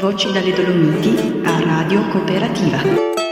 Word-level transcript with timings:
Voci 0.00 0.32
dalle 0.32 0.52
Dolomiti 0.52 1.40
a 1.44 1.60
Radio 1.62 2.06
Cooperativa. 2.08 3.29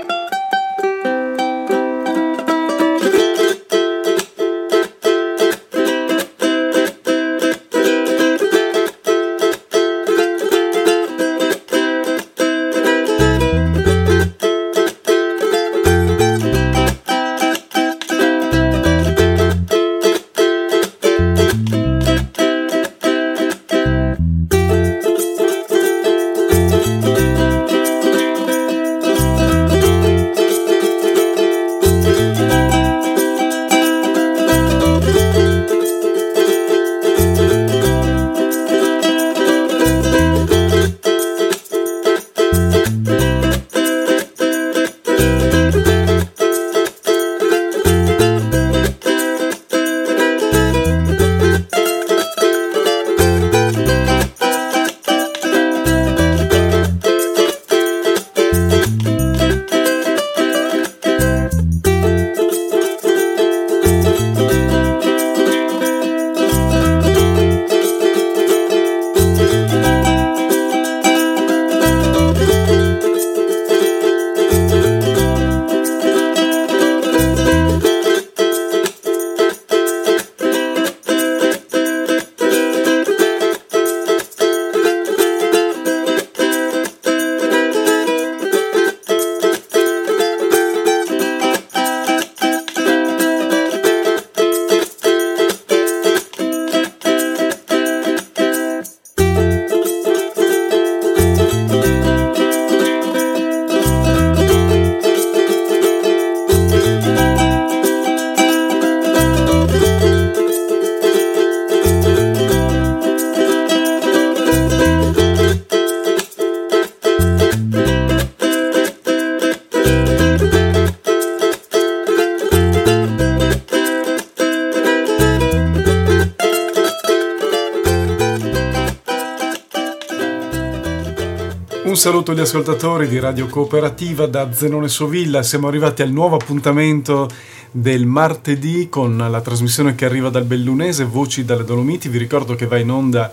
Saluto 132.28 132.32
agli 132.32 132.40
ascoltatori 132.40 133.08
di 133.08 133.18
Radio 133.18 133.46
Cooperativa 133.46 134.26
da 134.26 134.52
Zenone 134.52 134.88
Sovilla. 134.88 135.42
Siamo 135.42 135.68
arrivati 135.68 136.02
al 136.02 136.10
nuovo 136.10 136.36
appuntamento 136.36 137.26
del 137.70 138.04
martedì 138.04 138.88
con 138.90 139.16
la 139.16 139.40
trasmissione 139.40 139.94
che 139.94 140.04
arriva 140.04 140.28
dal 140.28 140.44
Bellunese, 140.44 141.04
Voci 141.04 141.46
dalle 141.46 141.64
Dolomiti. 141.64 142.08
Vi 142.08 142.18
ricordo 142.18 142.54
che 142.54 142.66
va 142.66 142.76
in 142.76 142.90
onda 142.90 143.32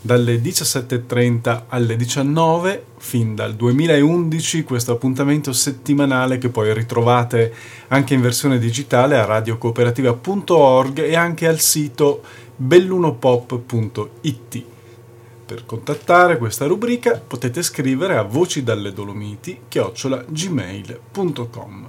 dalle 0.00 0.40
17.30 0.40 1.62
alle 1.68 1.96
19 1.96 2.84
fin 2.98 3.34
dal 3.34 3.56
2011 3.56 4.62
questo 4.62 4.92
appuntamento 4.92 5.52
settimanale 5.52 6.38
che 6.38 6.48
poi 6.48 6.72
ritrovate 6.72 7.52
anche 7.88 8.14
in 8.14 8.20
versione 8.20 8.60
digitale 8.60 9.18
a 9.18 9.24
radiocooperativa.org 9.24 11.00
e 11.00 11.16
anche 11.16 11.48
al 11.48 11.58
sito 11.58 12.22
bellunopop.it. 12.54 14.76
Per 15.48 15.64
contattare 15.64 16.36
questa 16.36 16.66
rubrica 16.66 17.18
potete 17.26 17.62
scrivere 17.62 18.18
a 18.18 18.22
voci 18.22 18.62
dalle 18.62 18.92
Dolomiti 18.92 19.60
chiocciolagmail.com. 19.66 21.86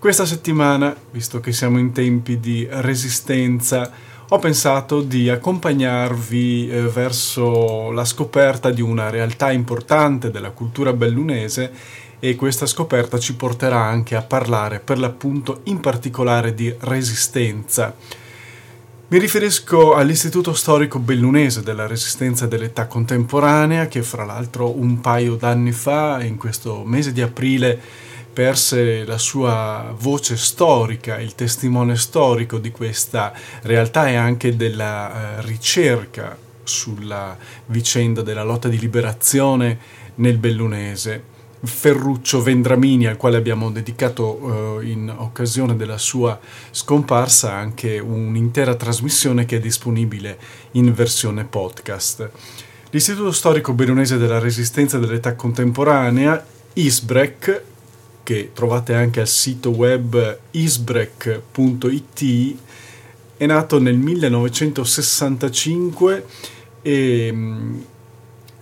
Questa 0.00 0.26
settimana, 0.26 0.96
visto 1.12 1.38
che 1.38 1.52
siamo 1.52 1.78
in 1.78 1.92
tempi 1.92 2.40
di 2.40 2.66
resistenza, 2.68 3.88
ho 4.28 4.38
pensato 4.40 5.00
di 5.00 5.30
accompagnarvi 5.30 6.68
eh, 6.68 6.82
verso 6.88 7.92
la 7.92 8.04
scoperta 8.04 8.70
di 8.70 8.82
una 8.82 9.10
realtà 9.10 9.52
importante 9.52 10.32
della 10.32 10.50
cultura 10.50 10.92
bellunese 10.92 11.70
e 12.18 12.34
questa 12.34 12.66
scoperta 12.66 13.20
ci 13.20 13.36
porterà 13.36 13.80
anche 13.80 14.16
a 14.16 14.22
parlare 14.22 14.80
per 14.80 14.98
l'appunto 14.98 15.60
in 15.66 15.78
particolare 15.78 16.52
di 16.52 16.74
resistenza 16.80 17.94
mi 19.10 19.18
riferisco 19.18 19.94
all'Istituto 19.94 20.52
Storico 20.52 20.98
Bellunese 20.98 21.62
della 21.62 21.86
Resistenza 21.86 22.46
dell'Età 22.46 22.86
Contemporanea 22.86 23.86
che 23.86 24.02
fra 24.02 24.26
l'altro 24.26 24.78
un 24.78 25.00
paio 25.00 25.34
d'anni 25.36 25.72
fa, 25.72 26.22
in 26.22 26.36
questo 26.36 26.82
mese 26.84 27.14
di 27.14 27.22
aprile, 27.22 27.80
perse 28.30 29.06
la 29.06 29.16
sua 29.16 29.94
voce 29.98 30.36
storica, 30.36 31.18
il 31.18 31.34
testimone 31.34 31.96
storico 31.96 32.58
di 32.58 32.70
questa 32.70 33.32
realtà 33.62 34.10
e 34.10 34.16
anche 34.16 34.54
della 34.56 35.38
eh, 35.38 35.42
ricerca 35.46 36.36
sulla 36.62 37.34
vicenda 37.64 38.20
della 38.20 38.44
lotta 38.44 38.68
di 38.68 38.78
liberazione 38.78 39.78
nel 40.16 40.36
Bellunese. 40.36 41.27
Ferruccio 41.60 42.42
Vendramini, 42.42 43.06
al 43.06 43.16
quale 43.16 43.36
abbiamo 43.36 43.70
dedicato 43.70 44.80
eh, 44.80 44.90
in 44.90 45.14
occasione 45.16 45.76
della 45.76 45.98
sua 45.98 46.38
scomparsa 46.70 47.52
anche 47.52 47.98
un'intera 47.98 48.74
trasmissione 48.74 49.44
che 49.44 49.56
è 49.56 49.60
disponibile 49.60 50.38
in 50.72 50.92
versione 50.94 51.44
podcast. 51.44 52.30
L'Istituto 52.90 53.32
Storico 53.32 53.74
Bellunese 53.74 54.16
della 54.16 54.38
Resistenza 54.38 54.98
dell'Età 54.98 55.34
Contemporanea, 55.34 56.42
ISBREC, 56.72 57.62
che 58.22 58.50
trovate 58.52 58.94
anche 58.94 59.20
al 59.20 59.28
sito 59.28 59.70
web 59.70 60.38
isbrec.it, 60.52 62.56
è 63.36 63.46
nato 63.46 63.80
nel 63.80 63.96
1965 63.96 66.24
e 66.82 67.34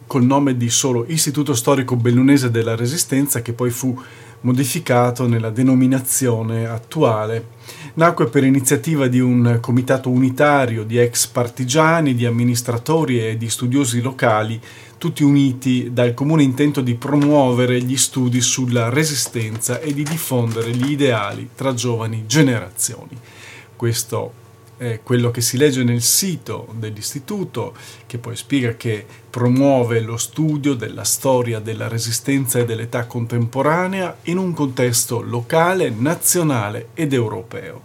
col 0.07 0.25
nome 0.25 0.57
di 0.57 0.71
solo 0.71 1.05
Istituto 1.09 1.55
Storico 1.55 1.97
Bellunese 1.97 2.51
della 2.51 2.77
Resistenza 2.77 3.43
che 3.43 3.53
poi 3.53 3.71
fu 3.71 4.01
modificato 4.41 5.27
nella 5.27 5.51
denominazione 5.51 6.67
attuale. 6.67 7.55
Nacque 7.95 8.29
per 8.29 8.45
iniziativa 8.45 9.09
di 9.09 9.19
un 9.19 9.59
comitato 9.61 10.09
unitario 10.11 10.85
di 10.85 10.99
ex 10.99 11.27
partigiani, 11.27 12.15
di 12.15 12.27
amministratori 12.27 13.27
e 13.27 13.37
di 13.37 13.49
studiosi 13.49 14.01
locali, 14.01 14.61
tutti 14.99 15.23
uniti 15.23 15.91
dal 15.93 16.15
comune 16.15 16.43
intento 16.43 16.81
di 16.81 16.95
promuovere 16.95 17.83
gli 17.83 17.97
studi 17.97 18.41
sulla 18.41 18.89
resistenza 18.89 19.81
e 19.81 19.93
di 19.93 20.03
diffondere 20.03 20.71
gli 20.71 20.93
ideali 20.93 21.51
tra 21.55 21.75
giovani 21.75 22.25
generazioni. 22.27 23.19
Questo 23.75 24.45
è 24.77 25.01
quello 25.03 25.31
che 25.31 25.41
si 25.41 25.57
legge 25.57 25.83
nel 25.85 26.03
sito 26.03 26.69
dell'istituto, 26.73 27.75
che 28.07 28.19
poi 28.19 28.37
spiega 28.37 28.75
che 28.77 29.05
promuove 29.31 30.01
lo 30.01 30.17
studio 30.17 30.75
della 30.75 31.05
storia 31.05 31.61
della 31.61 31.89
resistenza 31.89 32.59
e 32.59 32.65
dell'età 32.65 33.07
contemporanea 33.07 34.19
in 34.25 34.39
un 34.39 34.53
contesto 34.53 35.21
locale, 35.21 35.91
nazionale 35.91 36.89
ed 36.95 37.13
europeo. 37.13 37.83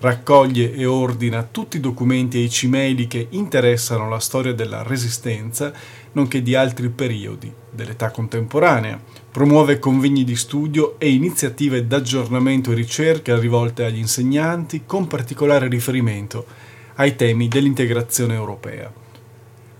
Raccoglie 0.00 0.74
e 0.74 0.84
ordina 0.84 1.46
tutti 1.50 1.78
i 1.78 1.80
documenti 1.80 2.38
e 2.38 2.42
i 2.42 2.50
cimeli 2.50 3.06
che 3.06 3.28
interessano 3.30 4.08
la 4.08 4.18
storia 4.18 4.52
della 4.52 4.82
resistenza, 4.82 5.72
nonché 6.12 6.42
di 6.42 6.54
altri 6.54 6.90
periodi 6.90 7.50
dell'età 7.70 8.10
contemporanea, 8.10 9.00
Promuove 9.34 9.80
convegni 9.80 10.22
di 10.22 10.36
studio 10.36 10.94
e 10.96 11.10
iniziative 11.10 11.88
d'aggiornamento 11.88 12.70
e 12.70 12.76
ricerca 12.76 13.36
rivolte 13.36 13.84
agli 13.84 13.98
insegnanti 13.98 14.82
con 14.86 15.08
particolare 15.08 15.66
riferimento 15.66 16.46
ai 16.94 17.16
temi 17.16 17.48
dell'integrazione 17.48 18.34
europea. 18.34 18.92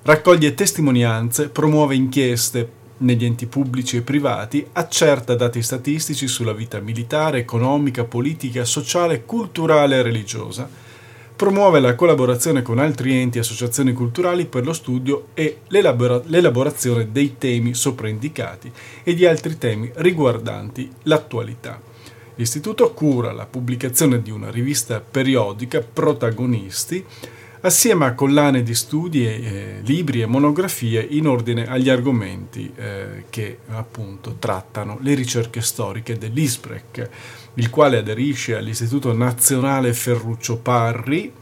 Raccoglie 0.02 0.54
testimonianze, 0.54 1.50
promuove 1.50 1.94
inchieste 1.94 2.68
negli 2.96 3.24
enti 3.24 3.46
pubblici 3.46 3.98
e 3.98 4.02
privati, 4.02 4.66
accerta 4.72 5.36
dati 5.36 5.62
statistici 5.62 6.26
sulla 6.26 6.52
vita 6.52 6.80
militare, 6.80 7.38
economica, 7.38 8.02
politica, 8.02 8.64
sociale, 8.64 9.24
culturale 9.24 9.98
e 9.98 10.02
religiosa, 10.02 10.68
promuove 11.44 11.78
la 11.78 11.94
collaborazione 11.94 12.62
con 12.62 12.78
altri 12.78 13.12
enti 13.20 13.36
e 13.36 13.42
associazioni 13.42 13.92
culturali 13.92 14.46
per 14.46 14.64
lo 14.64 14.72
studio 14.72 15.26
e 15.34 15.58
l'elabora- 15.68 16.22
l'elaborazione 16.24 17.12
dei 17.12 17.34
temi 17.36 17.74
sopraindicati 17.74 18.72
e 19.02 19.12
di 19.12 19.26
altri 19.26 19.58
temi 19.58 19.90
riguardanti 19.96 20.90
l'attualità. 21.02 21.78
L'istituto 22.36 22.94
cura 22.94 23.32
la 23.32 23.44
pubblicazione 23.44 24.22
di 24.22 24.30
una 24.30 24.50
rivista 24.50 25.00
periodica, 25.00 25.80
Protagonisti, 25.82 27.04
assieme 27.60 28.06
a 28.06 28.14
collane 28.14 28.62
di 28.62 28.74
studi, 28.74 29.26
eh, 29.26 29.80
libri 29.82 30.22
e 30.22 30.26
monografie 30.26 31.06
in 31.10 31.26
ordine 31.26 31.66
agli 31.66 31.90
argomenti 31.90 32.72
eh, 32.74 33.24
che 33.28 33.58
appunto 33.68 34.36
trattano 34.38 34.96
le 35.02 35.12
ricerche 35.12 35.60
storiche 35.60 36.16
dell'ISPREC, 36.16 37.10
il 37.54 37.70
quale 37.70 37.98
aderisce 37.98 38.56
all'Istituto 38.56 39.12
Nazionale 39.12 39.92
Ferruccio 39.92 40.56
Parri, 40.56 41.32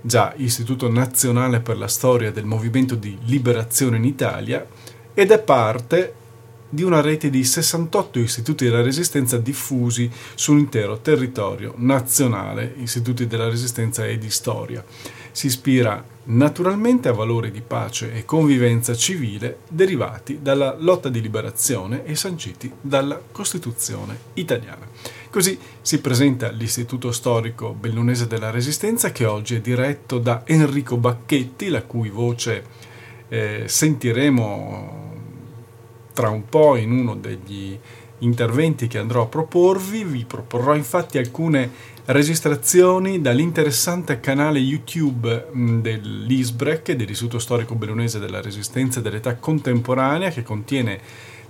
già 0.00 0.34
Istituto 0.36 0.90
Nazionale 0.90 1.60
per 1.60 1.78
la 1.78 1.88
Storia 1.88 2.30
del 2.30 2.44
Movimento 2.44 2.94
di 2.94 3.18
Liberazione 3.24 3.96
in 3.96 4.04
Italia, 4.04 4.66
ed 5.14 5.30
è 5.30 5.40
parte 5.40 6.14
di 6.68 6.82
una 6.82 7.00
rete 7.00 7.30
di 7.30 7.44
68 7.44 8.18
istituti 8.18 8.64
della 8.64 8.82
resistenza 8.82 9.38
diffusi 9.38 10.10
sull'intero 10.34 10.98
territorio 10.98 11.74
nazionale, 11.76 12.74
istituti 12.78 13.26
della 13.26 13.48
resistenza 13.48 14.04
e 14.06 14.18
di 14.18 14.30
storia. 14.30 14.84
Si 15.30 15.46
ispira 15.46 16.04
naturalmente 16.24 17.08
a 17.08 17.12
valori 17.12 17.50
di 17.50 17.60
pace 17.60 18.12
e 18.14 18.24
convivenza 18.24 18.94
civile 18.94 19.58
derivati 19.68 20.40
dalla 20.40 20.74
lotta 20.78 21.08
di 21.08 21.20
liberazione 21.20 22.04
e 22.04 22.14
sanciti 22.14 22.72
dalla 22.80 23.20
Costituzione 23.30 24.18
italiana. 24.34 24.86
Così 25.30 25.58
si 25.82 26.00
presenta 26.00 26.50
l'Istituto 26.50 27.10
Storico 27.10 27.72
Bellunese 27.72 28.26
della 28.26 28.50
Resistenza 28.50 29.10
che 29.10 29.24
oggi 29.24 29.56
è 29.56 29.60
diretto 29.60 30.18
da 30.18 30.42
Enrico 30.44 30.96
Bacchetti, 30.96 31.68
la 31.68 31.82
cui 31.82 32.08
voce 32.08 32.64
eh, 33.28 33.64
sentiremo 33.66 35.12
tra 36.12 36.30
un 36.30 36.44
po' 36.48 36.76
in 36.76 36.92
uno 36.92 37.16
degli 37.16 37.76
interventi 38.24 38.88
che 38.88 38.98
andrò 38.98 39.22
a 39.22 39.26
proporvi. 39.26 40.04
Vi 40.04 40.24
proporrò 40.24 40.74
infatti 40.74 41.18
alcune 41.18 41.92
registrazioni 42.06 43.20
dall'interessante 43.20 44.20
canale 44.20 44.58
YouTube 44.58 45.46
mm, 45.54 45.80
dell'ISBREC, 45.80 46.92
dell'Istituto 46.92 47.38
Storico 47.38 47.74
Bellunese 47.74 48.18
della 48.18 48.42
Resistenza 48.42 49.00
dell'Età 49.00 49.36
Contemporanea, 49.36 50.30
che 50.30 50.42
contiene 50.42 51.00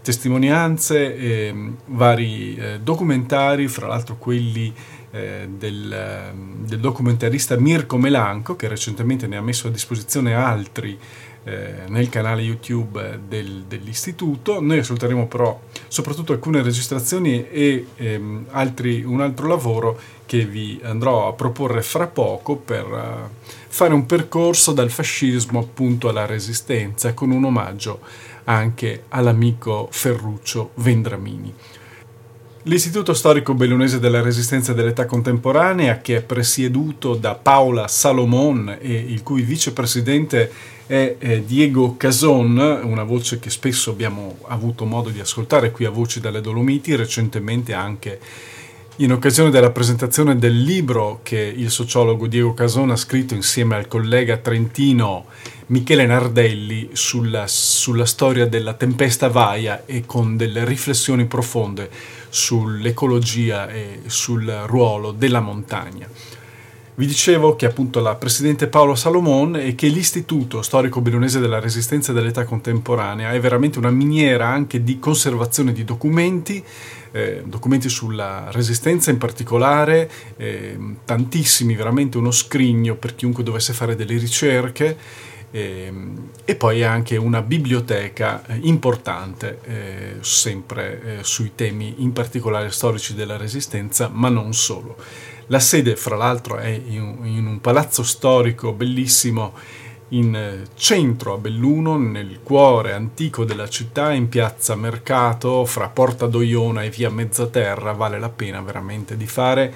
testimonianze 0.02 1.16
e 1.16 1.52
mm, 1.52 1.72
vari 1.86 2.56
eh, 2.56 2.80
documentari, 2.80 3.66
fra 3.68 3.86
l'altro 3.86 4.16
quelli 4.16 4.72
eh, 5.10 5.48
del, 5.48 6.32
del 6.66 6.80
documentarista 6.80 7.56
Mirko 7.58 7.96
Melanco, 7.96 8.54
che 8.54 8.68
recentemente 8.68 9.26
ne 9.26 9.36
ha 9.36 9.42
messo 9.42 9.68
a 9.68 9.70
disposizione 9.70 10.34
altri 10.34 10.98
eh, 11.44 11.84
nel 11.88 12.08
canale 12.08 12.42
YouTube 12.42 13.20
del, 13.28 13.64
dell'istituto. 13.68 14.60
Noi 14.60 14.78
ascolteremo 14.78 15.26
però 15.26 15.60
soprattutto 15.88 16.32
alcune 16.32 16.62
registrazioni 16.62 17.48
e 17.48 17.86
ehm, 17.96 18.46
altri, 18.50 19.04
un 19.04 19.20
altro 19.20 19.46
lavoro 19.46 19.98
che 20.26 20.46
vi 20.46 20.80
andrò 20.82 21.28
a 21.28 21.32
proporre 21.34 21.82
fra 21.82 22.06
poco 22.06 22.56
per 22.56 22.86
uh, 22.86 23.48
fare 23.68 23.92
un 23.92 24.06
percorso 24.06 24.72
dal 24.72 24.90
fascismo 24.90 25.60
appunto 25.60 26.08
alla 26.08 26.24
resistenza 26.24 27.12
con 27.12 27.30
un 27.30 27.44
omaggio 27.44 28.00
anche 28.44 29.04
all'amico 29.08 29.88
Ferruccio 29.90 30.70
Vendramini. 30.76 31.52
L'Istituto 32.66 33.12
Storico 33.12 33.52
Bellunese 33.52 33.98
della 33.98 34.22
Resistenza 34.22 34.72
dell'Età 34.72 35.04
Contemporanea, 35.04 35.98
che 35.98 36.16
è 36.16 36.22
presieduto 36.22 37.14
da 37.14 37.34
Paola 37.34 37.86
Salomon 37.88 38.78
e 38.80 38.94
il 38.94 39.22
cui 39.22 39.42
vicepresidente 39.42 40.50
è 40.86 41.16
eh, 41.18 41.44
Diego 41.44 41.96
Cason, 41.96 42.56
una 42.84 43.04
voce 43.04 43.38
che 43.38 43.50
spesso 43.50 43.90
abbiamo 43.90 44.38
avuto 44.48 44.84
modo 44.84 45.08
di 45.10 45.20
ascoltare 45.20 45.70
qui 45.70 45.84
a 45.84 45.90
Voci 45.90 46.20
dalle 46.20 46.40
Dolomiti, 46.40 46.94
recentemente 46.94 47.72
anche 47.72 48.20
in 48.98 49.10
occasione 49.10 49.50
della 49.50 49.70
presentazione 49.70 50.38
del 50.38 50.62
libro 50.62 51.18
che 51.24 51.38
il 51.38 51.70
sociologo 51.70 52.28
Diego 52.28 52.54
Cason 52.54 52.90
ha 52.90 52.96
scritto 52.96 53.34
insieme 53.34 53.74
al 53.74 53.88
collega 53.88 54.36
trentino 54.36 55.24
Michele 55.66 56.06
Nardelli 56.06 56.90
sulla, 56.92 57.46
sulla 57.48 58.06
storia 58.06 58.46
della 58.46 58.74
tempesta 58.74 59.28
Vaia 59.28 59.84
e 59.84 60.04
con 60.06 60.36
delle 60.36 60.64
riflessioni 60.64 61.24
profonde 61.24 61.90
sull'ecologia 62.28 63.68
e 63.68 64.02
sul 64.06 64.46
ruolo 64.66 65.10
della 65.10 65.40
montagna. 65.40 66.06
Vi 66.96 67.06
dicevo 67.06 67.56
che 67.56 67.66
appunto 67.66 67.98
la 67.98 68.14
Presidente 68.14 68.68
Paolo 68.68 68.94
Salomon 68.94 69.56
e 69.56 69.74
che 69.74 69.88
l'Istituto 69.88 70.62
Storico 70.62 71.00
Bellunese 71.00 71.40
della 71.40 71.58
Resistenza 71.58 72.12
dell'Età 72.12 72.44
Contemporanea 72.44 73.32
è 73.32 73.40
veramente 73.40 73.80
una 73.80 73.90
miniera 73.90 74.46
anche 74.46 74.84
di 74.84 75.00
conservazione 75.00 75.72
di 75.72 75.82
documenti, 75.82 76.62
eh, 77.10 77.42
documenti 77.46 77.88
sulla 77.88 78.48
Resistenza 78.52 79.10
in 79.10 79.18
particolare, 79.18 80.08
eh, 80.36 80.78
tantissimi, 81.04 81.74
veramente 81.74 82.16
uno 82.16 82.30
scrigno 82.30 82.94
per 82.94 83.16
chiunque 83.16 83.42
dovesse 83.42 83.72
fare 83.72 83.96
delle 83.96 84.16
ricerche 84.16 84.96
e, 85.50 85.84
ehm, 85.86 86.30
e 86.44 86.54
poi 86.54 86.84
anche 86.84 87.16
una 87.16 87.42
biblioteca 87.42 88.46
eh, 88.46 88.58
importante, 88.62 89.58
eh, 89.64 90.16
sempre 90.20 91.18
eh, 91.18 91.24
sui 91.24 91.52
temi 91.56 91.94
in 91.98 92.12
particolare 92.12 92.70
storici 92.70 93.14
della 93.14 93.36
Resistenza, 93.36 94.08
ma 94.12 94.28
non 94.28 94.52
solo. 94.52 94.96
La 95.48 95.60
sede, 95.60 95.96
fra 95.96 96.16
l'altro, 96.16 96.56
è 96.56 96.68
in, 96.68 97.46
un 97.46 97.60
palazzo 97.60 98.02
storico 98.02 98.72
bellissimo 98.72 99.52
in 100.08 100.34
eh, 100.34 100.66
centro 100.74 101.34
a 101.34 101.38
Belluno, 101.38 101.98
nel 101.98 102.40
cuore 102.42 102.92
antico 102.92 103.44
della 103.44 103.68
città, 103.68 104.12
in 104.12 104.28
piazza 104.28 104.74
Mercato, 104.74 105.64
fra 105.64 105.88
Porta 105.88 106.26
Doiona 106.26 106.82
e 106.82 106.90
via 106.90 107.10
Mezzaterra, 107.10 107.92
vale 107.92 108.18
la 108.18 108.28
pena 108.28 108.60
veramente 108.60 109.16
di 109.16 109.26
fare 109.26 109.74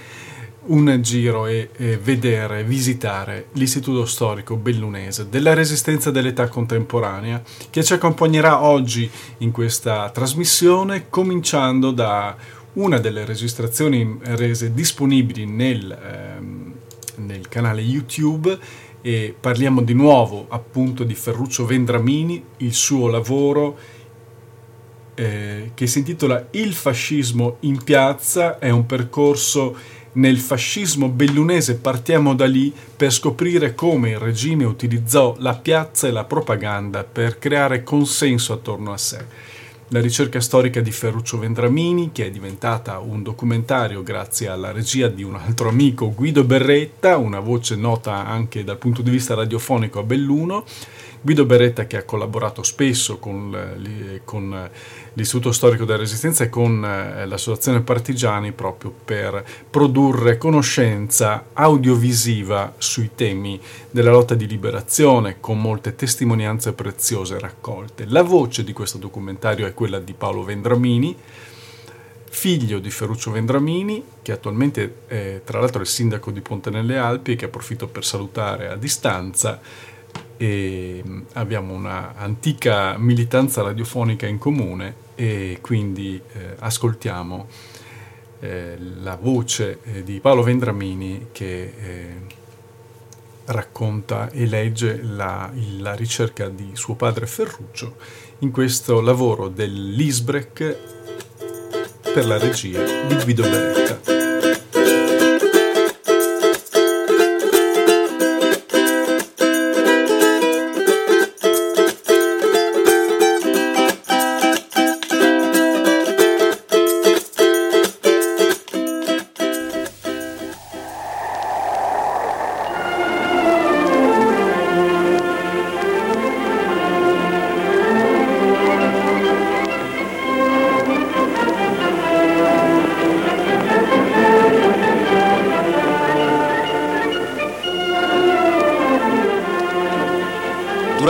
un 0.69 0.99
giro 1.01 1.47
e, 1.47 1.71
e, 1.77 1.97
vedere, 1.97 2.65
visitare 2.65 3.49
l'Istituto 3.53 4.05
Storico 4.05 4.57
Bellunese. 4.57 5.29
Della 5.29 5.55
Resistenza 5.55 6.11
dell'Età 6.11 6.49
Contemporanea 6.49 7.43
che 7.71 7.83
ci 7.83 7.95
accompagnerà 7.95 8.63
oggi 8.63 9.11
in 9.39 9.51
questa 9.51 10.11
trasmissione 10.11 11.09
cominciando 11.09 11.91
da 11.91 12.37
una 12.79 12.99
delle 12.99 13.25
registrazioni 13.25 14.19
rese 14.23 14.73
disponibili 14.73 15.47
nel, 15.47 15.91
ehm, 15.91 16.73
nel 17.17 17.49
canale 17.49 17.81
YouTube 17.83 18.57
e 19.01 19.35
parliamo 19.39 19.83
di 19.83 19.95
nuovo 19.95 20.47
appunto 20.49 21.05
di 21.05 21.15
Ferruccio 21.15 21.67
Vendramini, 21.67 22.43
il 22.59 22.75
suo 22.75 23.09
lavoro 23.09 23.79
eh, 25.15 25.73
che 25.75 25.87
si 25.87 25.99
intitola 25.99 26.47
Il 26.53 26.73
fascismo 26.73 27.57
in 27.61 27.83
piazza, 27.83 28.59
è 28.59 28.71
un 28.71 28.87
percorso 28.87 29.77
nel 30.11 30.39
fascismo 30.39 31.09
bellunese 31.09 31.77
partiamo 31.77 32.35
da 32.35 32.47
lì 32.47 32.73
per 32.97 33.13
scoprire 33.13 33.75
come 33.75 34.11
il 34.11 34.19
regime 34.19 34.65
utilizzò 34.65 35.37
la 35.39 35.55
piazza 35.55 36.09
e 36.09 36.13
la 36.13 36.25
propaganda 36.25 37.05
per 37.05 37.39
creare 37.39 37.83
consenso 37.83 38.53
attorno 38.53 38.93
a 38.93 38.97
sé. 38.97 39.25
La 39.91 40.03
ricerca 40.03 40.39
storica 40.39 40.83
di 40.83 40.91
Ferruccio 40.93 41.39
Vendramini, 41.39 42.13
che 42.13 42.27
è 42.27 42.31
diventata 42.31 42.99
un 42.99 43.23
documentario 43.23 44.03
grazie 44.03 44.47
alla 44.47 44.71
regia 44.71 45.09
di 45.09 45.23
un 45.23 45.35
altro 45.35 45.71
amico, 45.71 46.13
Guido 46.13 46.45
Berretta, 46.45 47.17
una 47.17 47.41
voce 47.41 47.75
nota 47.75 48.27
anche 48.27 48.65
dal 48.65 48.77
punto 48.77 49.01
di 49.01 49.09
vista 49.09 49.33
radiofonico 49.33 50.01
a 50.01 50.03
Belluno, 50.03 50.67
Guido 51.21 51.45
Beretta 51.45 51.87
che 51.87 51.97
ha 51.97 52.05
collaborato 52.05 52.63
spesso 52.63 53.19
con, 53.19 54.21
con 54.25 54.71
l'Istituto 55.15 55.53
Storico 55.53 55.85
della 55.85 55.99
Resistenza 55.99 56.45
e 56.45 56.49
con 56.49 56.85
eh, 56.85 57.27
l'Associazione 57.27 57.81
Partigiani 57.81 58.53
proprio 58.53 58.95
per 59.05 59.45
produrre 59.69 60.39
conoscenza 60.39 61.47
audiovisiva 61.53 62.75
sui 62.79 63.11
temi 63.15 63.61
della 63.91 64.13
lotta 64.13 64.35
di 64.35 64.47
liberazione 64.47 65.37
con 65.41 65.61
molte 65.61 65.97
testimonianze 65.97 66.73
preziose 66.73 67.39
raccolte. 67.39 68.05
La 68.07 68.23
voce 68.23 68.63
di 68.63 68.73
questo 68.73 68.99
documentario 68.99 69.67
è 69.67 69.75
quella 69.75 69.99
di 69.99 70.13
Paolo 70.13 70.45
Vendramini, 70.45 71.17
figlio 72.31 72.79
di 72.79 72.91
Ferruccio 72.91 73.33
Vendramini, 73.33 74.05
che 74.23 74.33
attualmente 74.33 74.99
è 75.07 75.41
tra 75.45 75.59
l'altro 75.59 75.81
il 75.81 75.89
sindaco 75.89 76.31
di 76.31 76.41
Ponte 76.41 76.71
nelle 76.71 76.99
Alpi 76.99 77.33
e 77.33 77.37
che 77.37 77.47
approfitto 77.47 77.89
per 77.89 78.05
salutare 78.05 78.69
a 78.69 78.77
distanza 78.77 79.61
e 80.37 81.03
abbiamo 81.35 81.75
un'antica 81.75 82.97
militanza 82.99 83.63
radiofonica 83.63 84.27
in 84.27 84.39
comune 84.39 85.07
e 85.15 85.59
quindi 85.61 86.21
eh, 86.33 86.55
ascoltiamo 86.59 87.47
eh, 88.41 88.77
la 89.01 89.17
voce 89.21 89.81
eh, 89.83 90.05
di 90.05 90.21
Paolo 90.21 90.43
Vendramini 90.43 91.29
che 91.33 91.63
eh, 91.63 92.37
racconta 93.47 94.31
e 94.31 94.47
legge 94.47 95.01
la, 95.03 95.51
la 95.79 95.95
ricerca 95.95 96.49
di 96.49 96.71
suo 96.75 96.95
padre 96.95 97.27
Ferruccio 97.27 97.97
in 98.41 98.51
questo 98.51 99.01
lavoro 99.01 99.49
dell'Isbrec 99.49 100.77
per 102.13 102.27
la 102.27 102.39
regia 102.39 102.83
di 103.07 103.15
Guido 103.23 103.43
Beretta. 103.43 104.18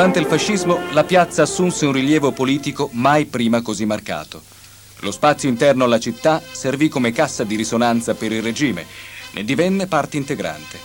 Durante 0.08 0.26
il 0.26 0.38
fascismo 0.38 0.80
la 0.92 1.04
piazza 1.04 1.42
assunse 1.42 1.84
un 1.84 1.92
rilievo 1.92 2.32
politico 2.32 2.88
mai 2.92 3.26
prima 3.26 3.60
così 3.60 3.84
marcato. 3.84 4.40
Lo 5.00 5.10
spazio 5.10 5.50
interno 5.50 5.84
alla 5.84 6.00
città 6.00 6.40
servì 6.50 6.88
come 6.88 7.12
cassa 7.12 7.44
di 7.44 7.56
risonanza 7.56 8.14
per 8.14 8.32
il 8.32 8.40
regime, 8.40 8.86
ne 9.32 9.44
divenne 9.44 9.86
parte 9.86 10.16
integrante. 10.16 10.78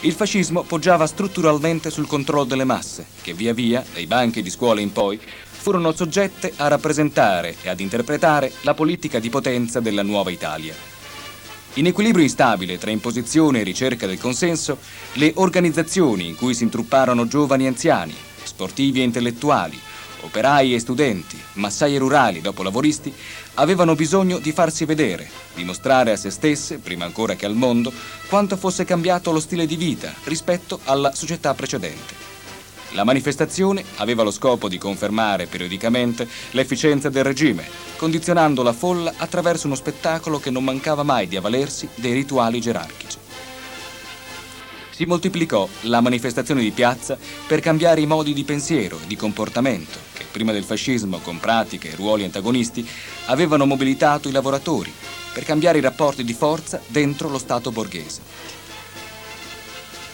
Il 0.00 0.12
fascismo 0.12 0.64
poggiava 0.64 1.06
strutturalmente 1.06 1.88
sul 1.88 2.06
controllo 2.06 2.44
delle 2.44 2.64
masse, 2.64 3.06
che 3.22 3.32
via 3.32 3.54
via, 3.54 3.82
dai 3.90 4.06
banchi 4.06 4.42
di 4.42 4.50
scuola 4.50 4.82
in 4.82 4.92
poi, 4.92 5.18
furono 5.18 5.92
soggette 5.92 6.52
a 6.56 6.68
rappresentare 6.68 7.56
e 7.62 7.70
ad 7.70 7.80
interpretare 7.80 8.52
la 8.60 8.74
politica 8.74 9.18
di 9.18 9.30
potenza 9.30 9.80
della 9.80 10.02
nuova 10.02 10.30
Italia. 10.30 10.74
In 11.74 11.86
equilibrio 11.86 12.22
instabile 12.22 12.76
tra 12.76 12.90
imposizione 12.90 13.60
e 13.60 13.64
ricerca 13.64 14.06
del 14.06 14.18
consenso, 14.18 14.76
le 15.14 15.32
organizzazioni 15.36 16.26
in 16.26 16.36
cui 16.36 16.52
si 16.52 16.64
intrupparono 16.64 17.26
giovani 17.26 17.64
e 17.64 17.68
anziani, 17.68 18.14
sportivi 18.58 18.98
e 18.98 19.04
intellettuali, 19.04 19.78
operai 20.22 20.74
e 20.74 20.80
studenti, 20.80 21.40
massaie 21.54 21.96
rurali 21.96 22.40
dopo 22.40 22.64
lavoristi, 22.64 23.14
avevano 23.54 23.94
bisogno 23.94 24.40
di 24.40 24.50
farsi 24.50 24.84
vedere, 24.84 25.30
dimostrare 25.54 26.10
a 26.10 26.16
se 26.16 26.30
stesse, 26.30 26.78
prima 26.78 27.04
ancora 27.04 27.36
che 27.36 27.46
al 27.46 27.54
mondo, 27.54 27.92
quanto 28.28 28.56
fosse 28.56 28.84
cambiato 28.84 29.30
lo 29.30 29.38
stile 29.38 29.64
di 29.64 29.76
vita 29.76 30.12
rispetto 30.24 30.80
alla 30.86 31.14
società 31.14 31.54
precedente. 31.54 32.26
La 32.92 33.04
manifestazione 33.04 33.84
aveva 33.98 34.24
lo 34.24 34.32
scopo 34.32 34.68
di 34.68 34.76
confermare 34.76 35.46
periodicamente 35.46 36.26
l'efficienza 36.50 37.08
del 37.10 37.22
regime, 37.22 37.64
condizionando 37.96 38.64
la 38.64 38.72
folla 38.72 39.14
attraverso 39.18 39.66
uno 39.66 39.76
spettacolo 39.76 40.40
che 40.40 40.50
non 40.50 40.64
mancava 40.64 41.04
mai 41.04 41.28
di 41.28 41.36
avvalersi 41.36 41.88
dei 41.94 42.12
rituali 42.12 42.60
gerarchici 42.60 43.27
si 44.98 45.04
moltiplicò 45.04 45.68
la 45.82 46.00
manifestazione 46.00 46.60
di 46.60 46.72
piazza 46.72 47.16
per 47.46 47.60
cambiare 47.60 48.00
i 48.00 48.06
modi 48.06 48.32
di 48.32 48.42
pensiero 48.42 48.98
e 49.00 49.06
di 49.06 49.14
comportamento 49.14 49.96
che 50.12 50.24
prima 50.28 50.50
del 50.50 50.64
fascismo, 50.64 51.20
con 51.20 51.38
pratiche 51.38 51.92
e 51.92 51.94
ruoli 51.94 52.24
antagonisti, 52.24 52.84
avevano 53.26 53.64
mobilitato 53.64 54.28
i 54.28 54.32
lavoratori 54.32 54.92
per 55.32 55.44
cambiare 55.44 55.78
i 55.78 55.82
rapporti 55.82 56.24
di 56.24 56.32
forza 56.32 56.80
dentro 56.88 57.28
lo 57.28 57.38
Stato 57.38 57.70
borghese. 57.70 58.22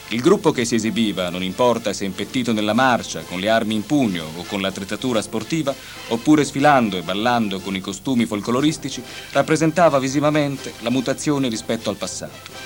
Il 0.09 0.21
gruppo 0.21 0.53
che 0.53 0.67
si 0.67 0.75
esibiva, 0.75 1.31
non 1.31 1.43
importa 1.43 1.95
se 1.95 2.05
impettito 2.05 2.53
nella 2.53 2.75
marcia, 2.75 3.23
con 3.23 3.41
le 3.41 3.49
armi 3.49 3.75
in 3.75 3.87
pugno 3.87 4.27
o 4.37 4.45
con 4.45 4.61
l'attrezzatura 4.61 5.23
sportiva, 5.23 5.75
oppure 6.09 6.45
sfilando 6.45 6.99
e 6.99 7.03
ballando 7.03 7.59
con 7.61 7.75
i 7.75 7.81
costumi 7.81 8.27
folcloristici, 8.27 9.03
rappresentava 9.33 9.99
visivamente 9.99 10.75
la 10.81 10.91
mutazione 10.91 11.49
rispetto 11.49 11.89
al 11.89 11.97
passato. 11.97 12.64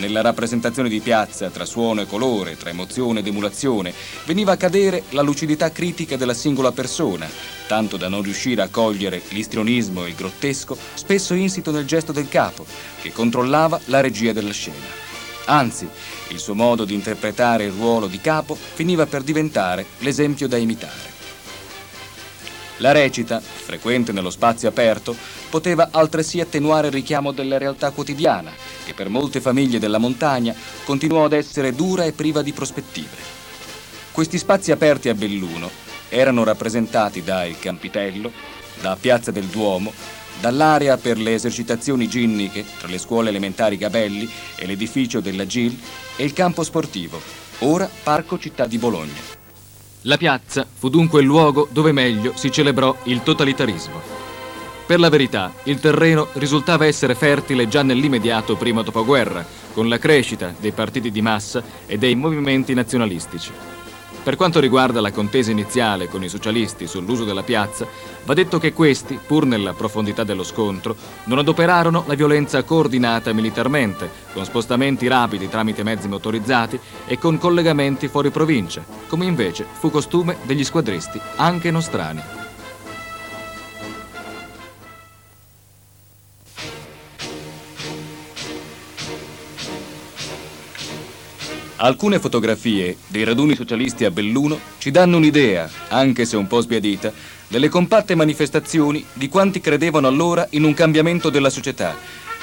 Nella 0.00 0.22
rappresentazione 0.22 0.88
di 0.88 1.00
piazza, 1.00 1.50
tra 1.50 1.66
suono 1.66 2.00
e 2.00 2.06
colore, 2.06 2.56
tra 2.56 2.70
emozione 2.70 3.20
ed 3.20 3.26
emulazione, 3.26 3.92
veniva 4.24 4.52
a 4.52 4.56
cadere 4.56 5.02
la 5.10 5.20
lucidità 5.20 5.70
critica 5.70 6.16
della 6.16 6.32
singola 6.32 6.72
persona, 6.72 7.28
tanto 7.66 7.98
da 7.98 8.08
non 8.08 8.22
riuscire 8.22 8.62
a 8.62 8.68
cogliere 8.68 9.20
l'istrionismo 9.28 10.06
e 10.06 10.08
il 10.08 10.14
grottesco, 10.14 10.74
spesso 10.94 11.34
insito 11.34 11.70
nel 11.70 11.84
gesto 11.84 12.12
del 12.12 12.30
capo, 12.30 12.64
che 13.02 13.12
controllava 13.12 13.78
la 13.86 14.00
regia 14.00 14.32
della 14.32 14.52
scena. 14.52 14.86
Anzi, 15.44 15.86
il 16.28 16.38
suo 16.38 16.54
modo 16.54 16.86
di 16.86 16.94
interpretare 16.94 17.64
il 17.64 17.72
ruolo 17.72 18.06
di 18.06 18.22
capo 18.22 18.56
finiva 18.56 19.04
per 19.04 19.22
diventare 19.22 19.84
l'esempio 19.98 20.48
da 20.48 20.56
imitare. 20.56 21.19
La 22.80 22.92
recita, 22.92 23.40
frequente 23.40 24.10
nello 24.10 24.30
spazio 24.30 24.68
aperto, 24.68 25.14
poteva 25.50 25.88
altresì 25.90 26.40
attenuare 26.40 26.86
il 26.86 26.94
richiamo 26.94 27.30
della 27.30 27.58
realtà 27.58 27.90
quotidiana, 27.90 28.52
che 28.86 28.94
per 28.94 29.10
molte 29.10 29.42
famiglie 29.42 29.78
della 29.78 29.98
montagna 29.98 30.54
continuò 30.84 31.26
ad 31.26 31.34
essere 31.34 31.74
dura 31.74 32.04
e 32.04 32.12
priva 32.12 32.40
di 32.40 32.52
prospettive. 32.52 33.38
Questi 34.10 34.38
spazi 34.38 34.72
aperti 34.72 35.10
a 35.10 35.14
Belluno 35.14 35.70
erano 36.08 36.42
rappresentati 36.42 37.22
da 37.22 37.44
Il 37.44 37.58
Campitello, 37.58 38.32
da 38.80 38.96
Piazza 38.98 39.30
del 39.30 39.44
Duomo, 39.44 39.92
dall'area 40.40 40.96
per 40.96 41.18
le 41.18 41.34
esercitazioni 41.34 42.08
ginniche 42.08 42.64
tra 42.78 42.88
le 42.88 42.98
scuole 42.98 43.28
elementari 43.28 43.76
Gabelli 43.76 44.28
e 44.56 44.64
l'edificio 44.64 45.20
della 45.20 45.46
GIL 45.46 45.78
e 46.16 46.24
il 46.24 46.32
campo 46.32 46.64
sportivo, 46.64 47.20
ora 47.58 47.88
Parco 48.02 48.38
Città 48.38 48.66
di 48.66 48.78
Bologna. 48.78 49.39
La 50.04 50.16
piazza 50.16 50.66
fu 50.72 50.88
dunque 50.88 51.20
il 51.20 51.26
luogo 51.26 51.68
dove 51.70 51.92
meglio 51.92 52.32
si 52.34 52.50
celebrò 52.50 52.96
il 53.04 53.22
totalitarismo. 53.22 54.00
Per 54.86 54.98
la 54.98 55.10
verità, 55.10 55.52
il 55.64 55.78
terreno 55.78 56.28
risultava 56.34 56.86
essere 56.86 57.14
fertile 57.14 57.68
già 57.68 57.82
nell'immediato 57.82 58.56
primo 58.56 58.80
dopoguerra, 58.80 59.44
con 59.74 59.88
la 59.88 59.98
crescita 59.98 60.54
dei 60.58 60.72
partiti 60.72 61.10
di 61.10 61.20
massa 61.20 61.62
e 61.86 61.98
dei 61.98 62.14
movimenti 62.14 62.72
nazionalistici. 62.72 63.52
Per 64.22 64.36
quanto 64.36 64.60
riguarda 64.60 65.00
la 65.00 65.12
contesa 65.12 65.50
iniziale 65.50 66.06
con 66.08 66.22
i 66.22 66.28
socialisti 66.28 66.86
sull'uso 66.86 67.24
della 67.24 67.42
piazza, 67.42 67.86
va 68.24 68.34
detto 68.34 68.58
che 68.58 68.74
questi, 68.74 69.18
pur 69.26 69.46
nella 69.46 69.72
profondità 69.72 70.24
dello 70.24 70.44
scontro, 70.44 70.94
non 71.24 71.38
adoperarono 71.38 72.04
la 72.06 72.14
violenza 72.14 72.62
coordinata 72.62 73.32
militarmente, 73.32 74.10
con 74.34 74.44
spostamenti 74.44 75.08
rapidi 75.08 75.48
tramite 75.48 75.82
mezzi 75.82 76.06
motorizzati 76.06 76.78
e 77.06 77.18
con 77.18 77.38
collegamenti 77.38 78.08
fuori 78.08 78.30
provincia, 78.30 78.84
come 79.08 79.24
invece 79.24 79.64
fu 79.72 79.90
costume 79.90 80.36
degli 80.42 80.64
squadristi 80.64 81.18
anche 81.36 81.70
nostrani. 81.70 82.39
Alcune 91.82 92.18
fotografie 92.18 92.98
dei 93.06 93.24
raduni 93.24 93.54
socialisti 93.54 94.04
a 94.04 94.10
Belluno 94.10 94.60
ci 94.76 94.90
danno 94.90 95.16
un'idea, 95.16 95.66
anche 95.88 96.26
se 96.26 96.36
un 96.36 96.46
po' 96.46 96.60
sbiadita, 96.60 97.10
delle 97.48 97.70
compatte 97.70 98.14
manifestazioni 98.14 99.02
di 99.14 99.30
quanti 99.30 99.60
credevano 99.60 100.06
allora 100.06 100.46
in 100.50 100.64
un 100.64 100.74
cambiamento 100.74 101.30
della 101.30 101.48
società 101.48 101.96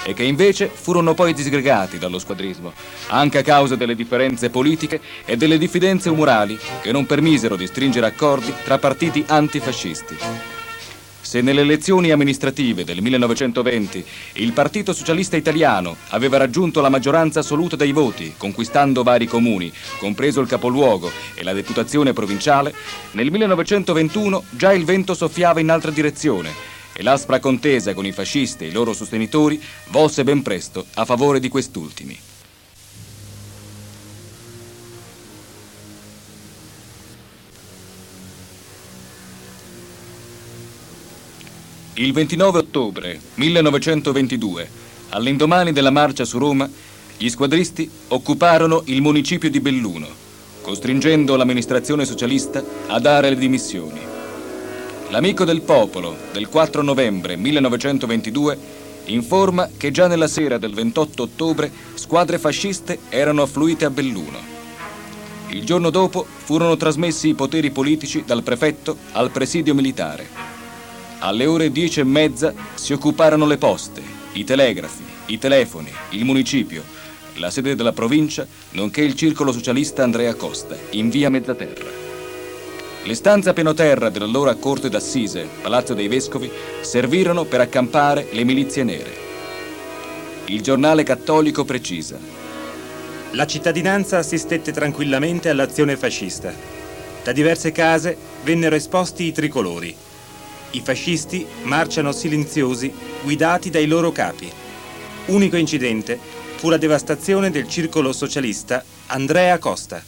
e 0.04 0.14
che 0.14 0.24
invece 0.24 0.68
furono 0.74 1.14
poi 1.14 1.36
disgregati 1.36 2.00
dallo 2.00 2.18
squadrismo, 2.18 2.74
anche 3.10 3.38
a 3.38 3.44
causa 3.44 3.76
delle 3.76 3.94
differenze 3.94 4.50
politiche 4.50 5.00
e 5.24 5.38
delle 5.38 5.60
diffidenze 5.60 6.10
umorali 6.10 6.58
che 6.82 6.92
non 6.92 7.06
permisero 7.06 7.56
di 7.56 7.68
stringere 7.68 8.08
accordi 8.08 8.52
tra 8.64 8.80
partiti 8.80 9.24
antifascisti. 9.28 10.18
Se 11.28 11.42
nelle 11.42 11.60
elezioni 11.60 12.12
amministrative 12.12 12.86
del 12.86 13.02
1920 13.02 14.06
il 14.36 14.54
Partito 14.54 14.94
Socialista 14.94 15.36
Italiano 15.36 15.98
aveva 16.12 16.38
raggiunto 16.38 16.80
la 16.80 16.88
maggioranza 16.88 17.42
assoluta 17.42 17.76
dei 17.76 17.92
voti, 17.92 18.36
conquistando 18.38 19.04
vari 19.04 19.28
comuni, 19.28 19.70
compreso 20.00 20.40
il 20.40 20.48
capoluogo 20.48 21.12
e 21.36 21.44
la 21.44 21.52
deputazione 21.52 22.14
provinciale, 22.14 22.74
nel 23.12 23.30
1921 23.30 24.46
già 24.52 24.72
il 24.72 24.86
vento 24.86 25.14
soffiava 25.14 25.60
in 25.60 25.70
altra 25.70 25.92
direzione 25.92 26.50
e 26.94 27.04
l'aspra 27.04 27.42
contesa 27.42 27.94
con 27.94 28.06
i 28.06 28.14
fascisti 28.14 28.64
e 28.64 28.68
i 28.68 28.72
loro 28.72 28.94
sostenitori 28.94 29.62
volse 29.90 30.24
ben 30.24 30.42
presto 30.42 30.86
a 30.94 31.04
favore 31.04 31.42
di 31.42 31.50
quest'ultimi. 31.50 32.18
Il 42.00 42.14
29 42.14 42.60
ottobre 42.60 43.20
1922, 43.34 44.70
all'indomani 45.10 45.72
della 45.72 45.90
marcia 45.90 46.26
su 46.26 46.38
Roma, 46.38 46.70
gli 47.18 47.28
squadristi 47.28 47.90
occuparono 48.10 48.84
il 48.86 49.02
municipio 49.02 49.50
di 49.50 49.60
Belluno, 49.60 50.08
costringendo 50.62 51.36
l'amministrazione 51.36 52.06
socialista 52.06 52.64
a 52.86 53.00
dare 53.00 53.30
le 53.30 53.38
dimissioni. 53.38 54.00
L'amico 55.10 55.44
del 55.44 55.62
popolo 55.62 56.16
del 56.34 56.50
4 56.50 56.84
novembre 56.84 57.36
1922 57.36 58.58
informa 59.06 59.68
che 59.76 59.90
già 59.90 60.06
nella 60.06 60.28
sera 60.28 60.60
del 60.60 60.76
28 60.76 61.24
ottobre 61.24 61.72
squadre 61.96 62.38
fasciste 62.38 63.00
erano 63.10 63.42
affluite 63.42 63.86
a 63.86 63.90
Belluno. 63.90 64.38
Il 65.50 65.66
giorno 65.66 65.90
dopo 65.90 66.28
furono 66.44 66.78
trasmessi 66.78 67.30
i 67.30 67.34
poteri 67.34 67.72
politici 67.72 68.24
dal 68.24 68.44
prefetto 68.44 68.98
al 69.14 69.32
presidio 69.32 69.74
militare. 69.74 70.57
Alle 71.20 71.48
ore 71.48 71.72
dieci 71.72 72.00
e 72.00 72.04
mezza 72.04 72.54
si 72.76 72.94
occuparono 72.94 73.48
le 73.48 73.58
poste, 73.58 74.04
i 74.34 74.44
telegrafi, 74.44 75.04
i 75.28 75.40
telefoni, 75.40 75.92
il 76.12 76.24
municipio, 76.26 76.84
la 77.38 77.50
sede 77.50 77.76
della 77.76 77.92
provincia, 77.92 78.46
nonché 78.72 79.02
il 79.02 79.16
circolo 79.16 79.52
socialista 79.52 80.04
Andrea 80.04 80.36
Costa, 80.36 80.78
in 80.92 81.10
via 81.10 81.32
Mezzaterra. 81.32 81.90
Le 83.04 83.14
stanze 83.16 83.50
a 83.50 83.54
piano 83.54 83.74
terra 83.74 84.10
dell'allora 84.10 84.54
corte 84.56 84.90
d'assise, 84.90 85.48
Palazzo 85.62 85.96
dei 85.96 86.08
Vescovi, 86.08 86.52
servirono 86.82 87.46
per 87.46 87.62
accampare 87.62 88.28
le 88.32 88.44
milizie 88.44 88.84
nere. 88.84 89.26
Il 90.46 90.62
giornale 90.62 91.02
cattolico 91.02 91.66
precisa. 91.66 92.20
La 93.32 93.48
cittadinanza 93.48 94.20
assistette 94.20 94.72
tranquillamente 94.72 95.50
all'azione 95.50 95.98
fascista. 95.98 96.54
Da 97.24 97.32
diverse 97.32 97.72
case 97.72 98.16
vennero 98.44 98.76
esposti 98.76 99.24
i 99.24 99.32
tricolori. 99.32 100.06
I 100.72 100.82
fascisti 100.82 101.46
marciano 101.64 102.12
silenziosi, 102.12 102.94
guidati 103.24 103.70
dai 103.70 103.88
loro 103.88 104.12
capi. 104.12 104.52
Unico 105.28 105.56
incidente 105.56 106.20
fu 106.56 106.70
la 106.70 106.78
devastazione 106.78 107.52
del 107.52 107.68
circolo 107.70 108.12
socialista 108.12 108.84
Andrea 109.08 109.58
Costa. 109.60 110.04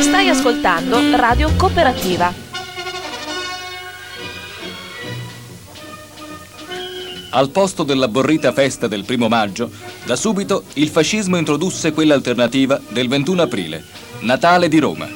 Stai 0.00 0.28
ascoltando 0.28 0.98
Radio 1.16 1.50
Cooperativa. 1.56 2.32
Al 7.30 7.50
posto 7.50 7.82
della 7.82 8.06
borrita 8.06 8.52
festa 8.52 8.86
del 8.86 9.04
primo 9.04 9.26
maggio, 9.26 9.68
da 10.04 10.14
subito 10.14 10.64
il 10.74 10.88
fascismo 10.88 11.36
introdusse 11.36 11.92
quella 11.92 12.14
alternativa 12.14 12.80
del 12.90 13.08
21 13.08 13.42
aprile, 13.42 13.84
Natale 14.20 14.68
di 14.68 14.78
Roma. 14.78 15.08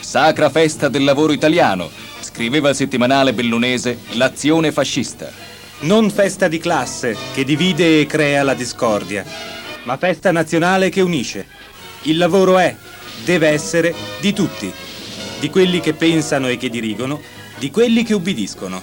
Sacra 0.00 0.50
festa 0.50 0.88
del 0.88 1.04
lavoro 1.04 1.32
italiano, 1.32 1.88
scriveva 2.38 2.68
il 2.68 2.76
settimanale 2.76 3.34
bellunese 3.34 3.98
L'Azione 4.10 4.70
Fascista. 4.70 5.28
Non 5.80 6.08
festa 6.08 6.46
di 6.46 6.58
classe 6.58 7.16
che 7.34 7.42
divide 7.42 8.00
e 8.00 8.06
crea 8.06 8.44
la 8.44 8.54
discordia, 8.54 9.24
ma 9.82 9.96
festa 9.96 10.30
nazionale 10.30 10.88
che 10.88 11.00
unisce. 11.00 11.48
Il 12.02 12.16
lavoro 12.16 12.56
è, 12.58 12.76
deve 13.24 13.48
essere, 13.48 13.92
di 14.20 14.32
tutti, 14.32 14.72
di 15.40 15.50
quelli 15.50 15.80
che 15.80 15.94
pensano 15.94 16.46
e 16.46 16.56
che 16.56 16.68
dirigono, 16.68 17.20
di 17.58 17.72
quelli 17.72 18.04
che 18.04 18.14
ubbidiscono. 18.14 18.80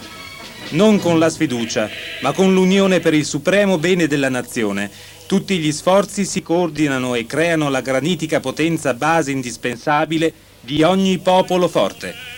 Non 0.72 1.00
con 1.00 1.18
la 1.18 1.30
sfiducia, 1.30 1.90
ma 2.24 2.34
con 2.34 2.54
l'unione 2.54 3.00
per 3.00 3.14
il 3.14 3.24
supremo 3.24 3.78
bene 3.78 4.06
della 4.08 4.28
nazione. 4.28 4.92
Tutti 5.28 5.58
gli 5.60 5.72
sforzi 5.72 6.26
si 6.26 6.42
coordinano 6.42 7.16
e 7.16 7.26
creano 7.26 7.70
la 7.70 7.80
granitica 7.80 8.42
potenza 8.42 8.94
base 8.94 9.32
indispensabile 9.32 10.34
di 10.60 10.84
ogni 10.84 11.20
popolo 11.20 11.70
forte. 11.70 12.36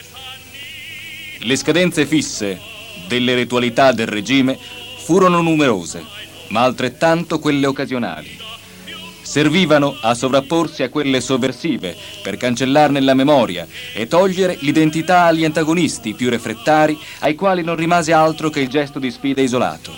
Le 1.40 1.56
scadenze 1.56 2.06
fisse 2.06 2.60
delle 3.08 3.36
ritualità 3.36 3.92
del 3.92 4.08
regime 4.08 4.58
furono 4.98 5.42
numerose, 5.42 6.04
ma 6.50 6.64
altrettanto 6.64 7.40
quelle 7.40 7.68
occasionali. 7.68 8.38
Servivano 9.22 9.98
a 10.02 10.14
sovrapporsi 10.14 10.84
a 10.84 10.90
quelle 10.90 11.22
sovversive 11.22 11.96
per 12.24 12.38
cancellarne 12.38 13.02
la 13.02 13.14
memoria 13.14 13.68
e 13.94 14.08
togliere 14.08 14.58
l'identità 14.62 15.26
agli 15.26 15.46
antagonisti 15.46 16.14
più 16.14 16.30
refrattari 16.30 16.98
ai 17.20 17.36
quali 17.36 17.62
non 17.62 17.76
rimase 17.76 18.14
altro 18.14 18.50
che 18.50 18.62
il 18.62 18.70
gesto 18.70 19.00
di 19.00 19.12
sfida 19.12 19.42
isolato. 19.42 19.92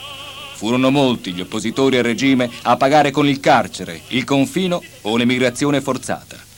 Furono 0.55 0.89
molti 0.89 1.31
gli 1.31 1.41
oppositori 1.41 1.97
al 1.97 2.03
regime 2.03 2.49
a 2.63 2.75
pagare 2.75 3.11
con 3.11 3.27
il 3.27 3.39
carcere, 3.39 4.01
il 4.09 4.25
confino 4.25 4.83
o 5.03 5.15
l'emigrazione 5.15 5.79
forzata. 5.79 6.48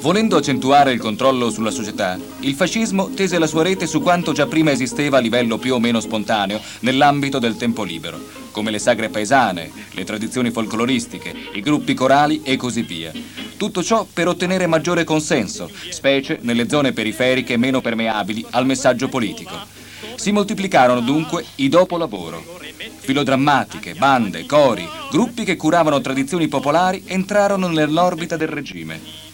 Volendo 0.00 0.38
accentuare 0.38 0.92
il 0.92 0.98
controllo 0.98 1.50
sulla 1.50 1.70
società, 1.70 2.18
il 2.40 2.54
fascismo 2.54 3.10
tese 3.10 3.38
la 3.38 3.46
sua 3.46 3.62
rete 3.62 3.86
su 3.86 4.00
quanto 4.00 4.32
già 4.32 4.46
prima 4.46 4.70
esisteva 4.70 5.18
a 5.18 5.20
livello 5.20 5.58
più 5.58 5.74
o 5.74 5.78
meno 5.78 6.00
spontaneo 6.00 6.58
nell'ambito 6.80 7.38
del 7.38 7.56
tempo 7.56 7.82
libero, 7.82 8.18
come 8.50 8.70
le 8.70 8.78
sagre 8.78 9.10
paesane, 9.10 9.70
le 9.90 10.04
tradizioni 10.04 10.50
folcloristiche, 10.50 11.34
i 11.52 11.60
gruppi 11.60 11.92
corali 11.92 12.40
e 12.42 12.56
così 12.56 12.80
via. 12.80 13.12
Tutto 13.58 13.82
ciò 13.82 14.06
per 14.10 14.26
ottenere 14.26 14.66
maggiore 14.66 15.04
consenso, 15.04 15.70
specie 15.90 16.38
nelle 16.40 16.66
zone 16.66 16.92
periferiche 16.92 17.58
meno 17.58 17.82
permeabili 17.82 18.46
al 18.52 18.64
messaggio 18.64 19.08
politico. 19.08 19.54
Si 20.14 20.32
moltiplicarono 20.32 21.00
dunque 21.00 21.44
i 21.56 21.68
dopolavoro. 21.68 22.42
Filodrammatiche, 23.00 23.94
bande, 23.94 24.46
cori, 24.46 24.88
gruppi 25.10 25.44
che 25.44 25.56
curavano 25.56 26.00
tradizioni 26.00 26.48
popolari 26.48 27.02
entrarono 27.06 27.68
nell'orbita 27.68 28.38
del 28.38 28.48
regime. 28.48 29.28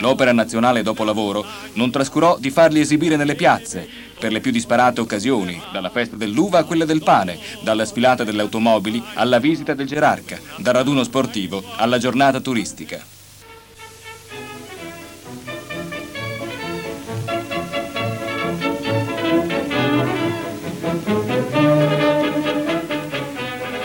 L'Opera 0.00 0.32
Nazionale 0.32 0.82
Dopolavoro 0.82 1.44
non 1.74 1.90
trascurò 1.90 2.38
di 2.38 2.50
farli 2.50 2.80
esibire 2.80 3.16
nelle 3.16 3.34
piazze, 3.34 3.88
per 4.18 4.32
le 4.32 4.40
più 4.40 4.50
disparate 4.50 5.00
occasioni, 5.00 5.60
dalla 5.72 5.90
festa 5.90 6.16
dell'uva 6.16 6.58
a 6.58 6.64
quella 6.64 6.84
del 6.84 7.02
pane, 7.02 7.38
dalla 7.62 7.84
sfilata 7.84 8.24
delle 8.24 8.42
automobili 8.42 9.02
alla 9.14 9.38
visita 9.38 9.74
del 9.74 9.86
gerarca, 9.86 10.38
dal 10.58 10.74
raduno 10.74 11.04
sportivo 11.04 11.62
alla 11.76 11.98
giornata 11.98 12.40
turistica. 12.40 13.19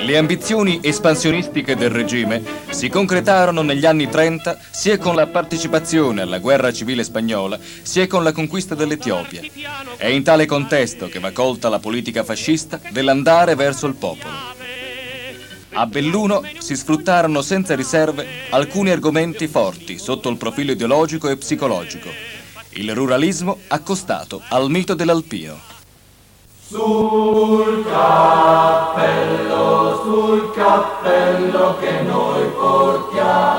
Le 0.06 0.18
ambizioni 0.18 0.82
espansionistiche 0.84 1.76
del 1.76 1.90
regime 1.90 2.44
si 2.70 2.90
concretarono 2.90 3.64
negli 3.64 3.88
anni 3.88 4.08
30 4.08 4.60
sia 4.70 5.00
con 5.00 5.16
la 5.16 5.26
partecipazione 5.26 6.22
alla 6.22 6.38
guerra 6.38 6.72
civile 6.72 7.04
spagnola 7.04 7.58
sia 7.82 8.06
con 8.06 8.24
la 8.24 8.32
conquista 8.32 8.76
dell'Etiopia. 8.76 9.42
È 9.98 10.06
in 10.06 10.22
tale 10.22 10.46
contesto 10.46 11.08
che 11.08 11.18
va 11.18 11.32
colta 11.32 11.70
la 11.70 11.80
politica 11.80 12.24
fascista 12.24 12.80
dell'andare 12.92 13.56
verso 13.56 13.88
il 13.88 13.96
popolo. 13.96 14.32
A 15.72 15.88
Belluno 15.88 16.44
si 16.60 16.76
sfruttarono 16.76 17.42
senza 17.42 17.74
riserve 17.74 18.28
alcuni 18.52 18.92
argomenti 18.92 19.48
forti 19.48 19.98
sotto 19.98 20.30
il 20.30 20.38
profilo 20.38 20.74
ideologico 20.74 21.30
e 21.30 21.38
psicologico. 21.38 22.10
Il 22.74 22.94
ruralismo 22.94 23.58
accostato 23.70 24.40
al 24.50 24.70
mito 24.70 24.94
dell'alpino. 24.94 25.74
Sul 26.68 27.86
cappello, 27.86 29.22
sul 30.04 30.52
cappello 30.52 31.78
che 31.80 32.02
noi 32.02 32.50
portiamo. 32.50 33.54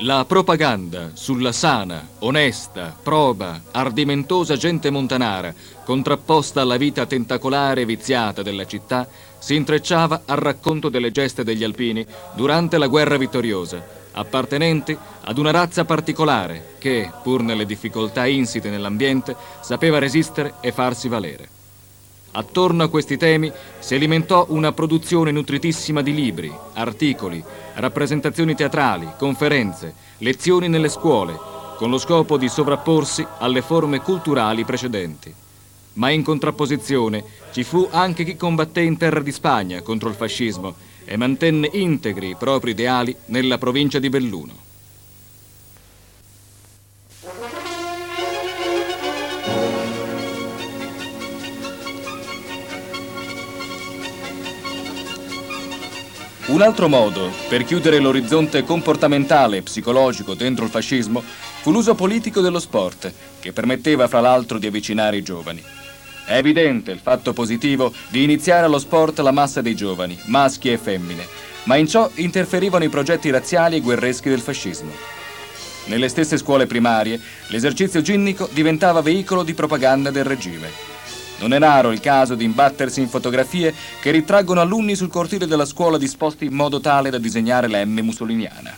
La 0.00 0.26
propaganda 0.26 1.12
sulla 1.14 1.52
sana, 1.52 2.06
onesta, 2.18 2.94
proba, 3.02 3.62
ardimentosa 3.70 4.56
gente 4.56 4.90
montanara, 4.90 5.54
contrapposta 5.82 6.60
alla 6.60 6.76
vita 6.76 7.06
tentacolare 7.06 7.80
e 7.80 7.86
viziata 7.86 8.42
della 8.42 8.66
città, 8.66 9.08
si 9.38 9.54
intrecciava 9.54 10.24
al 10.26 10.36
racconto 10.36 10.90
delle 10.90 11.10
geste 11.10 11.44
degli 11.44 11.64
alpini 11.64 12.04
durante 12.34 12.76
la 12.76 12.88
guerra 12.88 13.16
vittoriosa 13.16 13.96
appartenenti 14.18 14.96
ad 15.24 15.38
una 15.38 15.50
razza 15.50 15.84
particolare 15.84 16.74
che, 16.78 17.10
pur 17.22 17.42
nelle 17.42 17.66
difficoltà 17.66 18.26
insite 18.26 18.68
nell'ambiente, 18.68 19.36
sapeva 19.60 19.98
resistere 19.98 20.54
e 20.60 20.72
farsi 20.72 21.08
valere. 21.08 21.48
Attorno 22.32 22.82
a 22.82 22.88
questi 22.88 23.16
temi 23.16 23.50
si 23.78 23.94
alimentò 23.94 24.46
una 24.50 24.72
produzione 24.72 25.30
nutritissima 25.30 26.02
di 26.02 26.14
libri, 26.14 26.52
articoli, 26.74 27.42
rappresentazioni 27.74 28.54
teatrali, 28.54 29.08
conferenze, 29.16 29.94
lezioni 30.18 30.68
nelle 30.68 30.88
scuole, 30.88 31.38
con 31.76 31.90
lo 31.90 31.98
scopo 31.98 32.36
di 32.36 32.48
sovrapporsi 32.48 33.26
alle 33.38 33.62
forme 33.62 34.00
culturali 34.00 34.64
precedenti. 34.64 35.32
Ma 35.94 36.10
in 36.10 36.22
contrapposizione 36.22 37.24
ci 37.52 37.64
fu 37.64 37.88
anche 37.90 38.24
chi 38.24 38.36
combatté 38.36 38.82
in 38.82 38.96
terra 38.96 39.20
di 39.20 39.32
Spagna 39.32 39.80
contro 39.82 40.08
il 40.08 40.14
fascismo 40.14 40.74
e 41.08 41.16
mantenne 41.16 41.70
integri 41.72 42.28
i 42.28 42.36
propri 42.36 42.72
ideali 42.72 43.16
nella 43.26 43.56
provincia 43.56 43.98
di 43.98 44.10
Belluno. 44.10 44.66
Un 56.48 56.62
altro 56.62 56.88
modo 56.88 57.30
per 57.48 57.64
chiudere 57.64 57.98
l'orizzonte 57.98 58.64
comportamentale 58.64 59.58
e 59.58 59.62
psicologico 59.62 60.34
dentro 60.34 60.64
il 60.64 60.70
fascismo 60.70 61.22
fu 61.22 61.70
l'uso 61.70 61.94
politico 61.94 62.40
dello 62.40 62.58
sport, 62.58 63.12
che 63.38 63.52
permetteva 63.52 64.08
fra 64.08 64.20
l'altro 64.20 64.58
di 64.58 64.66
avvicinare 64.66 65.18
i 65.18 65.22
giovani. 65.22 65.62
È 66.28 66.36
evidente 66.36 66.90
il 66.90 66.98
fatto 66.98 67.32
positivo 67.32 67.90
di 68.10 68.22
iniziare 68.22 68.66
allo 68.66 68.78
sport 68.78 69.18
la 69.20 69.30
massa 69.30 69.62
dei 69.62 69.74
giovani, 69.74 70.14
maschi 70.26 70.70
e 70.70 70.76
femmine, 70.76 71.26
ma 71.62 71.76
in 71.76 71.88
ciò 71.88 72.10
interferivano 72.16 72.84
i 72.84 72.90
progetti 72.90 73.30
razziali 73.30 73.76
e 73.76 73.80
guerreschi 73.80 74.28
del 74.28 74.42
fascismo. 74.42 74.92
Nelle 75.86 76.10
stesse 76.10 76.36
scuole 76.36 76.66
primarie, 76.66 77.18
l'esercizio 77.46 78.02
ginnico 78.02 78.46
diventava 78.52 79.00
veicolo 79.00 79.42
di 79.42 79.54
propaganda 79.54 80.10
del 80.10 80.24
regime. 80.24 80.68
Non 81.38 81.54
è 81.54 81.58
raro 81.58 81.92
il 81.92 82.00
caso 82.00 82.34
di 82.34 82.44
imbattersi 82.44 83.00
in 83.00 83.08
fotografie 83.08 83.74
che 84.02 84.10
ritraggono 84.10 84.60
alunni 84.60 84.96
sul 84.96 85.08
cortile 85.08 85.46
della 85.46 85.64
scuola 85.64 85.96
disposti 85.96 86.44
in 86.44 86.52
modo 86.52 86.78
tale 86.78 87.08
da 87.08 87.16
disegnare 87.16 87.68
la 87.68 87.82
M 87.82 88.00
mussoliniana. 88.00 88.76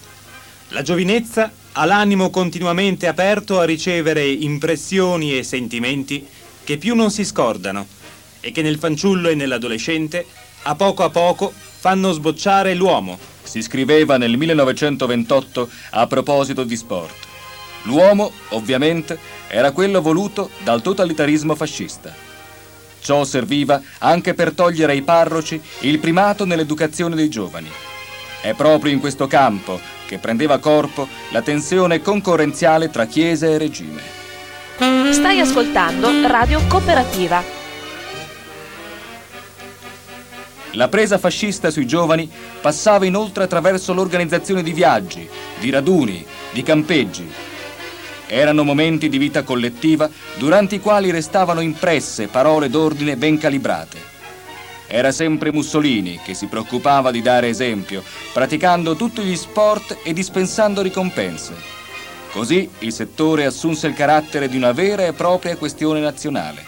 La 0.69 0.83
giovinezza 0.83 1.51
ha 1.73 1.85
l'animo 1.85 2.31
continuamente 2.31 3.09
aperto 3.09 3.59
a 3.59 3.65
ricevere 3.65 4.25
impressioni 4.25 5.37
e 5.37 5.43
sentimenti 5.43 6.25
che 6.71 6.79
più 6.79 6.95
non 6.95 7.11
si 7.11 7.25
scordano 7.25 7.85
e 8.39 8.53
che 8.53 8.63
nel 8.63 8.79
fanciullo 8.79 9.29
e 9.29 9.35
nell'adolescente 9.35 10.25
a 10.63 10.77
poco 10.77 11.03
a 11.03 11.11
poco 11.11 11.53
fanno 11.53 12.13
sbocciare 12.13 12.75
l'uomo. 12.75 13.19
Si 13.43 13.61
scriveva 13.61 14.19
nel 14.19 14.37
1928 14.37 15.69
a 15.91 16.07
proposito 16.07 16.63
di 16.63 16.77
sport. 16.77 17.27
L'uomo, 17.85 18.31
ovviamente, 18.51 19.19
era 19.49 19.73
quello 19.73 20.01
voluto 20.01 20.51
dal 20.63 20.81
totalitarismo 20.81 21.57
fascista. 21.57 22.15
Ciò 23.01 23.25
serviva 23.25 23.83
anche 23.99 24.35
per 24.35 24.53
togliere 24.53 24.93
ai 24.93 25.03
parroci 25.03 25.61
il 25.81 25.99
primato 25.99 26.45
nell'educazione 26.45 27.17
dei 27.17 27.29
giovani. 27.29 27.69
È 28.43 28.55
proprio 28.55 28.93
in 28.93 29.01
questo 29.01 29.27
campo 29.27 29.81
che 30.07 30.19
prendeva 30.19 30.59
corpo 30.59 31.09
la 31.31 31.43
tensione 31.43 32.01
concorrenziale 32.01 32.91
tra 32.91 33.07
Chiesa 33.07 33.49
e 33.49 33.59
regime. 33.59 34.20
Stai 34.81 35.41
ascoltando 35.41 36.09
Radio 36.27 36.67
Cooperativa. 36.67 37.45
La 40.71 40.89
presa 40.89 41.19
fascista 41.19 41.71
sui 41.71 41.87
giovani 41.87 42.31
passava 42.63 43.05
inoltre 43.05 43.45
attraverso 43.45 43.93
l'organizzazione 43.93 44.63
di 44.63 44.73
viaggi, 44.73 45.29
di 45.59 45.69
raduni, 45.69 46.25
di 46.53 46.63
campeggi. 46.63 47.31
Erano 48.27 48.65
momenti 48.65 49.11
di 49.11 49.19
vita 49.19 49.43
collettiva 49.43 50.09
durante 50.39 50.77
i 50.77 50.81
quali 50.81 51.11
restavano 51.11 51.61
impresse 51.61 52.29
parole 52.29 52.71
d'ordine 52.71 53.19
ben 53.19 53.37
calibrate. 53.37 53.99
Era 54.87 55.13
sempre 55.13 55.53
Mussolini 55.53 56.21
che 56.25 56.33
si 56.33 56.47
preoccupava 56.47 57.11
di 57.11 57.21
dare 57.21 57.49
esempio, 57.49 58.03
praticando 58.33 58.97
tutti 58.97 59.21
gli 59.21 59.37
sport 59.37 59.99
e 60.03 60.15
dispensando 60.15 60.81
ricompense. 60.81 61.80
Così 62.33 62.69
il 62.81 62.93
settore 62.93 63.45
assunse 63.45 63.89
il 63.89 63.95
carattere 63.95 64.49
di 64.49 64.57
una 64.57 64.73
vera 64.73 65.05
e 65.05 65.13
propria 65.13 65.57
questione 65.57 66.01
nazionale. 66.01 66.65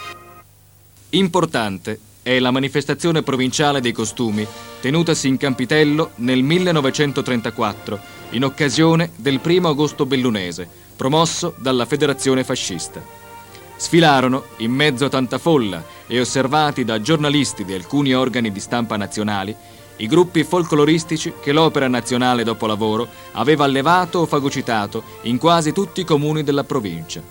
Importante 1.11 1.99
è 2.23 2.39
la 2.41 2.51
manifestazione 2.51 3.23
provinciale 3.23 3.81
dei 3.81 3.93
costumi 3.93 4.47
tenutasi 4.81 5.29
in 5.29 5.37
Campitello 5.37 6.11
nel 6.17 6.43
1934 6.43 8.01
in 8.31 8.45
occasione 8.45 9.11
del 9.15 9.39
primo 9.39 9.69
agosto 9.69 10.07
bellunese, 10.07 10.69
promosso 10.97 11.55
dalla 11.59 11.87
federazione 11.87 12.43
fascista. 12.43 13.01
Sfilarono, 13.77 14.45
in 14.59 14.73
mezzo 14.73 15.05
a 15.05 15.09
tanta 15.09 15.39
folla 15.39 15.85
e 16.09 16.19
osservati 16.19 16.85
da 16.85 17.01
giornalisti 17.01 17.65
di 17.65 17.75
alcuni 17.75 18.15
organi 18.15 18.51
di 18.51 18.61
stampa 18.61 18.97
nazionali, 18.97 19.55
i 20.03 20.09
gruppi 20.09 20.43
folcloristici 20.43 21.35
che 21.41 21.53
l'Opera 21.53 21.87
Nazionale 21.87 22.43
Dopolavoro 22.43 23.09
aveva 23.33 23.65
allevato 23.65 24.19
o 24.19 24.27
fagocitato 24.27 25.03
in 25.23 25.39
quasi 25.39 25.73
tutti 25.73 26.01
i 26.01 26.05
comuni 26.05 26.43
della 26.43 26.65
provincia. 26.65 27.23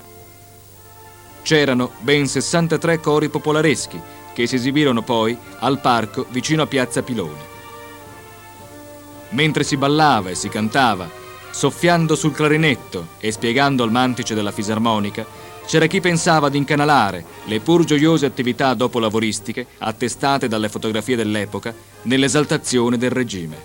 C'erano 1.41 1.91
ben 1.99 2.27
63 2.27 3.01
cori 3.01 3.27
popolareschi 3.27 3.99
che 4.33 4.47
si 4.47 4.55
esibirono 4.55 5.01
poi 5.01 5.37
al 5.59 5.81
parco 5.81 6.25
vicino 6.29 6.61
a 6.61 6.67
Piazza 6.67 7.03
Piloni. 7.03 7.49
Mentre 9.31 9.63
si 9.63 9.75
ballava 9.75 10.29
e 10.29 10.35
si 10.35 10.47
cantava, 10.47 11.09
soffiando 11.51 12.15
sul 12.15 12.31
clarinetto 12.31 13.07
e 13.19 13.33
spiegando 13.33 13.83
al 13.83 13.91
mantice 13.91 14.33
della 14.33 14.51
fisarmonica, 14.51 15.25
c'era 15.71 15.85
chi 15.85 16.01
pensava 16.01 16.49
di 16.49 16.57
incanalare 16.57 17.23
le 17.45 17.61
pur 17.61 17.85
gioiose 17.85 18.25
attività 18.25 18.73
dopolavoristiche 18.73 19.65
attestate 19.77 20.49
dalle 20.49 20.67
fotografie 20.67 21.15
dell'epoca 21.15 21.73
nell'esaltazione 22.01 22.97
del 22.97 23.09
regime. 23.09 23.55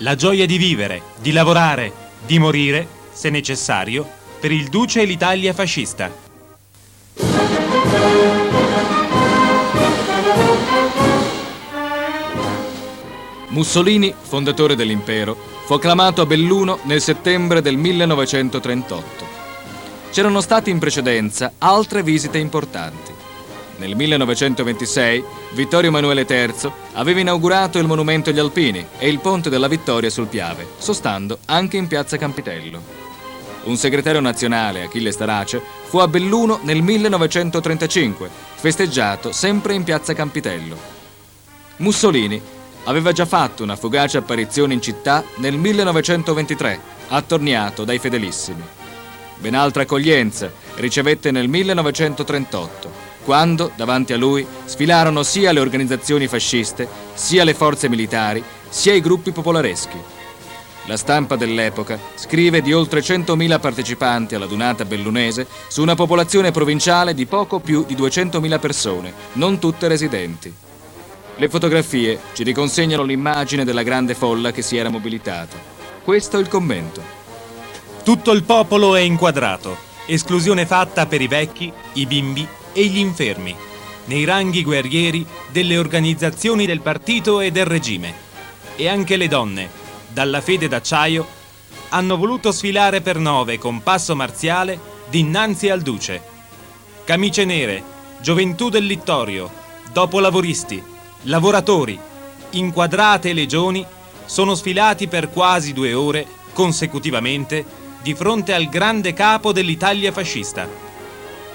La 0.00 0.14
gioia 0.14 0.44
di 0.44 0.58
vivere, 0.58 1.00
di 1.22 1.32
lavorare, 1.32 1.90
di 2.26 2.38
morire, 2.38 2.86
se 3.10 3.30
necessario, 3.30 4.06
per 4.38 4.52
il 4.52 4.68
Duce 4.68 5.00
e 5.00 5.04
l'Italia 5.06 5.54
fascista. 5.54 6.12
Mussolini, 13.48 14.14
fondatore 14.20 14.76
dell'impero, 14.76 15.34
fu 15.64 15.72
acclamato 15.72 16.20
a 16.20 16.26
Belluno 16.26 16.80
nel 16.82 17.00
settembre 17.00 17.62
del 17.62 17.78
1938. 17.78 19.33
C'erano 20.14 20.40
state 20.40 20.70
in 20.70 20.78
precedenza 20.78 21.54
altre 21.58 22.04
visite 22.04 22.38
importanti. 22.38 23.10
Nel 23.78 23.96
1926 23.96 25.24
Vittorio 25.54 25.88
Emanuele 25.88 26.24
III 26.28 26.70
aveva 26.92 27.18
inaugurato 27.18 27.80
il 27.80 27.88
monumento 27.88 28.30
agli 28.30 28.38
Alpini 28.38 28.86
e 28.96 29.08
il 29.08 29.18
ponte 29.18 29.50
della 29.50 29.66
Vittoria 29.66 30.10
sul 30.10 30.28
Piave, 30.28 30.68
sostando 30.78 31.38
anche 31.46 31.78
in 31.78 31.88
piazza 31.88 32.16
Campitello. 32.16 32.80
Un 33.64 33.76
segretario 33.76 34.20
nazionale, 34.20 34.84
Achille 34.84 35.10
Starace, 35.10 35.60
fu 35.86 35.98
a 35.98 36.06
Belluno 36.06 36.60
nel 36.62 36.80
1935, 36.80 38.30
festeggiato 38.54 39.32
sempre 39.32 39.74
in 39.74 39.82
piazza 39.82 40.14
Campitello. 40.14 40.76
Mussolini 41.78 42.40
aveva 42.84 43.10
già 43.10 43.26
fatto 43.26 43.64
una 43.64 43.74
fugace 43.74 44.18
apparizione 44.18 44.74
in 44.74 44.80
città 44.80 45.24
nel 45.38 45.56
1923, 45.56 46.80
attorniato 47.08 47.82
dai 47.82 47.98
fedelissimi. 47.98 48.83
Ben 49.38 49.54
altra 49.54 49.82
accoglienza 49.82 50.50
ricevette 50.76 51.30
nel 51.30 51.48
1938, 51.48 52.90
quando 53.24 53.72
davanti 53.74 54.12
a 54.12 54.16
lui 54.16 54.46
sfilarono 54.64 55.22
sia 55.22 55.52
le 55.52 55.60
organizzazioni 55.60 56.26
fasciste, 56.26 56.88
sia 57.14 57.44
le 57.44 57.54
forze 57.54 57.88
militari, 57.88 58.42
sia 58.68 58.94
i 58.94 59.00
gruppi 59.00 59.32
popolareschi. 59.32 59.98
La 60.86 60.98
stampa 60.98 61.36
dell'epoca 61.36 61.98
scrive 62.14 62.60
di 62.60 62.74
oltre 62.74 63.00
100.000 63.00 63.58
partecipanti 63.58 64.34
alla 64.34 64.44
dunata 64.46 64.84
bellunese 64.84 65.46
su 65.68 65.80
una 65.80 65.94
popolazione 65.94 66.50
provinciale 66.50 67.14
di 67.14 67.24
poco 67.24 67.58
più 67.58 67.84
di 67.86 67.94
200.000 67.94 68.60
persone, 68.60 69.12
non 69.34 69.58
tutte 69.58 69.88
residenti. 69.88 70.52
Le 71.36 71.48
fotografie 71.48 72.18
ci 72.34 72.42
riconsegnano 72.42 73.02
l'immagine 73.02 73.64
della 73.64 73.82
grande 73.82 74.14
folla 74.14 74.52
che 74.52 74.62
si 74.62 74.76
era 74.76 74.90
mobilitata. 74.90 75.56
Questo 76.04 76.36
è 76.36 76.40
il 76.40 76.48
commento. 76.48 77.23
Tutto 78.04 78.32
il 78.32 78.42
popolo 78.42 78.96
è 78.96 79.00
inquadrato, 79.00 79.78
esclusione 80.04 80.66
fatta 80.66 81.06
per 81.06 81.22
i 81.22 81.26
vecchi, 81.26 81.72
i 81.94 82.04
bimbi 82.04 82.46
e 82.74 82.84
gli 82.84 82.98
infermi, 82.98 83.56
nei 84.04 84.26
ranghi 84.26 84.62
guerrieri 84.62 85.24
delle 85.50 85.78
organizzazioni 85.78 86.66
del 86.66 86.82
partito 86.82 87.40
e 87.40 87.50
del 87.50 87.64
regime. 87.64 88.12
E 88.76 88.88
anche 88.88 89.16
le 89.16 89.26
donne, 89.26 89.70
dalla 90.06 90.42
fede 90.42 90.68
d'acciaio, 90.68 91.26
hanno 91.88 92.18
voluto 92.18 92.52
sfilare 92.52 93.00
per 93.00 93.16
nove 93.16 93.56
con 93.56 93.82
passo 93.82 94.14
marziale 94.14 94.78
dinanzi 95.08 95.70
al 95.70 95.80
duce. 95.80 96.20
Camicie 97.04 97.46
nere, 97.46 97.82
gioventù 98.20 98.68
del 98.68 98.84
littorio, 98.84 99.50
dopolavoristi, 99.94 100.82
lavoratori, 101.22 101.98
inquadrate 102.50 103.32
legioni 103.32 103.82
sono 104.26 104.54
sfilati 104.54 105.08
per 105.08 105.30
quasi 105.30 105.72
due 105.72 105.94
ore 105.94 106.26
consecutivamente 106.52 107.82
di 108.04 108.14
fronte 108.14 108.52
al 108.52 108.68
grande 108.68 109.14
capo 109.14 109.50
dell'Italia 109.50 110.12
fascista. 110.12 110.68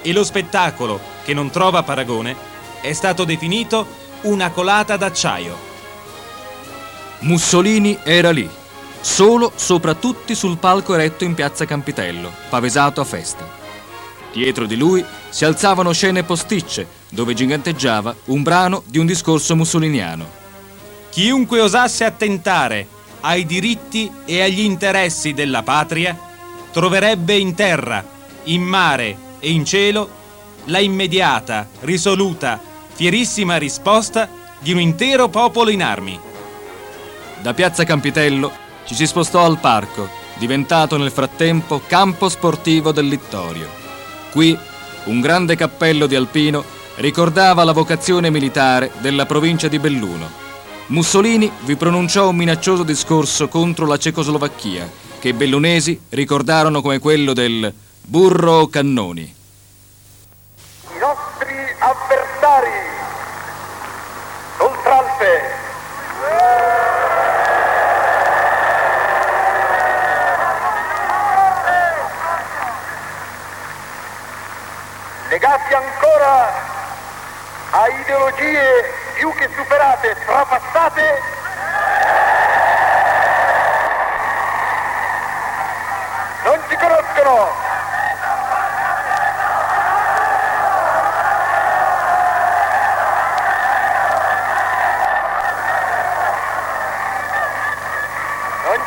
E 0.02 0.12
lo 0.12 0.24
spettacolo, 0.24 0.98
che 1.22 1.32
non 1.32 1.48
trova 1.48 1.84
paragone, 1.84 2.34
è 2.80 2.92
stato 2.92 3.22
definito 3.22 3.86
una 4.22 4.50
colata 4.50 4.96
d'acciaio. 4.96 5.56
Mussolini 7.20 7.96
era 8.02 8.32
lì, 8.32 8.50
solo 9.00 9.52
sopra 9.54 9.94
tutti 9.94 10.34
sul 10.34 10.58
palco 10.58 10.92
eretto 10.94 11.22
in 11.22 11.34
piazza 11.34 11.66
Campitello, 11.66 12.32
pavesato 12.48 13.00
a 13.00 13.04
festa. 13.04 13.48
Dietro 14.32 14.66
di 14.66 14.74
lui 14.74 15.04
si 15.28 15.44
alzavano 15.44 15.92
scene 15.92 16.24
posticce, 16.24 16.84
dove 17.10 17.32
giganteggiava 17.32 18.12
un 18.24 18.42
brano 18.42 18.82
di 18.86 18.98
un 18.98 19.06
discorso 19.06 19.54
mussoliniano. 19.54 20.28
Chiunque 21.10 21.60
osasse 21.60 22.04
attentare 22.04 22.88
ai 23.20 23.46
diritti 23.46 24.10
e 24.24 24.42
agli 24.42 24.60
interessi 24.60 25.32
della 25.32 25.62
patria 25.62 26.29
troverebbe 26.72 27.36
in 27.36 27.54
terra, 27.54 28.04
in 28.44 28.62
mare 28.62 29.16
e 29.38 29.50
in 29.50 29.64
cielo 29.64 30.18
la 30.64 30.78
immediata, 30.78 31.68
risoluta, 31.80 32.60
fierissima 32.92 33.56
risposta 33.56 34.28
di 34.58 34.72
un 34.72 34.80
intero 34.80 35.28
popolo 35.28 35.70
in 35.70 35.82
armi. 35.82 36.18
Da 37.40 37.54
piazza 37.54 37.84
Campitello 37.84 38.52
ci 38.84 38.94
si 38.94 39.06
spostò 39.06 39.44
al 39.44 39.58
parco, 39.58 40.08
diventato 40.36 40.96
nel 40.96 41.10
frattempo 41.10 41.80
campo 41.86 42.28
sportivo 42.28 42.92
del 42.92 43.08
Littorio. 43.08 43.68
Qui 44.30 44.56
un 45.04 45.20
grande 45.20 45.56
cappello 45.56 46.06
di 46.06 46.14
alpino 46.14 46.62
ricordava 46.96 47.64
la 47.64 47.72
vocazione 47.72 48.30
militare 48.30 48.90
della 48.98 49.24
provincia 49.26 49.68
di 49.68 49.78
Belluno. 49.78 50.28
Mussolini 50.88 51.50
vi 51.64 51.76
pronunciò 51.76 52.28
un 52.28 52.36
minaccioso 52.36 52.82
discorso 52.82 53.48
contro 53.48 53.86
la 53.86 53.96
Cecoslovacchia 53.96 54.99
che 55.20 55.34
bellunesi 55.34 56.00
ricordarono 56.08 56.80
come 56.80 56.98
quello 56.98 57.34
del 57.34 57.72
burro 58.00 58.68
cannoni. 58.68 59.34
I 60.94 60.98
nostri 60.98 61.54
avversari, 61.78 62.70
Oltralpe, 64.56 65.42
legati 75.28 75.74
ancora 75.74 76.52
a 77.72 77.88
ideologie 78.00 78.84
più 79.16 79.30
che 79.34 79.50
superate, 79.54 80.16
trapassate, 80.24 81.02
non 86.42 86.58
ci 86.68 86.76
Non 87.30 87.48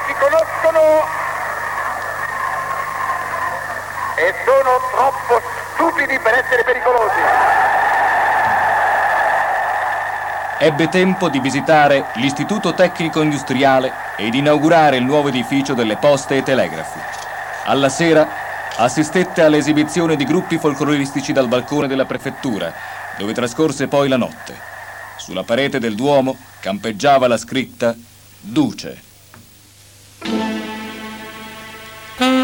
ci 0.06 0.13
conoscono 0.19 1.06
e 4.15 4.34
sono 4.43 4.82
troppo 4.91 5.41
stupidi 5.73 6.19
per 6.19 6.34
essere 6.34 6.63
pericolosi. 6.63 7.19
Ebbe 10.60 10.89
tempo 10.89 11.29
di 11.29 11.39
visitare 11.39 12.06
l'Istituto 12.15 12.73
Tecnico 12.73 13.21
Industriale 13.21 13.93
e 14.17 14.29
di 14.29 14.39
inaugurare 14.39 14.97
il 14.97 15.03
nuovo 15.03 15.29
edificio 15.29 15.73
delle 15.73 15.95
poste 15.95 16.38
e 16.38 16.43
telegrafi. 16.43 17.32
Alla 17.65 17.88
sera 17.88 18.28
assistette 18.76 19.41
all'esibizione 19.41 20.17
di 20.17 20.26
gruppi 20.26 20.58
folcloristici 20.58 21.32
dal 21.32 21.47
balcone 21.47 21.88
della 21.88 22.06
prefettura, 22.06 22.73
dove 23.17 23.34
trascorse 23.34 23.88
poi 23.88 24.10
la 24.10 24.17
notte. 24.17 24.54
Sulla 25.17 25.43
parete 25.43 25.80
del 25.80 25.95
Duomo 25.95 26.36
campeggiava 26.60 27.28
la 27.28 27.38
scritta 27.38 27.95
Duce. 28.39 29.02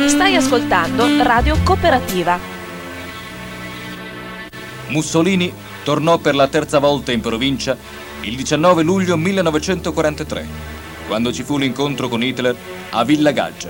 Stai 0.08 0.36
ascoltando 0.36 1.06
Radio 1.22 1.58
Cooperativa. 1.64 2.40
Mussolini 4.88 5.54
tornò 5.84 6.18
per 6.18 6.36
la 6.36 6.48
terza 6.48 6.80
volta 6.80 7.12
in 7.12 7.20
provincia 7.20 7.76
il 8.22 8.36
19 8.38 8.84
luglio 8.84 9.18
1943, 9.18 10.48
quando 11.08 11.34
ci 11.34 11.44
fu 11.44 11.58
l'incontro 11.58 12.08
con 12.08 12.24
Hitler 12.24 12.56
a 12.92 13.04
Villa 13.04 13.32
Gaggia, 13.32 13.70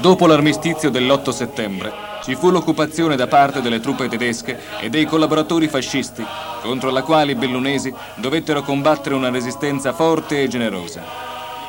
Dopo 0.00 0.26
l'armistizio 0.26 0.88
dell'8 0.88 1.28
settembre 1.28 1.92
ci 2.24 2.34
fu 2.34 2.48
l'occupazione 2.48 3.16
da 3.16 3.26
parte 3.26 3.60
delle 3.60 3.80
truppe 3.80 4.08
tedesche 4.08 4.58
e 4.80 4.88
dei 4.88 5.04
collaboratori 5.04 5.68
fascisti, 5.68 6.24
contro 6.62 6.88
la 6.88 7.02
quale 7.02 7.32
i 7.32 7.34
bellunesi 7.34 7.92
dovettero 8.14 8.62
combattere 8.62 9.14
una 9.14 9.28
resistenza 9.28 9.92
forte 9.92 10.42
e 10.42 10.48
generosa. 10.48 11.02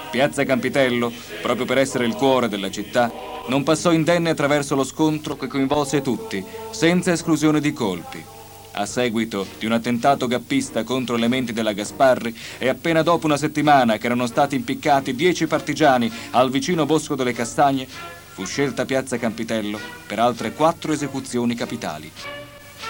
Piazza 0.10 0.46
Campitello, 0.46 1.12
proprio 1.42 1.66
per 1.66 1.78
essere 1.78 2.06
il 2.06 2.16
cuore 2.16 2.48
della 2.48 2.72
città, 2.72 3.12
non 3.48 3.64
passò 3.64 3.92
indenne 3.92 4.30
attraverso 4.30 4.76
lo 4.76 4.86
scontro 4.86 5.36
che 5.36 5.48
coinvolse 5.48 6.02
tutti, 6.02 6.42
senza 6.70 7.12
esclusione 7.12 7.60
di 7.60 7.74
colpi. 7.74 8.24
A 8.74 8.86
seguito 8.86 9.46
di 9.60 9.66
un 9.66 9.74
attentato 9.74 10.28
gappista 10.28 10.86
contro 10.86 11.18
elementi 11.18 11.52
della 11.52 11.74
Gasparri 11.74 12.34
e 12.58 12.70
appena 12.70 13.02
dopo 13.02 13.26
una 13.26 13.36
settimana 13.36 13.98
che 13.98 14.06
erano 14.06 14.26
stati 14.26 14.56
impiccati 14.56 15.14
dieci 15.14 15.48
partigiani 15.48 16.10
al 16.32 16.50
vicino 16.50 16.86
Bosco 16.86 17.16
delle 17.16 17.34
Castagne, 17.34 18.20
fu 18.34 18.46
scelta 18.46 18.86
Piazza 18.86 19.18
Campitello 19.18 19.80
per 20.08 20.20
altre 20.20 20.54
quattro 20.54 20.94
esecuzioni 20.94 21.56
capitali. 21.56 22.12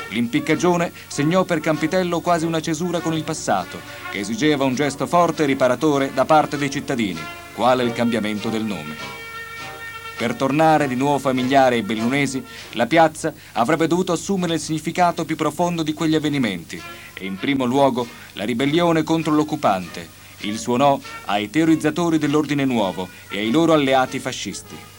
L'impiccagione 0.09 0.91
segnò 1.07 1.43
per 1.43 1.59
Campitello 1.59 2.19
quasi 2.19 2.45
una 2.45 2.61
cesura 2.61 2.99
con 2.99 3.13
il 3.13 3.23
passato, 3.23 3.79
che 4.11 4.19
esigeva 4.19 4.65
un 4.65 4.75
gesto 4.75 5.07
forte 5.07 5.43
e 5.43 5.45
riparatore 5.45 6.11
da 6.13 6.25
parte 6.25 6.57
dei 6.57 6.69
cittadini, 6.69 7.19
quale 7.55 7.83
il 7.83 7.93
cambiamento 7.93 8.49
del 8.49 8.63
nome. 8.63 9.19
Per 10.17 10.35
tornare 10.35 10.87
di 10.87 10.95
nuovo 10.95 11.17
familiare 11.17 11.75
ai 11.75 11.81
bellunesi, 11.81 12.43
la 12.73 12.85
piazza 12.85 13.33
avrebbe 13.53 13.87
dovuto 13.87 14.11
assumere 14.11 14.53
il 14.53 14.59
significato 14.59 15.25
più 15.25 15.35
profondo 15.35 15.81
di 15.81 15.93
quegli 15.93 16.13
avvenimenti 16.13 16.79
e 17.13 17.25
in 17.25 17.37
primo 17.37 17.65
luogo 17.65 18.05
la 18.33 18.43
ribellione 18.43 19.03
contro 19.03 19.33
l'occupante, 19.33 20.07
il 20.41 20.59
suo 20.59 20.77
no 20.77 21.01
ai 21.25 21.49
teorizzatori 21.49 22.17
dell'ordine 22.17 22.65
nuovo 22.65 23.09
e 23.29 23.39
ai 23.39 23.49
loro 23.49 23.73
alleati 23.73 24.19
fascisti. 24.19 24.90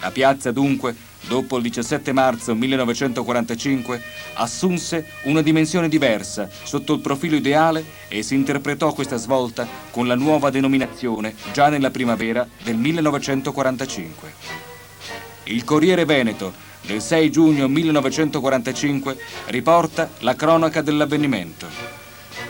La 0.00 0.10
piazza 0.10 0.52
dunque, 0.52 0.94
dopo 1.26 1.56
il 1.56 1.62
17 1.62 2.12
marzo 2.12 2.54
1945, 2.54 4.02
assunse 4.34 5.06
una 5.24 5.42
dimensione 5.42 5.88
diversa 5.88 6.48
sotto 6.62 6.94
il 6.94 7.00
profilo 7.00 7.36
ideale 7.36 7.84
e 8.08 8.22
si 8.22 8.34
interpretò 8.34 8.92
questa 8.92 9.16
svolta 9.16 9.66
con 9.90 10.06
la 10.06 10.14
nuova 10.14 10.50
denominazione 10.50 11.34
già 11.52 11.68
nella 11.68 11.90
primavera 11.90 12.46
del 12.62 12.76
1945. 12.76 14.32
Il 15.44 15.64
Corriere 15.64 16.04
Veneto 16.04 16.52
del 16.82 17.00
6 17.00 17.30
giugno 17.30 17.68
1945 17.68 19.16
riporta 19.46 20.10
la 20.20 20.34
cronaca 20.34 20.82
dell'avvenimento. 20.82 21.66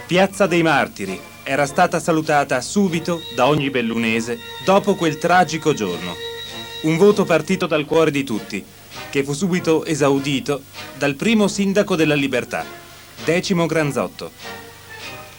Piazza 0.06 0.46
dei 0.46 0.62
Martiri 0.62 1.18
era 1.42 1.66
stata 1.66 2.00
salutata 2.00 2.60
subito 2.60 3.20
da 3.34 3.46
ogni 3.46 3.70
bellunese 3.70 4.38
dopo 4.64 4.94
quel 4.94 5.18
tragico 5.18 5.72
giorno. 5.72 6.35
Un 6.86 6.98
voto 6.98 7.24
partito 7.24 7.66
dal 7.66 7.84
cuore 7.84 8.12
di 8.12 8.22
tutti, 8.22 8.64
che 9.10 9.24
fu 9.24 9.32
subito 9.32 9.84
esaudito 9.84 10.62
dal 10.96 11.16
primo 11.16 11.48
sindaco 11.48 11.96
della 11.96 12.14
libertà, 12.14 12.64
Decimo 13.24 13.66
Granzotto. 13.66 14.30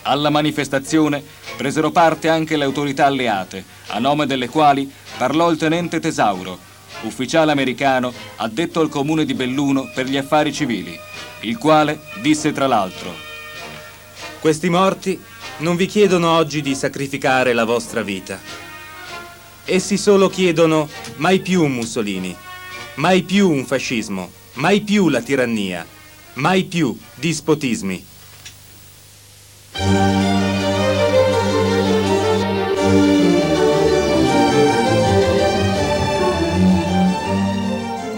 Alla 0.01 0.29
manifestazione 0.29 1.23
presero 1.55 1.89
parte 1.89 2.27
anche 2.27 2.57
le 2.57 2.65
autorità 2.65 3.05
alleate, 3.05 3.63
a 3.87 3.99
nome 3.99 4.25
delle 4.25 4.49
quali 4.49 4.91
parlò 5.17 5.49
il 5.49 5.57
tenente 5.57 6.01
Tesauro, 6.01 6.59
ufficiale 7.03 7.53
americano 7.53 8.11
addetto 8.35 8.81
al 8.81 8.89
comune 8.89 9.23
di 9.23 9.33
Belluno 9.33 9.89
per 9.95 10.05
gli 10.05 10.17
affari 10.17 10.51
civili, 10.51 10.99
il 11.41 11.57
quale 11.57 12.01
disse 12.19 12.51
tra 12.51 12.67
l'altro 12.67 13.13
Questi 14.41 14.67
morti 14.69 15.17
non 15.59 15.77
vi 15.77 15.85
chiedono 15.85 16.29
oggi 16.29 16.61
di 16.61 16.75
sacrificare 16.75 17.53
la 17.53 17.63
vostra 17.63 18.01
vita. 18.01 18.66
Essi 19.69 19.97
solo 19.97 20.29
chiedono 20.29 20.87
mai 21.17 21.41
più 21.41 21.61
un 21.61 21.73
Mussolini, 21.73 22.33
mai 22.95 23.23
più 23.23 23.49
un 23.49 23.65
fascismo, 23.65 24.31
mai 24.53 24.79
più 24.79 25.09
la 25.09 25.21
tirannia, 25.21 25.85
mai 26.35 26.63
più 26.63 26.97
dispotismi. 27.15 28.05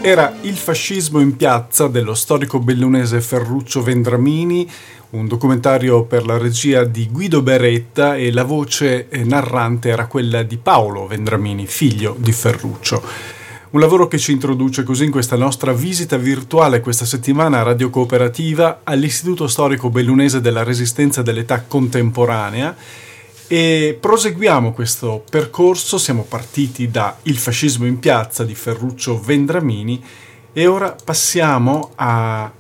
Era 0.01 0.33
Il 0.43 0.55
fascismo 0.55 1.19
in 1.19 1.35
piazza 1.35 1.87
dello 1.87 2.13
storico 2.13 2.59
bellunese 2.59 3.19
Ferruccio 3.19 3.83
Vendramini, 3.83 4.67
un 5.11 5.27
documentario 5.27 6.03
per 6.03 6.25
la 6.25 6.37
regia 6.37 6.85
di 6.85 7.09
Guido 7.11 7.41
Beretta 7.41 8.15
e 8.15 8.31
la 8.31 8.45
voce 8.45 9.09
eh, 9.09 9.25
narrante 9.25 9.89
era 9.89 10.07
quella 10.07 10.41
di 10.43 10.55
Paolo 10.55 11.05
Vendramini, 11.05 11.67
figlio 11.67 12.15
di 12.17 12.31
Ferruccio. 12.31 13.03
Un 13.71 13.79
lavoro 13.81 14.07
che 14.07 14.17
ci 14.17 14.31
introduce 14.31 14.83
così 14.83 15.03
in 15.03 15.11
questa 15.11 15.35
nostra 15.35 15.73
visita 15.73 16.15
virtuale 16.15 16.79
questa 16.79 17.05
settimana 17.05 17.59
a 17.59 17.63
Radio 17.63 17.89
Cooperativa 17.89 18.79
all'Istituto 18.85 19.47
Storico 19.47 19.89
Bellunese 19.89 20.39
della 20.39 20.63
Resistenza 20.63 21.21
dell'Età 21.21 21.63
Contemporanea 21.67 22.73
e 23.51 23.97
proseguiamo 23.99 24.73
questo 24.73 25.23
percorso, 25.27 25.97
siamo 25.97 26.21
partiti 26.21 26.91
da 26.91 27.17
Il 27.23 27.39
fascismo 27.39 27.87
in 27.87 27.97
piazza 27.97 28.43
di 28.43 28.53
Ferruccio 28.53 29.19
Vendramini 29.19 30.03
e 30.53 30.67
ora 30.67 30.95
passiamo 31.03 31.93
a 31.95 32.51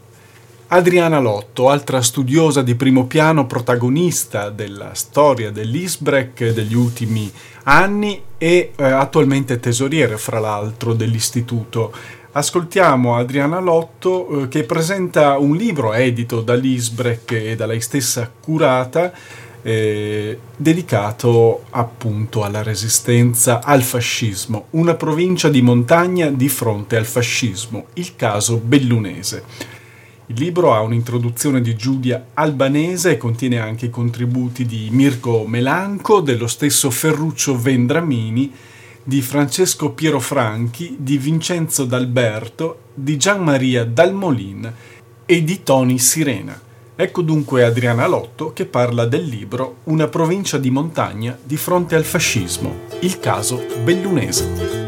Adriana 0.69 1.19
Lotto, 1.19 1.69
altra 1.69 2.01
studiosa 2.01 2.63
di 2.63 2.73
primo 2.73 3.05
piano, 3.05 3.45
protagonista 3.45 4.49
della 4.49 4.95
storia 4.95 5.51
dell'Isbrec 5.51 6.53
degli 6.53 6.73
ultimi 6.73 7.31
anni 7.65 8.23
e 8.39 8.71
eh, 8.75 8.83
attualmente 8.83 9.59
tesoriere, 9.59 10.17
fra 10.17 10.39
l'altro, 10.39 10.95
dell'istituto. 10.95 11.93
Ascoltiamo 12.31 13.15
Adriana 13.15 13.59
Lotto 13.59 14.41
eh, 14.41 14.47
che 14.47 14.63
presenta 14.63 15.37
un 15.37 15.55
libro 15.55 15.93
edito 15.93 16.41
dall'Isbrec 16.41 17.31
e 17.31 17.55
da 17.55 17.67
lei 17.67 17.79
stessa 17.79 18.31
curata 18.39 19.13
eh, 19.61 20.37
dedicato 20.55 21.63
appunto 21.71 22.43
alla 22.43 22.63
resistenza 22.63 23.61
al 23.63 23.83
fascismo, 23.83 24.67
una 24.71 24.95
provincia 24.95 25.49
di 25.49 25.61
montagna 25.61 26.29
di 26.29 26.49
fronte 26.49 26.95
al 26.95 27.05
fascismo, 27.05 27.87
il 27.93 28.15
caso 28.15 28.57
bellunese. 28.57 29.43
Il 30.27 30.39
libro 30.39 30.75
ha 30.75 30.81
un'introduzione 30.81 31.59
di 31.59 31.75
Giulia 31.75 32.27
Albanese 32.35 33.11
e 33.11 33.17
contiene 33.17 33.59
anche 33.59 33.87
i 33.87 33.89
contributi 33.89 34.65
di 34.65 34.89
Mirko 34.91 35.47
Melanco, 35.47 36.21
dello 36.21 36.45
stesso 36.45 36.91
Ferruccio 36.91 37.57
Vendramini, 37.57 38.53
di 39.03 39.21
Francesco 39.23 39.89
Piero 39.89 40.19
Franchi, 40.19 40.97
di 40.99 41.17
Vincenzo 41.17 41.83
D'Alberto, 41.85 42.81
di 42.93 43.17
Gian 43.17 43.43
Maria 43.43 43.83
Dalmolin 43.85 44.71
e 45.25 45.43
di 45.43 45.63
Tony 45.63 45.97
Sirena. 45.97 46.68
Ecco 47.01 47.21
dunque 47.21 47.63
Adriana 47.63 48.07
Lotto 48.07 48.51
che 48.51 48.65
parla 48.65 49.05
del 49.05 49.23
libro 49.23 49.77
Una 49.85 50.09
provincia 50.09 50.57
di 50.57 50.69
montagna 50.69 51.39
di 51.41 51.55
fronte 51.55 51.95
al 51.95 52.03
fascismo, 52.03 52.87
il 52.99 53.21
caso 53.21 53.65
bellunese. 53.85 54.78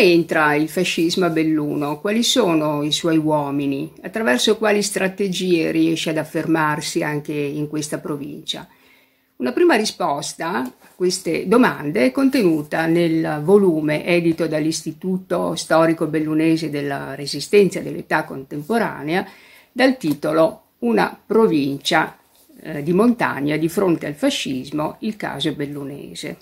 Come 0.00 0.12
entra 0.12 0.54
il 0.54 0.70
fascismo 0.70 1.26
a 1.26 1.28
Belluno? 1.28 2.00
Quali 2.00 2.22
sono 2.22 2.82
i 2.82 2.90
suoi 2.90 3.18
uomini? 3.18 3.92
Attraverso 4.00 4.56
quali 4.56 4.80
strategie 4.80 5.70
riesce 5.70 6.08
ad 6.08 6.16
affermarsi 6.16 7.02
anche 7.02 7.34
in 7.34 7.68
questa 7.68 7.98
provincia? 7.98 8.66
Una 9.36 9.52
prima 9.52 9.74
risposta 9.74 10.62
a 10.62 10.72
queste 10.96 11.46
domande 11.46 12.06
è 12.06 12.12
contenuta 12.12 12.86
nel 12.86 13.42
volume 13.44 14.06
edito 14.06 14.46
dall'Istituto 14.46 15.54
Storico 15.54 16.06
Bellunese 16.06 16.70
della 16.70 17.14
Resistenza 17.14 17.80
dell'età 17.80 18.24
contemporanea 18.24 19.28
dal 19.70 19.98
titolo 19.98 20.62
Una 20.78 21.14
provincia 21.26 22.16
eh, 22.62 22.82
di 22.82 22.94
montagna 22.94 23.58
di 23.58 23.68
fronte 23.68 24.06
al 24.06 24.14
fascismo, 24.14 24.96
il 25.00 25.16
caso 25.16 25.52
bellunese. 25.52 26.38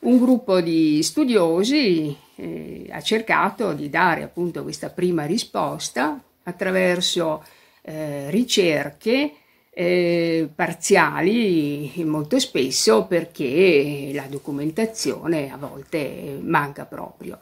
Un 0.00 0.18
gruppo 0.18 0.60
di 0.60 1.00
studiosi 1.04 2.26
eh, 2.38 2.86
ha 2.90 3.00
cercato 3.00 3.72
di 3.72 3.90
dare 3.90 4.22
appunto 4.22 4.62
questa 4.62 4.90
prima 4.90 5.26
risposta 5.26 6.22
attraverso 6.44 7.44
eh, 7.82 8.30
ricerche 8.30 9.32
eh, 9.70 10.48
parziali 10.54 11.92
molto 12.04 12.38
spesso 12.38 13.06
perché 13.06 14.10
la 14.14 14.26
documentazione 14.28 15.50
a 15.50 15.56
volte 15.56 16.38
manca 16.40 16.84
proprio. 16.84 17.38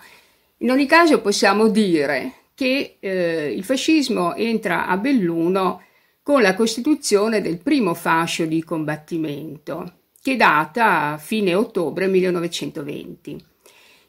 In 0.59 0.71
ogni 0.71 0.87
caso 0.87 1.21
possiamo 1.21 1.69
dire 1.69 2.33
che 2.55 2.97
eh, 2.99 3.53
il 3.55 3.65
fascismo 3.65 4.35
entra 4.35 4.87
a 4.87 4.97
Belluno 4.97 5.83
con 6.23 6.41
la 6.41 6.55
costituzione 6.55 7.43
del 7.43 7.59
primo 7.59 7.93
fascio 7.93 8.47
di 8.47 8.65
combattimento, 8.65 9.93
che 10.21 10.37
data 10.37 11.19
fine 11.19 11.55
ottobre 11.55 12.07
1920. 12.07 13.55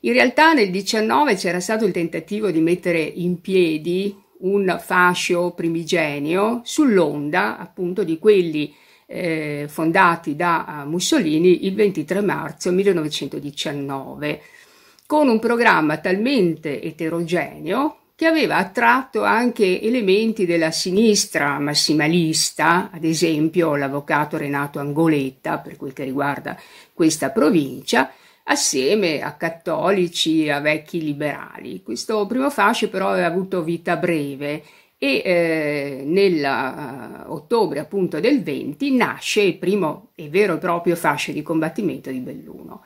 In 0.01 0.13
realtà 0.13 0.53
nel 0.53 0.69
19 0.69 1.35
c'era 1.35 1.59
stato 1.59 1.85
il 1.85 1.91
tentativo 1.91 2.51
di 2.51 2.61
mettere 2.61 3.01
in 3.01 3.41
piedi 3.41 4.15
un 4.39 4.79
fascio 4.79 5.51
primigenio 5.55 6.61
sull'onda 6.63 7.57
appunto 7.57 8.03
di 8.03 8.19
quelli 8.19 8.73
eh, 9.07 9.65
fondati 9.67 10.35
da 10.35 10.83
Mussolini 10.85 11.65
il 11.65 11.73
23 11.73 12.21
marzo 12.21 12.71
1919, 12.71 14.41
con 15.07 15.29
un 15.29 15.39
programma 15.39 15.97
talmente 15.97 16.81
eterogeneo 16.81 17.97
che 18.13 18.25
aveva 18.25 18.57
attratto 18.57 19.23
anche 19.23 19.81
elementi 19.81 20.45
della 20.45 20.71
sinistra 20.71 21.59
massimalista, 21.59 22.89
ad 22.91 23.03
esempio 23.03 23.75
l'avvocato 23.75 24.37
Renato 24.37 24.79
Angoletta 24.79 25.59
per 25.59 25.77
quel 25.77 25.93
che 25.93 26.03
riguarda 26.03 26.59
questa 26.93 27.29
provincia, 27.29 28.11
assieme 28.49 29.21
a 29.21 29.33
cattolici 29.33 30.45
e 30.45 30.51
a 30.51 30.59
vecchi 30.59 31.01
liberali. 31.01 31.81
Questo 31.83 32.25
primo 32.25 32.49
fascio 32.49 32.89
però 32.89 33.09
aveva 33.09 33.27
avuto 33.27 33.63
vita 33.63 33.97
breve 33.97 34.63
e 34.97 35.21
eh, 35.23 36.03
nell'ottobre 36.05 37.79
appunto 37.79 38.19
del 38.19 38.41
20 38.41 38.95
nasce 38.95 39.41
il 39.41 39.57
primo 39.57 40.09
e 40.15 40.29
vero 40.29 40.55
e 40.55 40.59
proprio 40.59 40.95
fascio 40.95 41.31
di 41.31 41.43
combattimento 41.43 42.09
di 42.09 42.19
Belluno. 42.19 42.83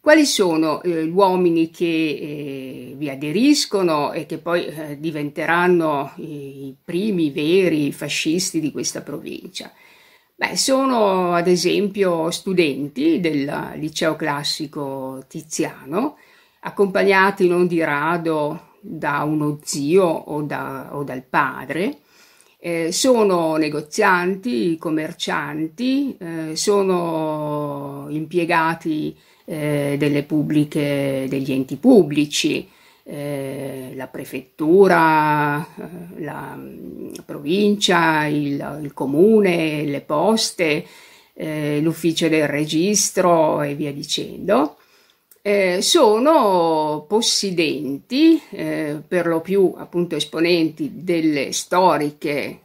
Quali 0.00 0.26
sono 0.26 0.82
eh, 0.82 1.06
gli 1.06 1.10
uomini 1.10 1.70
che 1.70 1.84
eh, 1.86 2.94
vi 2.96 3.08
aderiscono 3.08 4.12
e 4.12 4.26
che 4.26 4.38
poi 4.38 4.66
eh, 4.66 4.98
diventeranno 4.98 6.12
i 6.16 6.74
primi 6.84 7.30
veri 7.30 7.92
fascisti 7.92 8.58
di 8.58 8.72
questa 8.72 9.02
provincia? 9.02 9.72
Beh, 10.42 10.56
sono 10.56 11.34
ad 11.34 11.46
esempio 11.46 12.32
studenti 12.32 13.20
del 13.20 13.74
liceo 13.76 14.16
classico 14.16 15.24
Tiziano, 15.28 16.16
accompagnati 16.62 17.46
non 17.46 17.68
di 17.68 17.80
rado 17.80 18.70
da 18.80 19.22
uno 19.22 19.60
zio 19.62 20.02
o, 20.04 20.42
da, 20.42 20.88
o 20.96 21.04
dal 21.04 21.22
padre, 21.22 21.98
eh, 22.58 22.90
sono 22.90 23.54
negozianti, 23.54 24.76
commercianti, 24.78 26.16
eh, 26.18 26.56
sono 26.56 28.06
impiegati 28.08 29.16
eh, 29.44 29.94
delle 29.96 30.24
pubbliche, 30.24 31.26
degli 31.28 31.52
enti 31.52 31.76
pubblici, 31.76 32.68
eh, 33.04 33.92
la 33.94 34.06
prefettura, 34.06 35.60
eh, 35.60 36.20
la, 36.22 36.56
la 36.56 37.22
provincia, 37.24 38.26
il, 38.26 38.80
il, 38.82 38.92
comune, 38.94 39.84
le 39.84 40.00
poste, 40.00 40.86
eh, 41.34 41.80
l'ufficio 41.80 42.28
del 42.28 42.46
registro 42.46 43.62
e 43.62 43.74
via 43.74 43.92
dicendo. 43.92 44.76
Eh, 45.44 45.82
sono 45.82 47.04
possidenti, 47.08 48.40
eh, 48.50 49.00
per 49.06 49.26
lo 49.26 49.40
più 49.40 49.74
appunto 49.76 50.14
esponenti 50.14 50.92
delle 51.02 51.52
storiche 51.52 52.58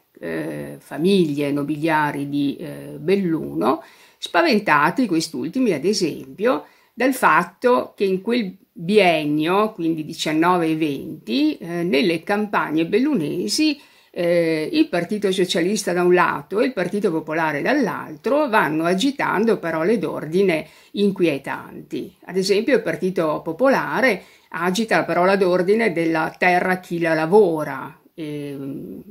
famiglie 0.79 1.51
nobiliari 1.51 2.27
di 2.27 2.57
Belluno, 2.97 3.83
spaventati 4.17 5.05
quest'ultimi 5.05 5.73
ad 5.73 5.85
esempio 5.85 6.65
dal 6.91 7.13
fatto 7.13 7.93
che 7.95 8.05
in 8.05 8.21
quel 8.23 8.57
biennio, 8.79 9.71
quindi 9.71 10.05
19 10.05 10.67
e 10.67 10.75
20, 10.75 11.57
eh, 11.57 11.67
nelle 11.83 12.21
campagne 12.21 12.85
bellunesi 12.85 13.79
eh, 14.11 14.69
il 14.71 14.87
Partito 14.87 15.31
Socialista 15.31 15.93
da 15.93 16.03
un 16.03 16.13
lato 16.13 16.59
e 16.59 16.65
il 16.65 16.73
Partito 16.73 17.11
Popolare 17.11 17.63
dall'altro 17.63 18.47
vanno 18.47 18.85
agitando 18.85 19.57
parole 19.57 19.97
d'ordine 19.97 20.67
inquietanti. 20.91 22.15
Ad 22.25 22.37
esempio 22.37 22.75
il 22.75 22.83
Partito 22.83 23.41
Popolare 23.43 24.23
agita 24.49 24.97
la 24.97 25.05
parola 25.05 25.35
d'ordine 25.35 25.91
della 25.91 26.33
terra 26.37 26.79
chi 26.79 26.99
la 26.99 27.15
lavora, 27.15 27.99
eh, 28.19 28.57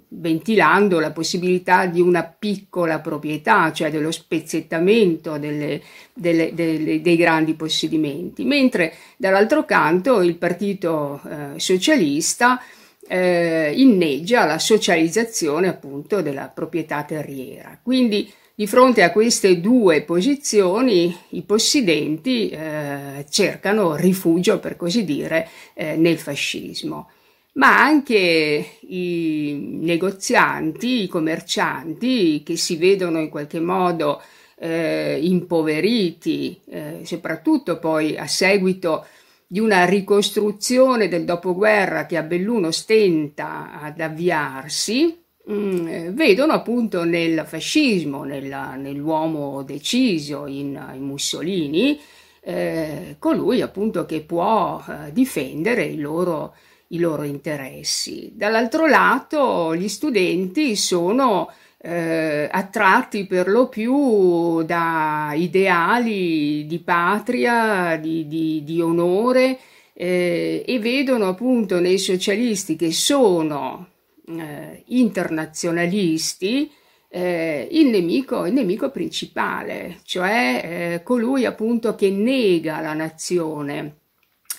ventilando 0.08 0.98
la 0.98 1.12
possibilità 1.12 1.86
di 1.86 2.00
una 2.00 2.24
piccola 2.24 2.98
proprietà, 2.98 3.72
cioè 3.72 3.88
dello 3.88 4.10
spezzettamento 4.10 5.38
delle, 5.38 5.80
delle, 6.12 6.52
delle, 6.52 7.00
dei 7.00 7.16
grandi 7.16 7.54
possedimenti, 7.54 8.44
mentre 8.44 8.94
dall'altro 9.16 9.64
canto 9.64 10.22
il 10.22 10.34
Partito 10.34 11.20
eh, 11.24 11.60
Socialista 11.60 12.60
eh, 13.06 13.72
inneggia 13.76 14.44
la 14.44 14.58
socializzazione 14.58 15.68
appunto 15.68 16.20
della 16.20 16.48
proprietà 16.48 17.04
terriera. 17.04 17.78
Quindi 17.80 18.28
di 18.56 18.66
fronte 18.66 19.04
a 19.04 19.12
queste 19.12 19.60
due 19.60 20.02
posizioni 20.02 21.16
i 21.30 21.42
possidenti 21.42 22.48
eh, 22.48 23.24
cercano 23.30 23.94
rifugio, 23.94 24.58
per 24.58 24.74
così 24.74 25.04
dire, 25.04 25.48
eh, 25.74 25.94
nel 25.94 26.18
fascismo 26.18 27.08
ma 27.56 27.82
anche 27.82 28.66
i 28.80 29.78
negozianti, 29.80 31.02
i 31.02 31.08
commercianti 31.08 32.42
che 32.42 32.56
si 32.56 32.76
vedono 32.76 33.18
in 33.18 33.28
qualche 33.28 33.60
modo 33.60 34.22
eh, 34.58 35.18
impoveriti, 35.22 36.60
eh, 36.68 37.00
soprattutto 37.04 37.78
poi 37.78 38.16
a 38.16 38.26
seguito 38.26 39.06
di 39.46 39.60
una 39.60 39.84
ricostruzione 39.84 41.08
del 41.08 41.24
dopoguerra 41.24 42.06
che 42.06 42.16
a 42.16 42.22
Belluno 42.22 42.70
stenta 42.70 43.80
ad 43.80 44.00
avviarsi, 44.00 45.16
mh, 45.44 45.54
mm, 45.54 46.08
vedono 46.10 46.52
appunto 46.52 47.04
nel 47.04 47.44
fascismo, 47.46 48.24
nella, 48.24 48.74
nell'uomo 48.74 49.62
deciso 49.62 50.46
in, 50.46 50.78
in 50.94 51.02
Mussolini, 51.02 51.98
eh, 52.40 53.16
colui 53.18 53.60
appunto 53.62 54.04
che 54.04 54.20
può 54.20 54.82
eh, 54.88 55.12
difendere 55.12 55.84
i 55.84 55.98
loro, 55.98 56.54
i 56.88 56.98
loro 56.98 57.24
interessi. 57.24 58.32
Dall'altro 58.34 58.86
lato 58.86 59.74
gli 59.74 59.88
studenti 59.88 60.76
sono 60.76 61.50
eh, 61.78 62.48
attratti 62.50 63.26
per 63.26 63.48
lo 63.48 63.68
più 63.68 64.62
da 64.62 65.32
ideali 65.34 66.66
di 66.66 66.78
patria, 66.80 67.96
di, 67.96 68.26
di, 68.26 68.62
di 68.64 68.80
onore 68.80 69.58
eh, 69.92 70.64
e 70.66 70.78
vedono 70.78 71.28
appunto 71.28 71.80
nei 71.80 71.98
socialisti 71.98 72.76
che 72.76 72.92
sono 72.92 73.88
eh, 74.26 74.82
internazionalisti 74.86 76.70
eh, 77.08 77.68
il, 77.70 77.86
nemico, 77.86 78.46
il, 78.46 78.52
nemico, 78.52 78.90
principale, 78.90 80.00
cioè 80.02 80.94
eh, 80.94 81.02
colui 81.02 81.44
appunto 81.44 81.94
che 81.94 82.10
nega 82.10 82.80
la 82.80 82.92
nazione, 82.94 83.98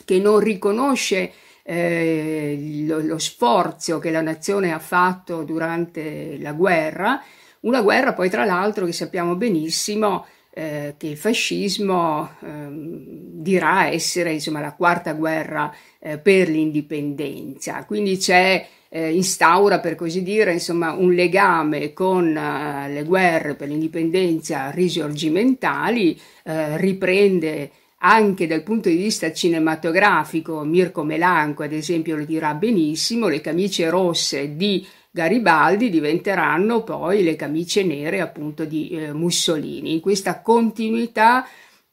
che 0.06 0.18
non 0.18 0.40
riconosce 0.40 1.18
eh, 1.18 1.32
lo, 1.68 3.00
lo, 3.00 3.18
sforzo 3.18 4.00
che 4.00 4.10
la 4.10 4.22
nazione 4.22 4.72
ha 4.72 4.80
fatto 4.80 5.44
durante 5.44 6.38
la 6.40 6.54
guerra, 6.54 7.22
una 7.62 7.82
guerra 7.82 8.14
poi 8.14 8.30
tra 8.30 8.46
l'altro 8.46 8.86
che 8.86 8.94
sappiamo 8.94 9.36
benissimo 9.36 10.26
eh, 10.58 10.96
che 10.98 11.08
il 11.08 11.18
fascismo 11.18 12.32
ehm, 12.42 13.04
dirà 13.44 13.90
essere 13.92 14.32
insomma, 14.32 14.60
la 14.60 14.74
quarta 14.74 15.14
guerra 15.14 15.72
eh, 16.00 16.18
per 16.18 16.50
l'indipendenza, 16.50 17.84
quindi 17.86 18.18
c'è 18.18 18.66
eh, 18.90 19.14
instaura 19.14 19.80
per 19.80 19.96
così 19.96 20.24
dire 20.24 20.54
insomma, 20.54 20.94
un 20.94 21.14
legame 21.14 21.94
con 21.94 22.26
uh, 22.28 22.92
le 22.92 23.04
guerre 23.06 23.56
per 23.56 23.68
l'indipendenza 23.68 24.72
risorgimentali, 24.72 26.20
uh, 26.46 26.52
riprende 26.76 27.72
anche 28.00 28.46
dal 28.46 28.64
punto 28.64 28.90
di 28.90 28.96
vista 28.96 29.32
cinematografico, 29.32 30.64
Mirko 30.64 31.04
Melanco 31.04 31.64
ad 31.64 31.72
esempio 31.72 32.16
lo 32.16 32.26
dirà 32.26 32.54
benissimo, 32.54 33.28
le 33.28 33.42
camicie 33.42 33.90
rosse 33.90 34.56
di 34.56 34.86
Garibaldi 35.10 35.90
diventeranno 35.90 36.84
poi 36.84 37.24
le 37.24 37.36
camicie 37.36 37.84
nere 37.84 38.22
appunto 38.22 38.66
di 38.66 38.90
eh, 38.90 39.14
Mussolini. 39.14 39.94
In 39.94 40.00
questa 40.00 40.42
continuità 40.42 41.48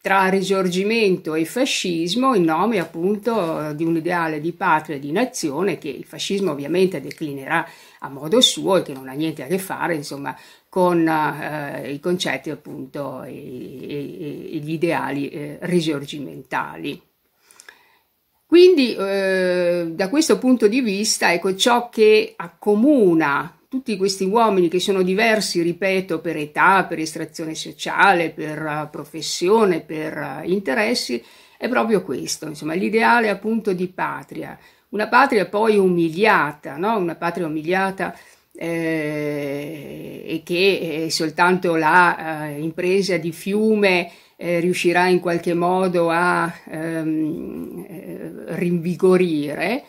tra 0.05 0.29
risorgimento 0.29 1.33
e 1.33 1.47
fascismo 1.47 2.35
in 2.35 2.45
nome 2.45 2.79
appunto 2.79 3.73
di 3.73 3.85
un 3.85 3.97
ideale 3.97 4.39
di 4.39 4.53
patria 4.53 4.97
e 4.97 4.99
di 4.99 5.11
nazione 5.11 5.79
che 5.79 5.89
il 5.89 6.05
fascismo 6.05 6.51
ovviamente 6.51 7.01
declinerà 7.01 7.67
a 8.01 8.11
modo 8.11 8.43
suo 8.43 8.77
e 8.77 8.83
che 8.83 8.93
non 8.93 9.09
ha 9.09 9.15
niente 9.15 9.43
a 9.43 9.47
che 9.47 9.57
fare 9.57 9.95
insomma 9.95 10.37
con 10.75 11.07
eh, 11.07 11.93
i 11.93 12.01
concetti 12.01 12.51
appunto 12.51 13.23
e, 13.23 13.31
e, 13.31 14.57
e 14.57 14.59
gli 14.59 14.73
ideali 14.73 15.29
eh, 15.29 15.59
risorgimentali. 15.61 17.01
Quindi 18.45 18.93
eh, 18.97 19.93
da 19.93 20.09
questo 20.09 20.37
punto 20.37 20.67
di 20.67 20.81
vista 20.81 21.33
ecco 21.33 21.55
ciò 21.55 21.89
che 21.91 22.35
accomuna 22.35 23.57
tutti 23.69 23.97
questi 23.97 24.25
uomini 24.25 24.67
che 24.67 24.81
sono 24.81 25.03
diversi, 25.03 25.63
ripeto, 25.63 26.19
per 26.19 26.39
età, 26.39 26.83
per 26.87 26.99
estrazione 26.99 27.55
sociale, 27.55 28.31
per 28.31 28.61
uh, 28.61 28.91
professione, 28.91 29.81
per 29.81 30.17
uh, 30.17 30.49
interessi, 30.49 31.23
è 31.57 31.69
proprio 31.69 32.03
questo, 32.03 32.47
insomma, 32.47 32.75
l'ideale 32.75 33.29
appunto 33.29 33.73
di 33.73 33.87
patria. 33.87 34.59
Una 34.89 35.07
patria 35.07 35.47
poi 35.47 35.77
umiliata, 35.77 36.77
no? 36.77 36.97
una 36.99 37.17
patria 37.17 37.47
umiliata 37.47 38.15
eh, 38.15 38.34
e 38.57 40.43
che 40.45 41.05
eh, 41.05 41.11
soltanto 41.11 41.75
la 41.75 42.49
eh, 42.49 42.61
impresa 42.61 43.17
di 43.17 43.33
fiume 43.33 44.11
eh, 44.37 44.61
riuscirà 44.61 45.09
in 45.09 45.21
qualche 45.21 45.55
modo 45.55 46.11
a 46.11 46.53
ehm, 46.71 47.85
eh, 47.89 48.33
rinvigorire 48.57 49.85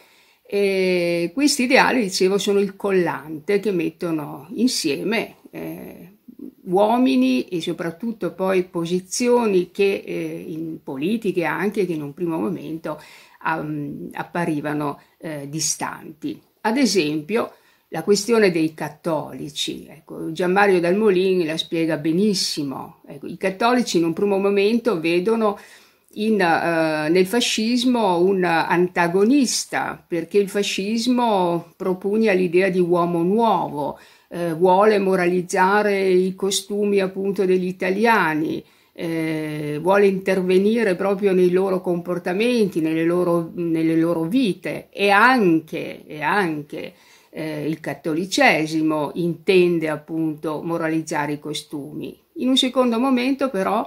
e 0.47 1.31
questi 1.33 1.63
ideali, 1.63 2.03
dicevo, 2.03 2.37
sono 2.37 2.59
il 2.59 2.75
collante 2.75 3.59
che 3.59 3.71
mettono 3.71 4.47
insieme 4.53 5.37
eh, 5.49 6.17
uomini 6.65 7.47
e 7.47 7.61
soprattutto 7.61 8.33
poi 8.33 8.63
posizioni 8.63 9.71
che 9.71 10.03
eh, 10.05 10.45
in 10.47 10.79
politiche 10.83 11.43
anche 11.45 11.85
che 11.85 11.93
in 11.93 12.03
un 12.03 12.13
primo 12.13 12.37
momento 12.37 13.01
um, 13.43 14.09
apparivano 14.13 14.99
eh, 15.17 15.47
distanti. 15.49 16.39
Ad 16.61 16.77
esempio, 16.77 17.53
la 17.95 18.03
questione 18.03 18.51
dei 18.51 18.73
cattolici. 18.73 19.87
Ecco, 19.89 20.33
Gianmario 20.33 20.81
Dalmolin 20.81 21.45
la 21.45 21.55
spiega 21.55 21.95
benissimo. 21.95 22.97
Ecco, 23.07 23.25
I 23.25 23.37
cattolici 23.37 23.99
in 23.99 24.03
un 24.03 24.11
primo 24.11 24.37
momento 24.37 24.99
vedono 24.99 25.57
in, 26.15 26.33
uh, 26.33 27.09
nel 27.09 27.25
fascismo 27.25 28.19
un 28.19 28.43
antagonista, 28.43 30.03
perché 30.05 30.37
il 30.37 30.49
fascismo 30.49 31.71
propugna 31.77 32.33
l'idea 32.33 32.67
di 32.67 32.81
uomo 32.81 33.23
nuovo, 33.23 33.97
eh, 34.27 34.53
vuole 34.53 34.99
moralizzare 34.99 36.05
i 36.05 36.35
costumi 36.35 36.99
appunto 36.99 37.45
degli 37.45 37.67
italiani, 37.67 38.61
eh, 38.91 39.79
vuole 39.81 40.07
intervenire 40.07 40.95
proprio 40.95 41.31
nei 41.31 41.51
loro 41.51 41.79
comportamenti, 41.79 42.81
nelle 42.81 43.05
loro, 43.05 43.51
nelle 43.53 43.95
loro 43.95 44.23
vite 44.23 44.87
e 44.91 45.09
anche, 45.11 46.05
e 46.05 46.21
anche 46.21 46.93
eh, 47.35 47.67
il 47.67 47.81
cattolicesimo 47.81 49.11
intende 49.15 49.89
appunto 49.89 50.61
moralizzare 50.63 51.33
i 51.33 51.39
costumi. 51.39 52.17
In 52.35 52.47
un 52.47 52.55
secondo 52.55 52.97
momento 52.97 53.49
però 53.49 53.85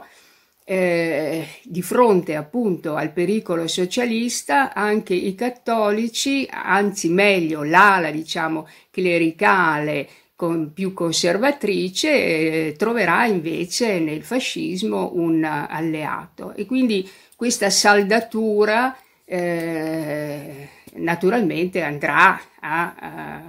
eh, 0.64 1.46
di 1.62 1.80
fronte 1.80 2.34
appunto 2.34 2.94
al 2.94 3.10
pericolo 3.10 3.66
socialista 3.66 4.74
anche 4.74 5.14
i 5.14 5.34
cattolici, 5.34 6.46
anzi 6.50 7.08
meglio 7.08 7.62
l'ala 7.62 8.10
diciamo 8.10 8.68
clericale 8.90 10.06
con, 10.36 10.74
più 10.74 10.92
conservatrice, 10.92 12.10
eh, 12.10 12.74
troverà 12.76 13.24
invece 13.24 13.98
nel 13.98 14.22
fascismo 14.22 15.12
un 15.14 15.42
alleato 15.42 16.52
e 16.54 16.66
quindi 16.66 17.08
questa 17.34 17.70
saldatura 17.70 18.94
eh, 19.24 20.68
naturalmente 20.98 21.82
andrà 21.82 22.40
a, 22.60 22.94
a 22.98 23.42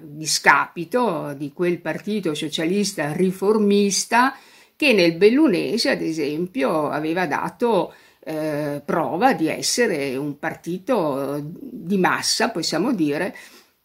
discapito 0.00 1.34
di 1.36 1.52
quel 1.52 1.80
partito 1.80 2.34
socialista 2.34 3.12
riformista 3.12 4.34
che 4.76 4.92
nel 4.92 5.14
Bellunese, 5.16 5.90
ad 5.90 6.02
esempio, 6.02 6.88
aveva 6.88 7.26
dato 7.26 7.92
eh, 8.24 8.82
prova 8.84 9.32
di 9.32 9.48
essere 9.48 10.16
un 10.16 10.38
partito 10.38 11.40
di 11.42 11.98
massa, 11.98 12.50
possiamo 12.50 12.92
dire, 12.92 13.34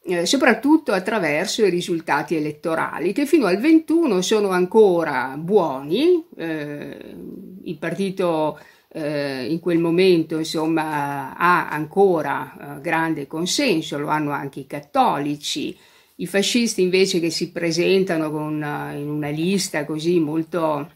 eh, 0.04 0.26
soprattutto 0.26 0.94
attraverso 0.94 1.66
i 1.66 1.70
risultati 1.70 2.36
elettorali, 2.36 3.14
che 3.14 3.26
fino 3.26 3.46
al 3.46 3.58
21 3.58 4.22
sono 4.22 4.50
ancora 4.50 5.36
buoni. 5.38 6.26
Eh, 6.36 7.16
il 7.64 7.78
partito 7.78 8.60
in 9.00 9.60
quel 9.60 9.80
momento 9.80 10.38
insomma, 10.38 11.36
ha 11.36 11.70
ancora 11.70 12.78
eh, 12.78 12.82
grande 12.82 13.28
consenso, 13.28 13.98
lo 13.98 14.08
hanno 14.08 14.32
anche 14.32 14.62
i 14.62 14.68
cattolici. 14.68 15.78
I 16.20 16.28
fascisti 16.28 16.82
invece 16.82 17.20
che 17.20 17.30
si 17.30 17.52
presentano 17.52 18.32
con, 18.32 18.56
uh, 18.56 18.98
in 18.98 19.08
una 19.08 19.30
lista 19.30 19.86
così 19.86 20.20
molto, 20.20 20.92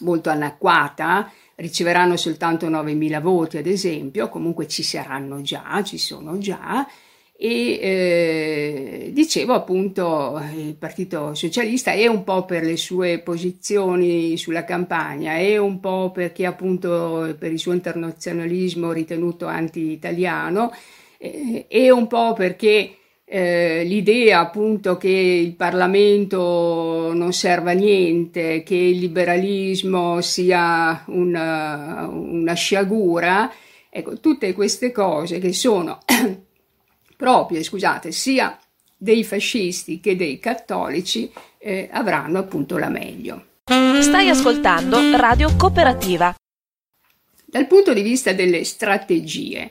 molto 0.00 0.30
anacquata 0.30 1.32
riceveranno 1.56 2.16
soltanto 2.16 2.68
9.000 2.68 3.20
voti 3.20 3.58
ad 3.58 3.66
esempio, 3.66 4.28
comunque 4.28 4.66
ci 4.66 4.82
saranno 4.82 5.42
già, 5.42 5.82
ci 5.84 5.98
sono 5.98 6.38
già, 6.38 6.86
e 7.42 7.78
eh, 7.80 9.10
dicevo 9.14 9.54
appunto 9.54 10.38
il 10.54 10.74
Partito 10.74 11.34
Socialista 11.34 11.90
è 11.92 12.06
un 12.06 12.22
po' 12.22 12.44
per 12.44 12.62
le 12.64 12.76
sue 12.76 13.20
posizioni 13.20 14.36
sulla 14.36 14.64
campagna, 14.64 15.36
è 15.36 15.56
un 15.56 15.80
po' 15.80 16.10
perché 16.12 16.44
appunto 16.44 17.34
per 17.38 17.50
il 17.50 17.58
suo 17.58 17.72
internazionalismo 17.72 18.92
ritenuto 18.92 19.46
anti-italiano, 19.46 20.70
eh, 21.16 21.64
è 21.66 21.88
un 21.88 22.06
po' 22.08 22.34
perché 22.34 22.96
eh, 23.24 23.84
l'idea 23.84 24.40
appunto 24.40 24.98
che 24.98 25.08
il 25.08 25.54
Parlamento 25.54 27.10
non 27.14 27.32
serva 27.32 27.70
a 27.70 27.74
niente, 27.74 28.62
che 28.62 28.74
il 28.74 28.98
liberalismo 28.98 30.20
sia 30.20 31.04
una, 31.06 32.06
una 32.06 32.52
sciagura, 32.52 33.50
ecco, 33.88 34.20
tutte 34.20 34.52
queste 34.52 34.92
cose 34.92 35.38
che 35.38 35.54
sono 35.54 36.00
proprie, 37.20 37.62
scusate, 37.62 38.12
sia 38.12 38.58
dei 38.96 39.24
fascisti 39.24 40.00
che 40.00 40.16
dei 40.16 40.38
cattolici 40.38 41.30
eh, 41.58 41.86
avranno 41.92 42.38
appunto 42.38 42.78
la 42.78 42.88
meglio. 42.88 43.44
Stai 44.00 44.30
ascoltando 44.30 44.98
Radio 45.18 45.54
Cooperativa. 45.54 46.34
Dal 47.44 47.66
punto 47.66 47.92
di 47.92 48.00
vista 48.00 48.32
delle 48.32 48.64
strategie, 48.64 49.70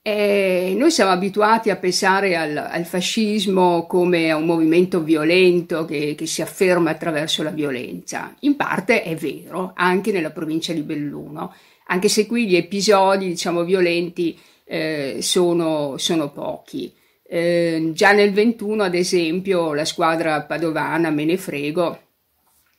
eh, 0.00 0.74
noi 0.74 0.90
siamo 0.90 1.10
abituati 1.10 1.68
a 1.68 1.76
pensare 1.76 2.34
al, 2.34 2.56
al, 2.56 2.86
fascismo 2.86 3.84
come 3.86 4.30
a 4.30 4.36
un 4.36 4.46
movimento 4.46 5.02
violento 5.02 5.84
che, 5.84 6.14
che, 6.16 6.24
si 6.24 6.40
afferma 6.40 6.88
attraverso 6.88 7.42
la 7.42 7.50
violenza. 7.50 8.34
In 8.40 8.56
parte 8.56 9.02
è 9.02 9.14
vero, 9.16 9.72
anche 9.74 10.12
nella 10.12 10.30
provincia 10.30 10.72
di 10.72 10.80
Belluno, 10.80 11.54
anche 11.88 12.08
se 12.08 12.26
qui 12.26 12.46
gli 12.46 12.56
episodi 12.56 13.26
diciamo, 13.26 13.64
violenti 13.64 14.38
eh, 14.70 15.16
sono, 15.20 15.98
sono, 15.98 16.30
pochi. 16.30 16.94
Eh, 17.26 17.90
già 17.92 18.12
nel 18.12 18.32
21, 18.32 18.84
ad 18.84 18.94
esempio, 18.94 19.74
la 19.74 19.84
squadra 19.84 20.42
padovana, 20.42 21.10
me 21.10 21.24
ne 21.24 21.36
frego, 21.36 21.98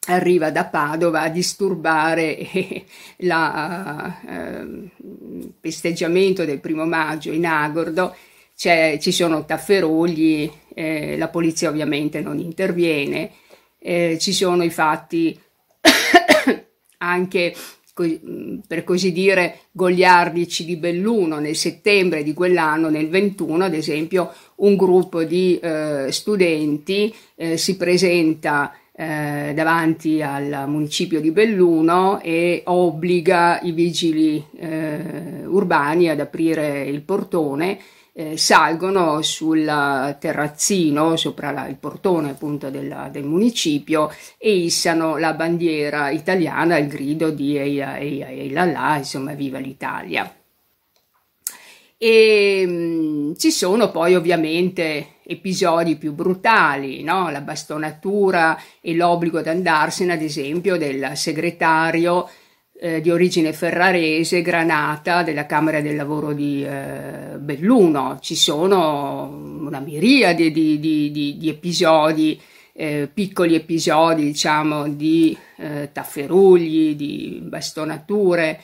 arriva 0.07 0.51
da 0.51 0.63
Padova 0.65 1.21
a 1.21 1.29
disturbare 1.29 2.31
il 3.17 3.29
uh, 4.25 4.89
festeggiamento 5.59 6.45
del 6.45 6.61
primo 6.61 6.85
maggio 6.85 7.31
in 7.33 7.45
Agordo, 7.45 8.15
C'è, 8.55 8.97
ci 8.99 9.11
sono 9.11 9.43
tafferugli, 9.43 10.49
eh, 10.73 11.17
la 11.17 11.27
polizia 11.27 11.67
ovviamente 11.67 12.21
non 12.21 12.39
interviene, 12.39 13.31
eh, 13.79 14.17
ci 14.17 14.31
sono 14.31 14.63
i 14.63 14.69
fatti 14.69 15.37
anche 16.99 17.53
per 17.93 18.83
così 18.83 19.11
dire 19.11 19.59
goliardici 19.71 20.65
di 20.65 20.75
Belluno 20.77 21.39
nel 21.39 21.55
settembre 21.55 22.23
di 22.23 22.33
quell'anno, 22.33 22.89
nel 22.89 23.09
21 23.09 23.65
ad 23.65 23.73
esempio, 23.73 24.31
un 24.57 24.75
gruppo 24.75 25.23
di 25.23 25.59
eh, 25.59 26.07
studenti 26.09 27.13
eh, 27.35 27.57
si 27.57 27.75
presenta 27.77 28.73
eh, 28.93 29.53
davanti 29.55 30.21
al 30.21 30.65
municipio 30.67 31.19
di 31.19 31.31
Belluno 31.31 32.19
e 32.21 32.61
obbliga 32.65 33.59
i 33.61 33.71
vigili 33.71 34.43
eh, 34.57 35.45
urbani 35.45 36.09
ad 36.09 36.19
aprire 36.19 36.83
il 36.83 37.01
portone. 37.01 37.79
Eh, 38.13 38.35
salgono 38.35 39.21
sul 39.21 39.63
terrazzino 40.19 41.15
sopra 41.15 41.51
la, 41.51 41.67
il 41.67 41.77
portone 41.77 42.31
appunto 42.31 42.69
della, 42.69 43.07
del 43.09 43.23
municipio 43.23 44.11
e 44.37 44.53
issano 44.53 45.15
la 45.15 45.33
bandiera 45.33 46.09
italiana 46.09 46.77
il 46.77 46.89
grido 46.89 47.29
di 47.29 47.57
Eia 47.57 47.97
Eia 47.97 48.27
Eia 48.27 48.65
là, 48.65 48.97
insomma 48.97 49.33
viva 49.33 49.59
l'Italia. 49.59 50.29
E 51.97 52.65
mh, 52.65 52.71
mm, 52.71 53.33
ci 53.37 53.51
sono 53.51 53.91
poi 53.91 54.15
ovviamente 54.15 55.17
episodi 55.23 55.95
più 55.97 56.13
brutali, 56.13 57.03
no? 57.03 57.29
la 57.29 57.41
bastonatura 57.41 58.59
e 58.81 58.95
l'obbligo 58.95 59.37
ad 59.37 59.47
andarsene, 59.47 60.13
ad 60.13 60.21
esempio, 60.21 60.77
del 60.77 61.11
segretario 61.13 62.27
eh, 62.83 62.99
di 62.99 63.11
origine 63.11 63.53
ferrarese, 63.53 64.41
Granata, 64.41 65.21
della 65.21 65.45
Camera 65.45 65.81
del 65.81 65.95
Lavoro 65.95 66.33
di 66.33 66.65
eh, 66.65 67.37
Belluno. 67.37 68.17
Ci 68.19 68.35
sono 68.35 69.27
una 69.27 69.79
miriade 69.79 70.49
di, 70.49 70.79
di, 70.79 71.11
di, 71.11 71.37
di 71.37 71.47
episodi, 71.47 72.41
eh, 72.73 73.07
piccoli 73.13 73.53
episodi, 73.53 74.23
diciamo, 74.23 74.87
di 74.87 75.37
eh, 75.57 75.91
tafferugli, 75.93 76.95
di 76.95 77.39
bastonature. 77.43 78.59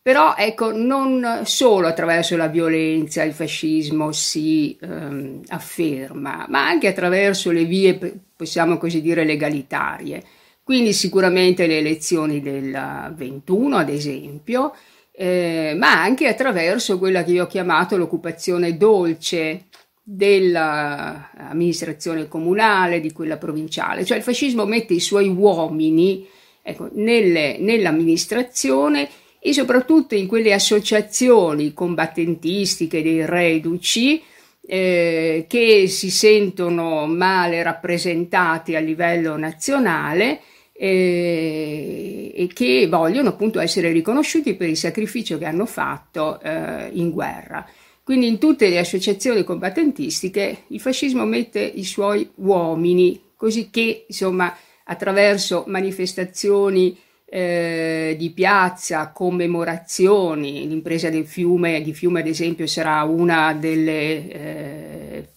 Però 0.00 0.34
ecco, 0.38 0.74
non 0.74 1.42
solo 1.44 1.86
attraverso 1.86 2.38
la 2.38 2.48
violenza 2.48 3.22
il 3.24 3.34
fascismo 3.34 4.10
si 4.12 4.74
ehm, 4.80 5.42
afferma, 5.48 6.46
ma 6.48 6.66
anche 6.66 6.88
attraverso 6.88 7.50
le 7.50 7.64
vie, 7.64 8.20
possiamo 8.34 8.78
così 8.78 9.02
dire, 9.02 9.24
legalitarie. 9.24 10.24
Quindi 10.70 10.92
sicuramente 10.92 11.66
le 11.66 11.78
elezioni 11.78 12.40
del 12.40 13.12
21, 13.16 13.76
ad 13.76 13.88
esempio, 13.88 14.72
eh, 15.10 15.74
ma 15.76 16.00
anche 16.00 16.28
attraverso 16.28 16.96
quella 16.96 17.24
che 17.24 17.32
io 17.32 17.42
ho 17.42 17.48
chiamato 17.48 17.96
l'occupazione 17.96 18.76
dolce 18.76 19.64
dell'amministrazione 20.00 22.28
comunale, 22.28 23.00
di 23.00 23.10
quella 23.10 23.36
provinciale. 23.36 24.04
Cioè 24.04 24.18
il 24.18 24.22
fascismo 24.22 24.64
mette 24.64 24.94
i 24.94 25.00
suoi 25.00 25.26
uomini 25.26 26.24
ecco, 26.62 26.88
nelle, 26.92 27.56
nell'amministrazione 27.58 29.08
e 29.40 29.52
soprattutto 29.52 30.14
in 30.14 30.28
quelle 30.28 30.52
associazioni 30.52 31.72
combattentistiche 31.72 33.02
dei 33.02 33.26
reduci 33.26 34.22
eh, 34.64 35.46
che 35.48 35.88
si 35.88 36.10
sentono 36.10 37.08
male 37.08 37.60
rappresentati 37.64 38.76
a 38.76 38.80
livello 38.80 39.36
nazionale 39.36 40.42
e 40.82 42.48
che 42.54 42.86
vogliono 42.88 43.28
appunto 43.28 43.60
essere 43.60 43.92
riconosciuti 43.92 44.54
per 44.54 44.68
il 44.68 44.76
sacrificio 44.76 45.36
che 45.36 45.44
hanno 45.44 45.66
fatto 45.66 46.40
eh, 46.40 46.88
in 46.92 47.10
guerra. 47.10 47.68
Quindi 48.02 48.28
in 48.28 48.38
tutte 48.38 48.68
le 48.68 48.78
associazioni 48.78 49.44
combattentistiche 49.44 50.62
il 50.68 50.80
fascismo 50.80 51.24
mette 51.26 51.60
i 51.60 51.84
suoi 51.84 52.28
uomini, 52.36 53.20
così 53.36 53.68
che 53.70 54.06
insomma 54.08 54.56
attraverso 54.84 55.64
manifestazioni 55.66 56.98
eh, 57.26 58.16
di 58.18 58.30
piazza, 58.30 59.12
commemorazioni, 59.12 60.66
l'impresa 60.66 61.10
del 61.10 61.26
fiume, 61.26 61.82
di 61.82 61.92
fiume 61.92 62.20
ad 62.20 62.26
esempio 62.26 62.66
sarà 62.66 63.02
una 63.04 63.52
delle 63.52 64.28
eh, 64.32 65.28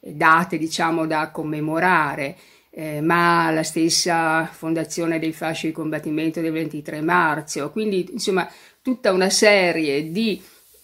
date 0.00 0.58
diciamo 0.58 1.06
da 1.06 1.30
commemorare, 1.30 2.36
eh, 2.70 3.00
ma 3.00 3.50
la 3.50 3.62
stessa 3.62 4.46
fondazione 4.46 5.18
dei 5.18 5.32
fasci 5.32 5.68
di 5.68 5.72
combattimento 5.72 6.40
del 6.40 6.52
23 6.52 7.00
marzo, 7.00 7.70
quindi 7.70 8.08
insomma 8.12 8.48
tutta 8.82 9.12
una 9.12 9.30
serie 9.30 10.10
di 10.10 10.40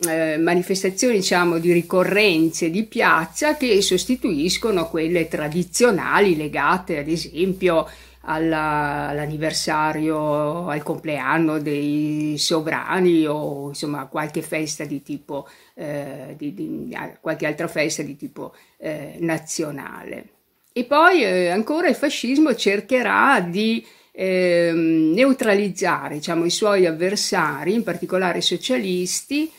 eh, 0.07 0.37
manifestazioni 0.37 1.15
diciamo 1.17 1.59
di 1.59 1.73
ricorrenze 1.73 2.71
di 2.71 2.85
piazza 2.85 3.57
che 3.57 3.81
sostituiscono 3.81 4.89
quelle 4.89 5.27
tradizionali 5.27 6.37
legate 6.37 6.99
ad 6.99 7.09
esempio 7.09 7.89
alla, 8.27 9.09
all'anniversario, 9.09 10.69
al 10.69 10.83
compleanno 10.83 11.59
dei 11.59 12.35
sovrani 12.39 13.27
o 13.27 13.69
insomma 13.69 14.07
qualche 14.07 14.43
festa 14.43 14.85
di 14.85 15.03
tipo, 15.03 15.49
eh, 15.75 16.35
di, 16.37 16.53
di, 16.53 16.97
qualche 17.21 17.47
altra 17.47 17.69
festa 17.69 18.03
di 18.03 18.17
tipo 18.17 18.55
eh, 18.79 19.17
nazionale. 19.21 20.36
E 20.79 20.85
poi 20.85 21.23
eh, 21.23 21.49
ancora 21.49 21.89
il 21.89 21.95
fascismo 21.95 22.55
cercherà 22.55 23.41
di 23.41 23.83
ehm, 24.13 25.13
neutralizzare 25.15 26.17
diciamo, 26.17 26.45
i 26.45 26.51
suoi 26.51 26.85
avversari, 26.85 27.73
in 27.73 27.83
particolare 27.83 28.43
socialisti, 28.43 29.51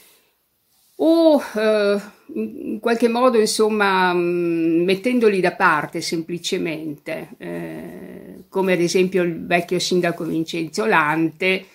o 0.98 1.42
eh, 1.56 2.00
in 2.36 2.80
qualche 2.80 3.08
modo 3.08 3.40
insomma 3.40 4.14
mettendoli 4.14 5.40
da 5.40 5.54
parte 5.54 6.02
semplicemente, 6.02 7.30
eh, 7.40 8.44
come 8.48 8.74
ad 8.74 8.80
esempio 8.80 9.24
il 9.24 9.44
vecchio 9.44 9.80
sindaco 9.80 10.24
Vincenzo 10.24 10.86
Lante 10.86 11.66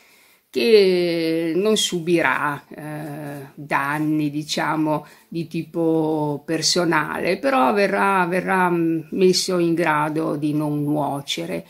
che 0.53 1.55
non 1.57 1.79
subirà 1.79 2.63
eh, 2.69 3.47
danni 3.55 4.29
diciamo 4.29 5.07
di 5.27 5.47
tipo 5.49 6.43
personale, 6.45 7.39
però 7.39 7.73
verrà, 7.73 8.27
verrà 8.27 8.69
messo 8.71 9.57
in 9.57 9.73
grado 9.73 10.37
di 10.37 10.53
non 10.53 10.83
nuocere 10.83 11.65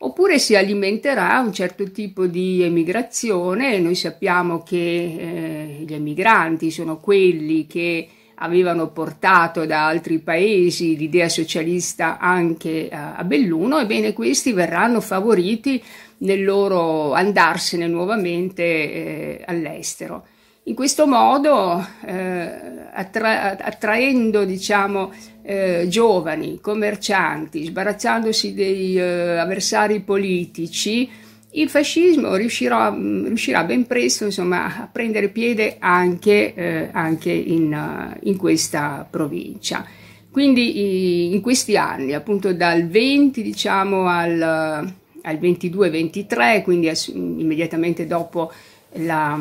oppure 0.00 0.38
si 0.38 0.54
alimenterà 0.54 1.40
un 1.40 1.54
certo 1.54 1.90
tipo 1.90 2.26
di 2.26 2.62
emigrazione. 2.62 3.78
Noi 3.78 3.94
sappiamo 3.94 4.62
che 4.62 4.76
eh, 4.76 5.84
gli 5.86 5.94
emigranti 5.94 6.70
sono 6.70 6.98
quelli 6.98 7.66
che 7.66 8.08
avevano 8.36 8.90
portato 8.90 9.64
da 9.64 9.86
altri 9.86 10.18
paesi 10.18 10.94
l'idea 10.96 11.28
socialista 11.30 12.18
anche 12.18 12.90
a, 12.90 13.14
a 13.14 13.24
Belluno, 13.24 13.78
ebbene 13.78 14.12
questi 14.12 14.52
verranno 14.52 15.00
favoriti 15.00 15.82
nel 16.18 16.44
loro 16.44 17.12
andarsene 17.12 17.86
nuovamente 17.86 18.62
eh, 18.62 19.44
all'estero. 19.46 20.26
In 20.68 20.74
questo 20.74 21.06
modo, 21.06 21.86
eh, 22.04 22.50
attra- 22.92 23.56
attraendo 23.56 24.44
diciamo, 24.44 25.12
eh, 25.42 25.86
giovani, 25.88 26.58
commercianti, 26.60 27.66
sbarazzandosi 27.66 28.52
dei 28.52 28.98
eh, 28.98 29.36
avversari 29.36 30.00
politici, 30.00 31.08
il 31.52 31.68
fascismo 31.70 32.34
riuscirà, 32.34 32.90
riuscirà 32.90 33.62
ben 33.62 33.86
presto 33.86 34.24
insomma, 34.24 34.82
a 34.82 34.88
prendere 34.90 35.28
piede 35.28 35.76
anche, 35.78 36.52
eh, 36.52 36.88
anche 36.90 37.30
in, 37.30 37.72
uh, 37.72 38.18
in, 38.28 38.36
questa 38.36 39.06
provincia. 39.08 39.86
Quindi 40.30 41.32
in 41.32 41.40
questi 41.40 41.76
anni, 41.76 42.12
appunto 42.12 42.52
dal 42.52 42.86
20 42.88 43.40
diciamo, 43.40 44.06
al, 44.06 44.92
al 45.26 45.36
22-23, 45.36 46.62
quindi 46.62 46.90
immediatamente 47.12 48.06
dopo 48.06 48.50
la 48.94 49.38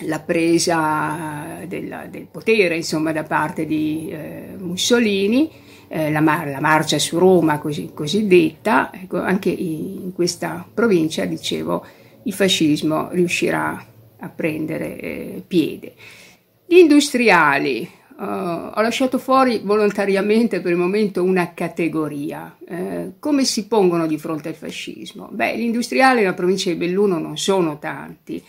la 0.00 0.18
presa 0.18 1.60
del, 1.66 2.08
del 2.10 2.26
potere 2.30 2.76
insomma, 2.76 3.12
da 3.12 3.22
parte 3.22 3.64
di 3.64 4.08
eh, 4.10 4.56
Mussolini, 4.58 5.50
eh, 5.88 6.10
la, 6.10 6.20
mar- 6.20 6.48
la, 6.48 6.60
marcia 6.60 6.98
su 6.98 7.18
Roma 7.18 7.58
così, 7.58 7.90
cosiddetta, 7.94 8.90
ecco, 8.92 9.20
anche 9.20 9.50
in 9.50 10.12
questa 10.12 10.66
provincia, 10.72 11.24
dicevo, 11.24 11.84
il 12.24 12.32
fascismo 12.32 13.08
riuscirà 13.10 13.86
a 14.18 14.28
prendere 14.30 14.98
eh, 14.98 15.44
piede. 15.46 15.94
Gli 16.66 16.78
industriali, 16.78 17.88
Uh, 18.16 18.70
ho 18.74 18.80
lasciato 18.80 19.18
fuori 19.18 19.60
volontariamente 19.64 20.60
per 20.60 20.70
il 20.70 20.78
momento 20.78 21.22
una 21.24 21.52
categoria. 21.52 22.56
Uh, 22.60 23.14
come 23.18 23.44
si 23.44 23.66
pongono 23.66 24.06
di 24.06 24.18
fronte 24.18 24.48
al 24.50 24.54
fascismo? 24.54 25.28
Beh, 25.32 25.58
gli 25.58 25.62
industriali 25.62 26.20
nella 26.20 26.34
provincia 26.34 26.70
di 26.70 26.76
Belluno 26.76 27.18
non 27.18 27.36
sono 27.36 27.78
tanti. 27.78 28.42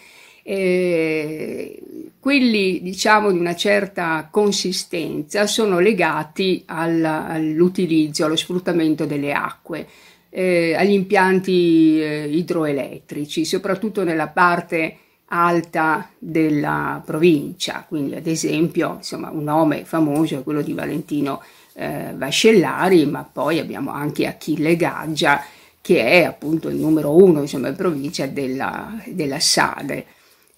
Eh, 0.48 1.82
quelli 2.20 2.80
diciamo 2.84 3.32
di 3.32 3.40
una 3.40 3.56
certa 3.56 4.28
consistenza 4.30 5.48
sono 5.48 5.80
legati 5.80 6.62
al, 6.68 7.04
all'utilizzo, 7.04 8.26
allo 8.26 8.36
sfruttamento 8.36 9.06
delle 9.06 9.34
acque, 9.34 9.88
eh, 10.30 10.76
agli 10.76 10.92
impianti 10.92 12.00
eh, 12.00 12.28
idroelettrici, 12.30 13.44
soprattutto 13.44 14.04
nella 14.04 14.28
parte 14.28 14.98
alta 15.28 16.10
della 16.20 17.02
provincia, 17.04 17.86
quindi 17.88 18.16
ad 18.16 18.28
esempio 18.28 18.96
insomma, 18.98 19.30
un 19.30 19.44
nome 19.44 19.86
famoso 19.86 20.38
è 20.38 20.44
quello 20.44 20.62
di 20.62 20.74
Valentino 20.74 21.42
eh, 21.74 22.14
Vascellari, 22.16 23.06
ma 23.06 23.28
poi 23.30 23.60
abbiamo 23.60 23.92
anche 23.92 24.28
Achille 24.28 24.76
Gaggia 24.76 25.44
che 25.82 26.04
è 26.04 26.24
appunto 26.24 26.70
il 26.70 26.78
numero 26.78 27.16
uno 27.16 27.42
insomma, 27.42 27.68
in 27.68 27.76
provincia 27.76 28.26
della, 28.26 29.00
della 29.06 29.40
Sade. 29.40 30.06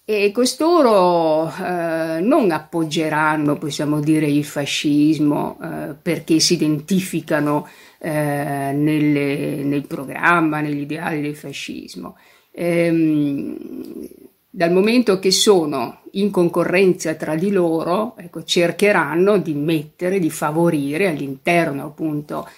E 0.06 0.32
costoro 0.32 1.52
eh, 1.52 2.20
non 2.22 2.50
appoggeranno, 2.50 3.58
possiamo 3.58 4.00
dire, 4.00 4.26
il 4.26 4.44
fascismo 4.44 5.58
eh, 5.62 5.94
perché 6.00 6.40
si 6.40 6.54
identificano 6.54 7.68
eh, 7.98 8.72
nelle, 8.72 9.62
nel 9.64 9.86
programma, 9.86 10.62
negli 10.62 10.80
ideali 10.80 11.20
del 11.20 11.36
fascismo. 11.36 12.16
Ehm, 12.52 13.56
dal 14.58 14.72
momento 14.72 15.20
che 15.20 15.30
sono 15.30 16.00
in 16.14 16.32
concorrenza 16.32 17.14
tra 17.14 17.36
di 17.36 17.52
loro, 17.52 18.16
ecco, 18.18 18.42
cercheranno 18.42 19.38
di 19.38 19.54
mettere, 19.54 20.18
di 20.18 20.30
favorire 20.30 21.06
all'interno 21.06 21.84
appunto 21.84 22.48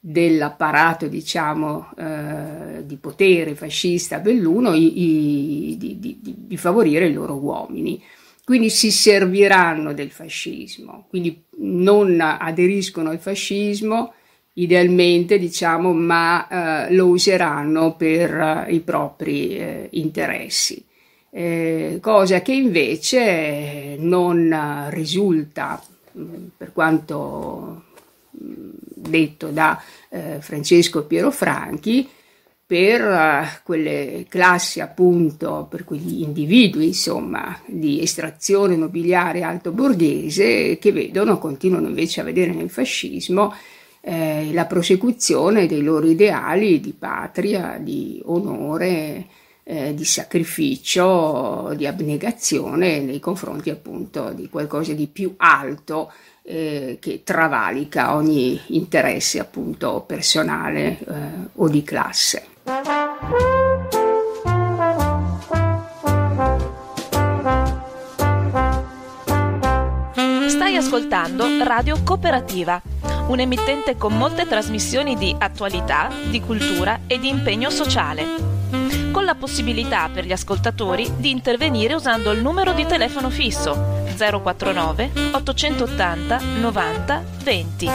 dell'apparato 0.00 1.06
diciamo 1.06 1.90
eh, 1.98 2.86
di 2.86 2.96
potere 2.96 3.54
fascista 3.54 4.20
belluno 4.20 4.72
i, 4.72 5.72
i, 5.72 5.76
di, 5.76 5.98
di, 5.98 6.18
di, 6.22 6.56
favorire 6.56 7.08
i 7.08 7.12
loro 7.12 7.34
uomini. 7.34 8.02
Quindi 8.42 8.70
si 8.70 8.90
serviranno 8.90 9.92
del 9.92 10.10
fascismo 10.10 11.04
quindi 11.10 11.44
non 11.58 12.18
aderiscono 12.20 13.10
al 13.10 13.18
fascismo 13.18 14.14
idealmente 14.54 15.38
diciamo 15.38 15.92
ma 15.92 16.86
eh, 16.86 16.94
lo 16.94 17.08
useranno 17.08 17.96
per 17.96 18.64
eh, 18.66 18.72
i 18.72 18.80
propri 18.80 19.58
eh, 19.58 19.88
interessi 19.90 20.88
eh, 21.30 21.98
cosa 22.00 22.42
che 22.42 22.52
invece 22.52 23.96
non 23.98 24.88
risulta, 24.90 25.82
mm, 26.18 26.46
per 26.56 26.72
quanto 26.72 27.84
mm, 28.42 28.70
detto 28.94 29.48
da 29.48 29.80
eh, 30.08 30.38
Francesco 30.40 31.04
Piero 31.04 31.30
Franchi, 31.30 32.08
per 32.70 33.02
uh, 33.02 33.62
quelle 33.64 34.26
classi 34.28 34.80
appunto, 34.80 35.66
per 35.68 35.84
quegli 35.84 36.22
individui 36.22 36.86
insomma 36.86 37.58
di 37.66 38.00
estrazione 38.00 38.76
nobiliare 38.76 39.42
alto 39.42 39.72
borghese 39.72 40.78
che 40.78 40.92
vedono, 40.92 41.40
continuano 41.40 41.88
invece 41.88 42.20
a 42.20 42.24
vedere 42.24 42.52
nel 42.52 42.70
fascismo 42.70 43.52
eh, 44.02 44.50
la 44.52 44.66
prosecuzione 44.66 45.66
dei 45.66 45.82
loro 45.82 46.06
ideali 46.06 46.78
di 46.78 46.94
patria, 46.96 47.76
di 47.80 48.22
onore, 48.26 49.26
eh, 49.70 49.94
di 49.94 50.04
sacrificio, 50.04 51.72
di 51.76 51.86
abnegazione 51.86 52.98
nei 52.98 53.20
confronti 53.20 53.70
appunto 53.70 54.32
di 54.32 54.48
qualcosa 54.48 54.92
di 54.94 55.06
più 55.06 55.34
alto 55.36 56.12
eh, 56.42 56.98
che 57.00 57.22
travalica 57.22 58.16
ogni 58.16 58.60
interesse 58.68 59.38
appunto 59.38 60.02
personale 60.04 60.98
eh, 60.98 61.04
o 61.54 61.68
di 61.68 61.84
classe. 61.84 62.46
Stai 70.48 70.76
ascoltando 70.76 71.46
Radio 71.62 72.02
Cooperativa, 72.02 72.82
un 73.28 73.38
emittente 73.38 73.96
con 73.96 74.16
molte 74.16 74.48
trasmissioni 74.48 75.14
di 75.14 75.32
attualità, 75.38 76.10
di 76.28 76.40
cultura 76.40 77.02
e 77.06 77.20
di 77.20 77.28
impegno 77.28 77.70
sociale 77.70 78.59
con 79.10 79.24
la 79.24 79.34
possibilità 79.34 80.08
per 80.12 80.24
gli 80.24 80.32
ascoltatori 80.32 81.10
di 81.16 81.30
intervenire 81.30 81.94
usando 81.94 82.30
il 82.30 82.40
numero 82.40 82.72
di 82.72 82.86
telefono 82.86 83.30
fisso 83.30 83.98
049 84.16 85.10
880 85.32 86.40
90 86.60 87.24
20 87.42 87.90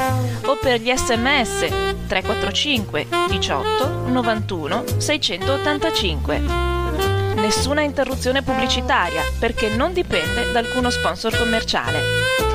o 0.46 0.58
per 0.60 0.80
gli 0.80 0.92
sms 0.96 1.68
345 2.08 3.08
18 3.30 4.08
91 4.08 4.84
685. 4.98 6.42
Nessuna 7.36 7.82
interruzione 7.82 8.42
pubblicitaria 8.42 9.22
perché 9.38 9.70
non 9.70 9.94
dipende 9.94 10.52
da 10.52 10.60
alcuno 10.60 10.90
sponsor 10.90 11.38
commerciale. 11.38 12.55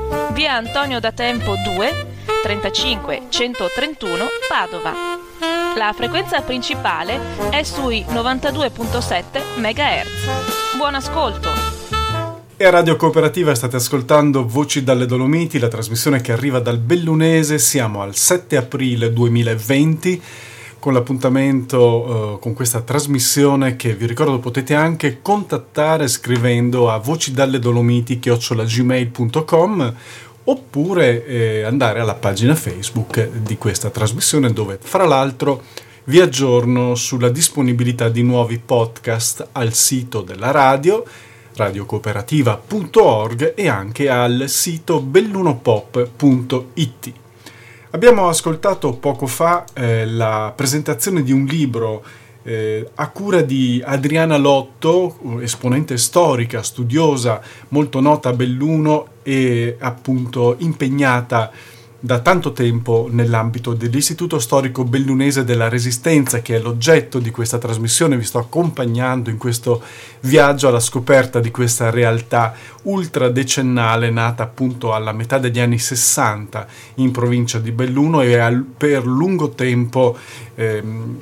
via 0.33 0.55
Antonio 0.55 0.99
da 0.99 1.11
Tempo 1.11 1.55
2, 1.63 2.07
35 2.43 3.23
131 3.29 4.25
Padova. 4.47 4.93
La 5.75 5.93
frequenza 5.93 6.41
principale 6.41 7.19
è 7.49 7.63
sui 7.63 8.03
92.7 8.07 9.41
MHz. 9.57 10.75
Buon 10.77 10.95
ascolto! 10.95 11.49
E 12.57 12.65
a 12.65 12.69
Radio 12.69 12.95
Cooperativa 12.95 13.55
state 13.55 13.77
ascoltando 13.77 14.45
Voci 14.45 14.83
dalle 14.83 15.05
Dolomiti, 15.05 15.57
la 15.57 15.67
trasmissione 15.67 16.21
che 16.21 16.31
arriva 16.31 16.59
dal 16.59 16.77
Bellunese. 16.77 17.57
Siamo 17.57 18.01
al 18.01 18.15
7 18.15 18.55
aprile 18.55 19.11
2020 19.11 20.21
con 20.81 20.93
l'appuntamento 20.93 21.79
uh, 21.79 22.39
con 22.39 22.53
questa 22.53 22.81
trasmissione 22.81 23.75
che 23.75 23.93
vi 23.93 24.07
ricordo 24.07 24.39
potete 24.39 24.73
anche 24.73 25.19
contattare 25.21 26.07
scrivendo 26.07 26.89
a 26.89 26.97
voci 26.97 27.31
dalle 27.31 27.59
dolomiti 27.59 28.17
chiocciolagmail.com 28.17 29.95
oppure 30.43 31.25
eh, 31.25 31.61
andare 31.61 31.99
alla 31.99 32.15
pagina 32.15 32.55
Facebook 32.55 33.29
di 33.29 33.57
questa 33.57 33.91
trasmissione 33.91 34.51
dove 34.51 34.79
fra 34.81 35.05
l'altro 35.05 35.61
vi 36.05 36.19
aggiorno 36.19 36.95
sulla 36.95 37.29
disponibilità 37.29 38.09
di 38.09 38.23
nuovi 38.23 38.57
podcast 38.57 39.49
al 39.51 39.73
sito 39.73 40.21
della 40.21 40.49
radio 40.49 41.05
radiocooperativa.org 41.53 43.53
e 43.55 43.67
anche 43.67 44.09
al 44.09 44.45
sito 44.47 44.99
bellunopop.it. 44.99 47.13
Abbiamo 47.93 48.29
ascoltato 48.29 48.93
poco 48.93 49.27
fa 49.27 49.65
eh, 49.73 50.05
la 50.05 50.53
presentazione 50.55 51.23
di 51.23 51.33
un 51.33 51.43
libro 51.43 52.01
eh, 52.41 52.89
a 52.95 53.09
cura 53.09 53.41
di 53.41 53.83
Adriana 53.85 54.37
Lotto, 54.37 55.17
esponente 55.41 55.97
storica, 55.97 56.63
studiosa, 56.63 57.41
molto 57.69 57.99
nota 57.99 58.29
a 58.29 58.33
Belluno 58.33 59.07
e 59.23 59.75
appunto 59.77 60.55
impegnata 60.59 61.51
da 62.03 62.19
tanto 62.19 62.51
tempo 62.51 63.07
nell'ambito 63.11 63.75
dell'Istituto 63.75 64.39
Storico 64.39 64.83
Bellunese 64.83 65.43
della 65.43 65.69
Resistenza, 65.69 66.41
che 66.41 66.55
è 66.55 66.59
l'oggetto 66.59 67.19
di 67.19 67.29
questa 67.29 67.59
trasmissione. 67.59 68.17
Vi 68.17 68.23
sto 68.23 68.39
accompagnando 68.39 69.29
in 69.29 69.37
questo 69.37 69.83
viaggio 70.21 70.67
alla 70.67 70.79
scoperta 70.79 71.39
di 71.39 71.51
questa 71.51 71.91
realtà 71.91 72.55
ultradecennale 72.83 74.09
nata 74.09 74.41
appunto 74.41 74.93
alla 74.93 75.11
metà 75.11 75.37
degli 75.37 75.59
anni 75.59 75.77
60 75.77 76.65
in 76.95 77.11
provincia 77.11 77.59
di 77.59 77.71
Belluno 77.71 78.21
e 78.21 78.35
al, 78.35 78.65
per 78.75 79.05
lungo 79.05 79.51
tempo 79.51 80.17
ehm, 80.55 81.17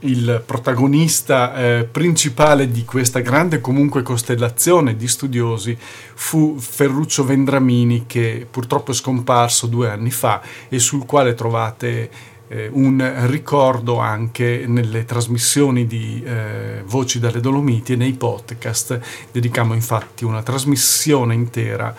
il 0.00 0.42
protagonista 0.46 1.56
eh, 1.56 1.84
principale 1.84 2.70
di 2.70 2.84
questa 2.84 3.20
grande 3.20 3.60
comunque 3.60 4.02
costellazione 4.02 4.96
di 4.96 5.08
studiosi 5.08 5.76
fu 6.14 6.56
Ferruccio 6.58 7.24
Vendramini 7.24 8.04
che 8.06 8.46
purtroppo 8.48 8.92
è 8.92 8.94
scomparso 8.94 9.66
due 9.66 9.90
anni 9.90 10.10
fa 10.10 10.40
e 10.68 10.78
sul 10.78 11.04
quale 11.04 11.34
trovate 11.34 12.36
eh, 12.48 12.68
un 12.72 13.26
ricordo 13.26 13.98
anche 13.98 14.64
nelle 14.66 15.04
trasmissioni 15.04 15.86
di 15.86 16.22
eh, 16.24 16.82
Voci 16.86 17.18
dalle 17.18 17.40
Dolomiti 17.40 17.92
e 17.92 17.96
nei 17.96 18.14
podcast. 18.14 18.98
Dedicamo 19.30 19.74
infatti 19.74 20.24
una 20.24 20.42
trasmissione 20.42 21.34
intera 21.34 21.94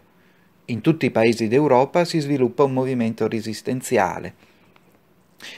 In 0.66 0.80
tutti 0.80 1.04
i 1.04 1.10
paesi 1.10 1.46
d'Europa 1.46 2.06
si 2.06 2.18
sviluppa 2.20 2.64
un 2.64 2.72
movimento 2.72 3.28
resistenziale. 3.28 4.34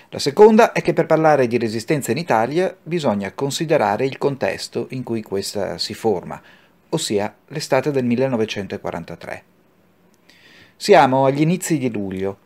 La 0.09 0.19
seconda 0.19 0.73
è 0.73 0.83
che 0.83 0.95
per 0.95 1.07
parlare 1.07 1.47
di 1.47 1.59
resistenza 1.59 2.11
in 2.11 2.17
Italia 2.17 2.77
bisogna 2.83 3.31
considerare 3.31 4.05
il 4.05 4.19
contesto 4.19 4.89
in 4.91 5.05
cui 5.05 5.23
questa 5.23 5.79
si 5.79 5.95
forma, 5.95 6.43
ossia 6.89 7.33
l'estate 7.47 7.93
del 7.93 8.05
1943. 8.07 9.43
Siamo 10.75 11.25
agli 11.25 11.43
inizi 11.43 11.79
di 11.79 11.89
luglio 11.89 12.37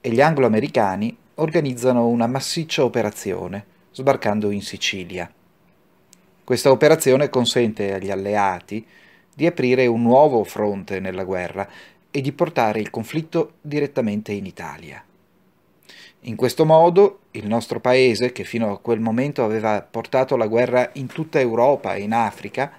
e 0.00 0.10
gli 0.10 0.20
anglo-americani 0.20 1.16
organizzano 1.36 2.08
una 2.08 2.26
massiccia 2.26 2.82
operazione 2.82 3.64
sbarcando 3.92 4.50
in 4.50 4.62
Sicilia. 4.62 5.32
Questa 6.44 6.70
operazione 6.70 7.28
consente 7.28 7.94
agli 7.94 8.10
alleati 8.10 8.84
di 9.34 9.46
aprire 9.46 9.86
un 9.86 10.02
nuovo 10.02 10.44
fronte 10.44 11.00
nella 11.00 11.24
guerra 11.24 11.68
e 12.10 12.20
di 12.20 12.32
portare 12.32 12.80
il 12.80 12.90
conflitto 12.90 13.54
direttamente 13.60 14.32
in 14.32 14.46
Italia. 14.46 15.02
In 16.22 16.36
questo 16.36 16.64
modo 16.64 17.20
il 17.32 17.46
nostro 17.46 17.80
paese, 17.80 18.32
che 18.32 18.44
fino 18.44 18.70
a 18.70 18.78
quel 18.78 19.00
momento 19.00 19.44
aveva 19.44 19.82
portato 19.82 20.36
la 20.36 20.46
guerra 20.46 20.90
in 20.94 21.06
tutta 21.06 21.40
Europa 21.40 21.94
e 21.94 22.02
in 22.02 22.12
Africa, 22.12 22.72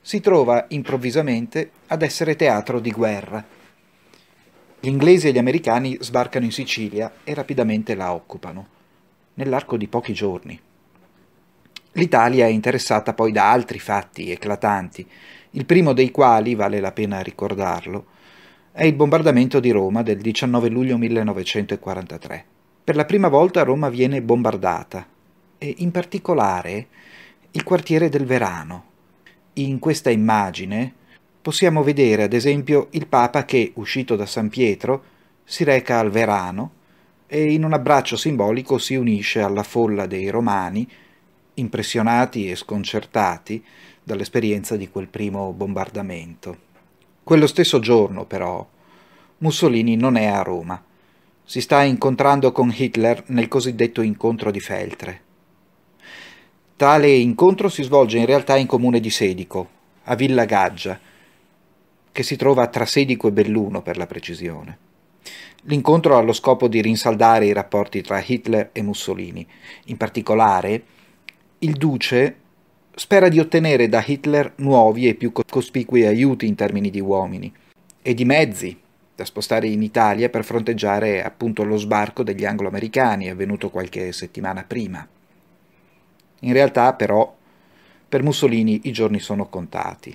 si 0.00 0.20
trova 0.20 0.66
improvvisamente 0.68 1.70
ad 1.86 2.02
essere 2.02 2.36
teatro 2.36 2.80
di 2.80 2.90
guerra 2.90 3.62
gli 4.84 4.88
inglesi 4.88 5.28
e 5.28 5.32
gli 5.32 5.38
americani 5.38 5.96
sbarcano 5.98 6.44
in 6.44 6.52
Sicilia 6.52 7.10
e 7.24 7.32
rapidamente 7.32 7.94
la 7.94 8.12
occupano, 8.12 8.66
nell'arco 9.32 9.78
di 9.78 9.88
pochi 9.88 10.12
giorni. 10.12 10.60
L'Italia 11.96 12.46
è 12.46 12.48
interessata 12.48 13.14
poi 13.14 13.30
da 13.30 13.50
altri 13.52 13.78
fatti 13.78 14.30
eclatanti, 14.32 15.06
il 15.50 15.64
primo 15.64 15.92
dei 15.92 16.10
quali, 16.10 16.56
vale 16.56 16.80
la 16.80 16.90
pena 16.90 17.20
ricordarlo, 17.20 18.06
è 18.72 18.84
il 18.84 18.94
bombardamento 18.94 19.60
di 19.60 19.70
Roma 19.70 20.02
del 20.02 20.18
19 20.18 20.68
luglio 20.70 20.98
1943. 20.98 22.44
Per 22.82 22.96
la 22.96 23.04
prima 23.04 23.28
volta 23.28 23.62
Roma 23.62 23.90
viene 23.90 24.22
bombardata 24.22 25.06
e 25.56 25.74
in 25.78 25.92
particolare 25.92 26.88
il 27.52 27.62
quartiere 27.62 28.08
del 28.08 28.24
Verano. 28.24 28.84
In 29.54 29.78
questa 29.78 30.10
immagine 30.10 30.92
possiamo 31.40 31.84
vedere 31.84 32.24
ad 32.24 32.32
esempio 32.32 32.88
il 32.90 33.06
Papa 33.06 33.44
che, 33.44 33.70
uscito 33.76 34.16
da 34.16 34.26
San 34.26 34.48
Pietro, 34.48 35.04
si 35.44 35.62
reca 35.62 36.00
al 36.00 36.10
Verano 36.10 36.72
e 37.28 37.52
in 37.52 37.64
un 37.64 37.72
abbraccio 37.72 38.16
simbolico 38.16 38.78
si 38.78 38.96
unisce 38.96 39.40
alla 39.40 39.62
folla 39.62 40.06
dei 40.06 40.28
romani, 40.28 40.88
impressionati 41.54 42.50
e 42.50 42.56
sconcertati 42.56 43.64
dall'esperienza 44.02 44.76
di 44.76 44.88
quel 44.88 45.08
primo 45.08 45.52
bombardamento. 45.52 46.58
Quello 47.22 47.46
stesso 47.46 47.78
giorno, 47.78 48.24
però, 48.26 48.66
Mussolini 49.38 49.96
non 49.96 50.16
è 50.16 50.26
a 50.26 50.42
Roma. 50.42 50.82
Si 51.42 51.60
sta 51.60 51.82
incontrando 51.82 52.52
con 52.52 52.72
Hitler 52.74 53.24
nel 53.28 53.48
cosiddetto 53.48 54.02
incontro 54.02 54.50
di 54.50 54.60
Feltre. 54.60 55.22
Tale 56.76 57.10
incontro 57.10 57.68
si 57.68 57.82
svolge 57.82 58.18
in 58.18 58.26
realtà 58.26 58.56
in 58.56 58.66
comune 58.66 59.00
di 59.00 59.10
Sedico, 59.10 59.68
a 60.04 60.14
Villa 60.14 60.44
Gaggia, 60.44 60.98
che 62.12 62.22
si 62.22 62.36
trova 62.36 62.66
tra 62.66 62.84
Sedico 62.84 63.28
e 63.28 63.32
Belluno 63.32 63.80
per 63.82 63.96
la 63.96 64.06
precisione. 64.06 64.78
L'incontro 65.62 66.16
ha 66.16 66.20
lo 66.20 66.32
scopo 66.32 66.68
di 66.68 66.82
rinsaldare 66.82 67.46
i 67.46 67.52
rapporti 67.52 68.02
tra 68.02 68.22
Hitler 68.24 68.70
e 68.72 68.82
Mussolini. 68.82 69.46
In 69.86 69.96
particolare, 69.96 70.84
il 71.64 71.76
duce 71.76 72.36
spera 72.94 73.28
di 73.30 73.38
ottenere 73.38 73.88
da 73.88 74.04
Hitler 74.06 74.52
nuovi 74.56 75.08
e 75.08 75.14
più 75.14 75.32
cospicui 75.32 76.04
aiuti 76.04 76.46
in 76.46 76.54
termini 76.54 76.90
di 76.90 77.00
uomini 77.00 77.50
e 78.02 78.12
di 78.12 78.26
mezzi 78.26 78.78
da 79.14 79.24
spostare 79.24 79.66
in 79.68 79.82
Italia 79.82 80.28
per 80.28 80.44
fronteggiare 80.44 81.24
appunto 81.24 81.64
lo 81.64 81.78
sbarco 81.78 82.22
degli 82.22 82.44
anglo-americani 82.44 83.30
avvenuto 83.30 83.70
qualche 83.70 84.12
settimana 84.12 84.62
prima. 84.64 85.08
In 86.40 86.52
realtà, 86.52 86.92
però, 86.92 87.34
per 88.06 88.22
Mussolini 88.22 88.82
i 88.84 88.92
giorni 88.92 89.18
sono 89.18 89.48
contati. 89.48 90.14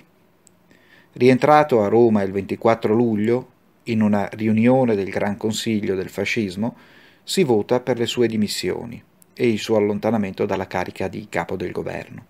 Rientrato 1.14 1.82
a 1.82 1.88
Roma 1.88 2.22
il 2.22 2.30
24 2.30 2.94
luglio, 2.94 3.48
in 3.84 4.02
una 4.02 4.28
riunione 4.34 4.94
del 4.94 5.08
Gran 5.08 5.36
Consiglio 5.36 5.96
del 5.96 6.10
fascismo, 6.10 6.76
si 7.24 7.42
vota 7.42 7.80
per 7.80 7.98
le 7.98 8.06
sue 8.06 8.28
dimissioni 8.28 9.02
e 9.40 9.48
il 9.48 9.58
suo 9.58 9.76
allontanamento 9.76 10.44
dalla 10.44 10.66
carica 10.66 11.08
di 11.08 11.26
capo 11.30 11.56
del 11.56 11.72
governo. 11.72 12.26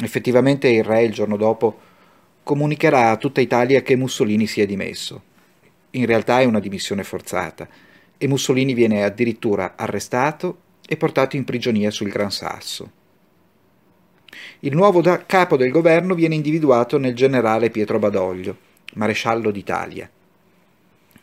Effettivamente 0.00 0.66
il 0.66 0.82
re 0.82 1.04
il 1.04 1.12
giorno 1.12 1.36
dopo 1.36 1.78
comunicherà 2.42 3.10
a 3.10 3.16
tutta 3.16 3.40
Italia 3.40 3.82
che 3.82 3.94
Mussolini 3.94 4.48
si 4.48 4.60
è 4.60 4.66
dimesso. 4.66 5.22
In 5.90 6.04
realtà 6.06 6.40
è 6.40 6.44
una 6.44 6.58
dimissione 6.58 7.04
forzata 7.04 7.68
e 8.18 8.26
Mussolini 8.26 8.74
viene 8.74 9.04
addirittura 9.04 9.74
arrestato 9.76 10.58
e 10.88 10.96
portato 10.96 11.36
in 11.36 11.44
prigionia 11.44 11.92
sul 11.92 12.10
Gran 12.10 12.32
Sasso. 12.32 12.90
Il 14.60 14.74
nuovo 14.74 15.02
capo 15.24 15.56
del 15.56 15.70
governo 15.70 16.14
viene 16.14 16.34
individuato 16.34 16.98
nel 16.98 17.14
generale 17.14 17.70
Pietro 17.70 18.00
Badoglio, 18.00 18.56
maresciallo 18.94 19.52
d'Italia. 19.52 20.10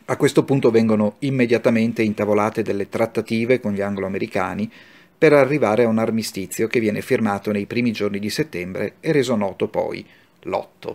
A 0.06 0.18
questo 0.18 0.44
punto 0.44 0.70
vengono 0.70 1.14
immediatamente 1.20 2.02
intavolate 2.02 2.60
delle 2.60 2.90
trattative 2.90 3.58
con 3.58 3.72
gli 3.72 3.80
anglo-americani 3.80 4.70
per 5.16 5.32
arrivare 5.32 5.84
a 5.84 5.88
un 5.88 5.96
armistizio 5.96 6.66
che 6.66 6.78
viene 6.78 7.00
firmato 7.00 7.50
nei 7.50 7.64
primi 7.64 7.90
giorni 7.90 8.18
di 8.18 8.28
settembre 8.28 8.96
e 9.00 9.12
reso 9.12 9.34
noto 9.34 9.68
poi 9.68 10.04
l'8. 10.42 10.94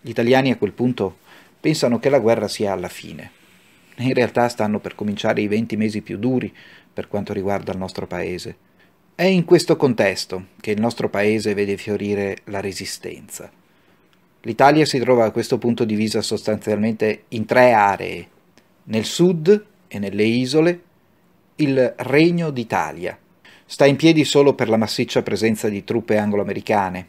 Gli 0.00 0.10
italiani 0.10 0.52
a 0.52 0.56
quel 0.56 0.70
punto 0.70 1.16
pensano 1.58 1.98
che 1.98 2.08
la 2.08 2.20
guerra 2.20 2.46
sia 2.46 2.70
alla 2.70 2.88
fine. 2.88 3.32
In 3.96 4.14
realtà 4.14 4.46
stanno 4.48 4.78
per 4.78 4.94
cominciare 4.94 5.40
i 5.40 5.48
venti 5.48 5.76
mesi 5.76 6.00
più 6.00 6.16
duri 6.16 6.54
per 6.92 7.08
quanto 7.08 7.32
riguarda 7.32 7.72
il 7.72 7.78
nostro 7.78 8.06
paese. 8.06 8.56
È 9.16 9.24
in 9.24 9.44
questo 9.44 9.76
contesto 9.76 10.50
che 10.60 10.70
il 10.70 10.80
nostro 10.80 11.08
paese 11.08 11.52
vede 11.52 11.76
fiorire 11.76 12.36
la 12.44 12.60
resistenza. 12.60 13.50
L'Italia 14.42 14.84
si 14.84 15.00
trova 15.00 15.24
a 15.24 15.32
questo 15.32 15.58
punto 15.58 15.84
divisa 15.84 16.22
sostanzialmente 16.22 17.24
in 17.30 17.44
tre 17.44 17.72
aree. 17.72 18.34
Nel 18.88 19.04
sud 19.04 19.64
e 19.88 19.98
nelle 19.98 20.22
isole 20.22 20.82
il 21.56 21.94
Regno 21.96 22.50
d'Italia. 22.50 23.18
Sta 23.64 23.84
in 23.84 23.96
piedi 23.96 24.22
solo 24.22 24.54
per 24.54 24.68
la 24.68 24.76
massiccia 24.76 25.22
presenza 25.22 25.68
di 25.68 25.82
truppe 25.82 26.18
anglo-americane. 26.18 27.08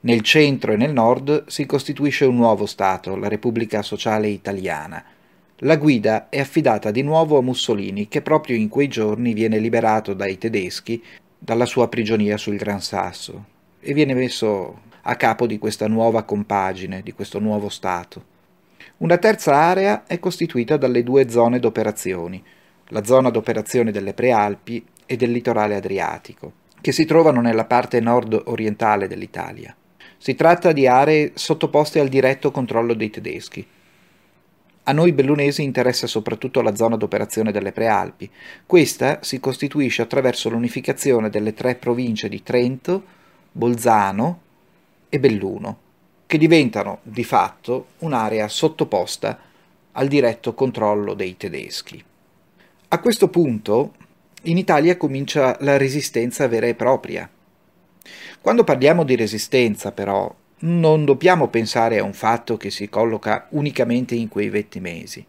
Nel 0.00 0.22
centro 0.22 0.72
e 0.72 0.76
nel 0.76 0.92
nord 0.92 1.44
si 1.46 1.66
costituisce 1.66 2.24
un 2.24 2.34
nuovo 2.34 2.66
Stato, 2.66 3.14
la 3.14 3.28
Repubblica 3.28 3.82
Sociale 3.82 4.26
Italiana. 4.26 5.04
La 5.58 5.76
guida 5.76 6.28
è 6.28 6.40
affidata 6.40 6.90
di 6.90 7.02
nuovo 7.02 7.38
a 7.38 7.42
Mussolini, 7.42 8.08
che 8.08 8.20
proprio 8.20 8.56
in 8.56 8.68
quei 8.68 8.88
giorni 8.88 9.34
viene 9.34 9.58
liberato 9.58 10.14
dai 10.14 10.36
tedeschi 10.36 11.00
dalla 11.38 11.66
sua 11.66 11.86
prigionia 11.86 12.36
sul 12.36 12.56
Gran 12.56 12.80
Sasso 12.80 13.44
e 13.78 13.94
viene 13.94 14.14
messo 14.14 14.80
a 15.02 15.14
capo 15.14 15.46
di 15.46 15.58
questa 15.58 15.86
nuova 15.86 16.24
compagine, 16.24 17.02
di 17.02 17.12
questo 17.12 17.38
nuovo 17.38 17.68
Stato. 17.68 18.32
Una 18.96 19.18
terza 19.18 19.52
area 19.54 20.04
è 20.06 20.20
costituita 20.20 20.76
dalle 20.76 21.02
due 21.02 21.28
zone 21.28 21.58
d'operazioni, 21.58 22.40
la 22.88 23.04
zona 23.04 23.30
d'operazione 23.30 23.90
delle 23.90 24.14
Prealpi 24.14 24.84
e 25.04 25.16
del 25.16 25.32
litorale 25.32 25.74
adriatico, 25.74 26.52
che 26.80 26.92
si 26.92 27.04
trovano 27.04 27.40
nella 27.40 27.64
parte 27.64 27.98
nord-orientale 27.98 29.08
dell'Italia. 29.08 29.74
Si 30.16 30.36
tratta 30.36 30.70
di 30.70 30.86
aree 30.86 31.32
sottoposte 31.34 31.98
al 31.98 32.06
diretto 32.08 32.52
controllo 32.52 32.94
dei 32.94 33.10
tedeschi. 33.10 33.66
A 34.84 34.92
noi 34.92 35.12
bellunesi 35.12 35.64
interessa 35.64 36.06
soprattutto 36.06 36.62
la 36.62 36.76
zona 36.76 36.96
d'operazione 36.96 37.50
delle 37.50 37.72
Prealpi. 37.72 38.30
Questa 38.64 39.18
si 39.22 39.40
costituisce 39.40 40.02
attraverso 40.02 40.48
l'unificazione 40.50 41.30
delle 41.30 41.52
tre 41.52 41.74
province 41.74 42.28
di 42.28 42.44
Trento, 42.44 43.02
Bolzano 43.50 44.40
e 45.08 45.18
Belluno, 45.18 45.78
che 46.26 46.38
diventano 46.38 47.00
di 47.02 47.24
fatto 47.24 47.86
un'area 47.98 48.48
sottoposta 48.48 49.38
al 49.92 50.08
diretto 50.08 50.54
controllo 50.54 51.14
dei 51.14 51.36
tedeschi. 51.36 52.02
A 52.88 53.00
questo 53.00 53.28
punto 53.28 53.94
in 54.42 54.58
Italia 54.58 54.96
comincia 54.96 55.56
la 55.60 55.76
resistenza 55.76 56.46
vera 56.48 56.66
e 56.66 56.74
propria. 56.74 57.28
Quando 58.40 58.64
parliamo 58.64 59.04
di 59.04 59.16
resistenza, 59.16 59.92
però, 59.92 60.32
non 60.60 61.04
dobbiamo 61.04 61.48
pensare 61.48 61.98
a 61.98 62.04
un 62.04 62.12
fatto 62.12 62.56
che 62.56 62.70
si 62.70 62.88
colloca 62.88 63.46
unicamente 63.50 64.14
in 64.14 64.28
quei 64.28 64.48
venti 64.48 64.80
mesi. 64.80 65.24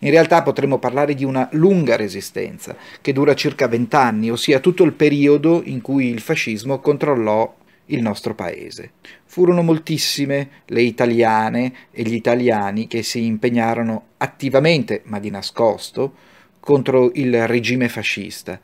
In 0.00 0.10
realtà 0.10 0.42
potremmo 0.42 0.78
parlare 0.78 1.14
di 1.14 1.24
una 1.24 1.48
lunga 1.52 1.96
resistenza, 1.96 2.76
che 3.00 3.12
dura 3.12 3.34
circa 3.34 3.68
vent'anni, 3.68 4.30
ossia 4.30 4.60
tutto 4.60 4.84
il 4.84 4.92
periodo 4.92 5.62
in 5.64 5.80
cui 5.80 6.06
il 6.06 6.20
fascismo 6.20 6.80
controllò 6.80 7.52
il 7.92 8.02
nostro 8.02 8.34
paese. 8.34 8.92
Furono 9.24 9.62
moltissime 9.62 10.62
le 10.66 10.82
italiane 10.82 11.72
e 11.90 12.02
gli 12.02 12.14
italiani 12.14 12.86
che 12.86 13.02
si 13.02 13.24
impegnarono 13.24 14.08
attivamente, 14.18 15.02
ma 15.04 15.18
di 15.18 15.30
nascosto, 15.30 16.14
contro 16.60 17.10
il 17.14 17.46
regime 17.46 17.88
fascista 17.88 18.60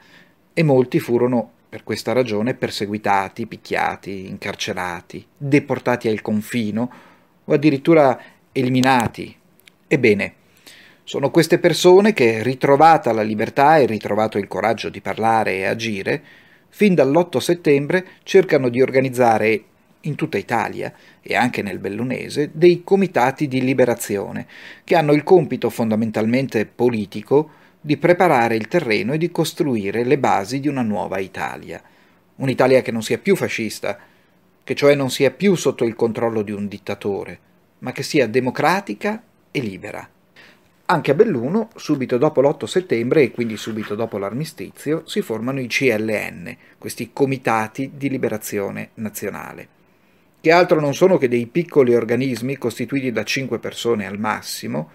e 0.53 0.63
molti 0.63 0.99
furono 0.99 1.53
per 1.69 1.85
questa 1.85 2.13
ragione 2.13 2.55
perseguitati, 2.55 3.47
picchiati, 3.47 4.27
incarcerati, 4.27 5.27
deportati 5.37 6.09
al 6.09 6.23
confino 6.23 6.91
o 7.45 7.53
addirittura 7.53 8.19
eliminati. 8.53 9.37
Ebbene, 9.87 10.35
sono 11.05 11.31
queste 11.31 11.59
persone 11.59 12.13
che, 12.13 12.43
ritrovata 12.43 13.13
la 13.13 13.23
libertà 13.23 13.79
e 13.79 13.87
ritrovato 13.87 14.39
il 14.39 14.47
coraggio 14.47 14.89
di 14.89 15.01
parlare 15.01 15.57
e 15.57 15.65
agire, 15.65 16.23
fin 16.69 16.95
dall'8 16.95 17.39
settembre 17.39 18.07
cercano 18.23 18.69
di 18.69 18.81
organizzare 18.81 19.65
in 20.03 20.15
tutta 20.15 20.39
Italia 20.39 20.93
e 21.21 21.35
anche 21.35 21.63
nel 21.63 21.79
Bellunese 21.79 22.51
dei 22.53 22.83
comitati 22.85 23.49
di 23.49 23.61
liberazione 23.61 24.47
che 24.85 24.95
hanno 24.95 25.13
il 25.13 25.25
compito 25.25 25.71
fondamentalmente 25.71 26.67
politico 26.67 27.51
di 27.81 27.97
preparare 27.97 28.57
il 28.57 28.69
terreno 28.69 29.13
e 29.13 29.19
di 29.19 29.31
costruire 29.31 30.05
le 30.05 30.19
basi 30.19 30.61
di 30.61 30.69
una 30.69 30.83
nuova 30.83 31.19
Italia. 31.19 31.83
Un'Italia 32.37 32.83
che 32.83 32.93
non 32.93 33.03
sia 33.03 33.19
più 33.19 33.35
fascista, 33.35 33.99
che 34.63 34.75
cioè 34.75 34.95
non 34.95 35.11
sia 35.11 35.31
più 35.31 35.55
sotto 35.55 35.85
il 35.85 35.95
controllo 35.95 36.43
di 36.43 36.53
un 36.53 36.69
dittatore, 36.69 37.39
ma 37.81 37.93
che 37.93 38.03
sia 38.03 38.29
democratica 38.29 39.23
e 39.51 39.61
libera. 39.61 40.09
Anche 40.91 41.11
a 41.11 41.15
Belluno, 41.15 41.69
subito 41.77 42.17
dopo 42.17 42.41
l'8 42.41 42.65
settembre 42.65 43.21
e 43.21 43.31
quindi 43.31 43.59
subito 43.59 43.95
dopo 43.95 44.17
l'armistizio, 44.17 45.03
si 45.05 45.21
formano 45.21 45.61
i 45.61 45.67
CLN, 45.67 46.57
questi 46.79 47.11
comitati 47.13 47.91
di 47.95 48.09
liberazione 48.09 48.93
nazionale, 48.95 49.69
che 50.41 50.51
altro 50.51 50.81
non 50.81 50.95
sono 50.95 51.19
che 51.19 51.29
dei 51.29 51.45
piccoli 51.45 51.95
organismi 51.95 52.57
costituiti 52.57 53.13
da 53.13 53.23
cinque 53.23 53.59
persone 53.59 54.07
al 54.07 54.19
massimo, 54.19 54.91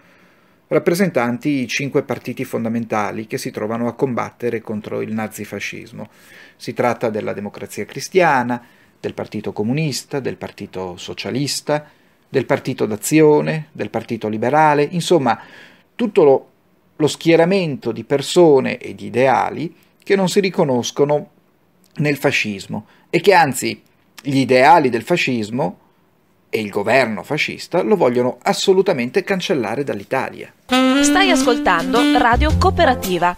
rappresentanti 0.69 1.61
i 1.61 1.67
cinque 1.67 2.01
partiti 2.01 2.43
fondamentali 2.43 3.27
che 3.27 3.37
si 3.37 3.51
trovano 3.51 3.87
a 3.87 3.93
combattere 3.93 4.61
contro 4.61 4.99
il 4.99 5.13
nazifascismo. 5.13 6.09
Si 6.55 6.73
tratta 6.73 7.11
della 7.11 7.33
Democrazia 7.33 7.85
Cristiana, 7.85 8.65
del 8.99 9.13
Partito 9.13 9.53
Comunista, 9.53 10.19
del 10.19 10.37
Partito 10.37 10.97
Socialista, 10.97 11.87
del 12.27 12.47
Partito 12.47 12.87
d'Azione, 12.87 13.67
del 13.71 13.91
Partito 13.91 14.27
Liberale, 14.27 14.87
insomma 14.89 15.39
tutto 15.95 16.23
lo, 16.23 16.49
lo 16.95 17.07
schieramento 17.07 17.91
di 17.91 18.03
persone 18.03 18.77
e 18.77 18.95
di 18.95 19.07
ideali 19.07 19.75
che 20.03 20.15
non 20.15 20.29
si 20.29 20.39
riconoscono 20.39 21.29
nel 21.95 22.17
fascismo 22.17 22.87
e 23.09 23.21
che 23.21 23.33
anzi 23.33 23.81
gli 24.21 24.37
ideali 24.37 24.89
del 24.89 25.03
fascismo 25.03 25.79
e 26.49 26.59
il 26.59 26.69
governo 26.69 27.23
fascista 27.23 27.81
lo 27.81 27.95
vogliono 27.95 28.37
assolutamente 28.43 29.23
cancellare 29.23 29.83
dall'Italia. 29.83 30.53
Stai 31.01 31.31
ascoltando 31.31 31.99
Radio 32.17 32.55
Cooperativa. 32.57 33.35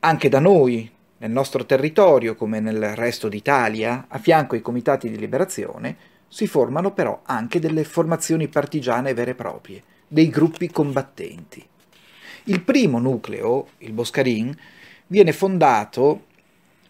Anche 0.00 0.28
da 0.30 0.38
noi, 0.38 0.90
nel 1.18 1.30
nostro 1.30 1.66
territorio 1.66 2.34
come 2.34 2.60
nel 2.60 2.96
resto 2.96 3.28
d'Italia, 3.28 4.06
a 4.08 4.18
fianco 4.18 4.54
ai 4.54 4.62
comitati 4.62 5.10
di 5.10 5.18
liberazione, 5.18 5.96
si 6.28 6.46
formano 6.46 6.92
però 6.92 7.20
anche 7.24 7.60
delle 7.60 7.84
formazioni 7.84 8.48
partigiane 8.48 9.12
vere 9.12 9.32
e 9.32 9.34
proprie, 9.34 9.82
dei 10.12 10.28
gruppi 10.28 10.68
combattenti. 10.68 11.64
Il 12.44 12.62
primo 12.62 12.98
nucleo, 12.98 13.68
il 13.78 13.92
Boscarin, 13.92 14.52
viene 15.06 15.32
fondato 15.32 16.24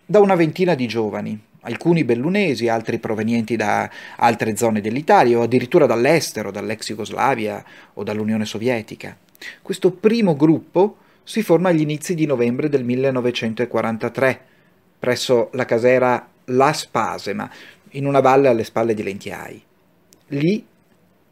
da 0.06 0.20
una 0.20 0.34
ventina 0.34 0.74
di 0.74 0.88
giovani, 0.88 1.38
alcuni 1.60 2.02
bellunesi, 2.02 2.68
altri 2.68 2.98
provenienti 2.98 3.56
da 3.56 3.90
altre 4.16 4.56
zone 4.56 4.80
dell'Italia 4.80 5.38
o 5.38 5.42
addirittura 5.42 5.84
dall'estero, 5.84 6.50
dall'ex 6.50 6.86
Jugoslavia 6.86 7.62
o 7.92 8.02
dall'Unione 8.02 8.46
Sovietica. 8.46 9.14
Questo 9.60 9.90
primo 9.90 10.34
gruppo 10.34 10.96
si 11.22 11.42
forma 11.42 11.68
agli 11.68 11.82
inizi 11.82 12.14
di 12.14 12.24
novembre 12.24 12.70
del 12.70 12.84
1943 12.84 14.40
presso 14.98 15.50
la 15.52 15.66
casera 15.66 16.26
La 16.46 16.72
Spasema, 16.72 17.50
in 17.90 18.06
una 18.06 18.20
valle 18.20 18.48
alle 18.48 18.64
spalle 18.64 18.94
di 18.94 19.02
Lentiai. 19.02 19.62
Lì 20.28 20.64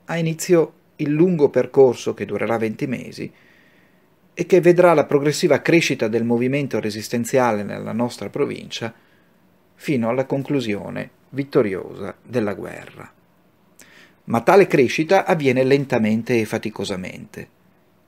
ha 0.05 0.16
inizio 0.18 0.72
il 1.01 1.11
lungo 1.11 1.49
percorso 1.49 2.14
che 2.14 2.24
durerà 2.24 2.57
20 2.57 2.86
mesi 2.86 3.32
e 4.34 4.46
che 4.46 4.61
vedrà 4.61 4.94
la 4.94 5.05
progressiva 5.05 5.61
crescita 5.61 6.07
del 6.09 6.24
movimento 6.24 6.78
resistenziale 6.80 7.62
nella 7.64 7.92
nostra 7.92 8.28
provincia 8.30 8.94
fino 9.74 10.09
alla 10.09 10.26
conclusione 10.26 11.11
vittoriosa 11.30 12.16
della 12.22 12.55
guerra. 12.55 13.12
Ma 14.24 14.40
tale 14.42 14.66
crescita 14.66 15.24
avviene 15.24 15.64
lentamente 15.64 16.38
e 16.38 16.44
faticosamente. 16.44 17.49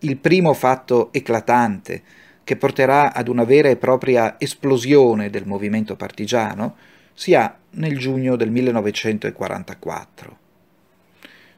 Il 0.01 0.17
primo 0.19 0.53
fatto 0.53 1.13
eclatante 1.13 2.03
che 2.45 2.57
porterà 2.57 3.13
ad 3.13 3.29
una 3.29 3.45
vera 3.45 3.69
e 3.69 3.77
propria 3.77 4.37
esplosione 4.39 5.31
del 5.31 5.47
movimento 5.47 5.97
partigiano 5.97 6.77
si 7.13 7.35
ha 7.35 7.57
nel 7.71 7.99
giugno 7.99 8.37
del 8.37 8.51
1944. 8.51 10.40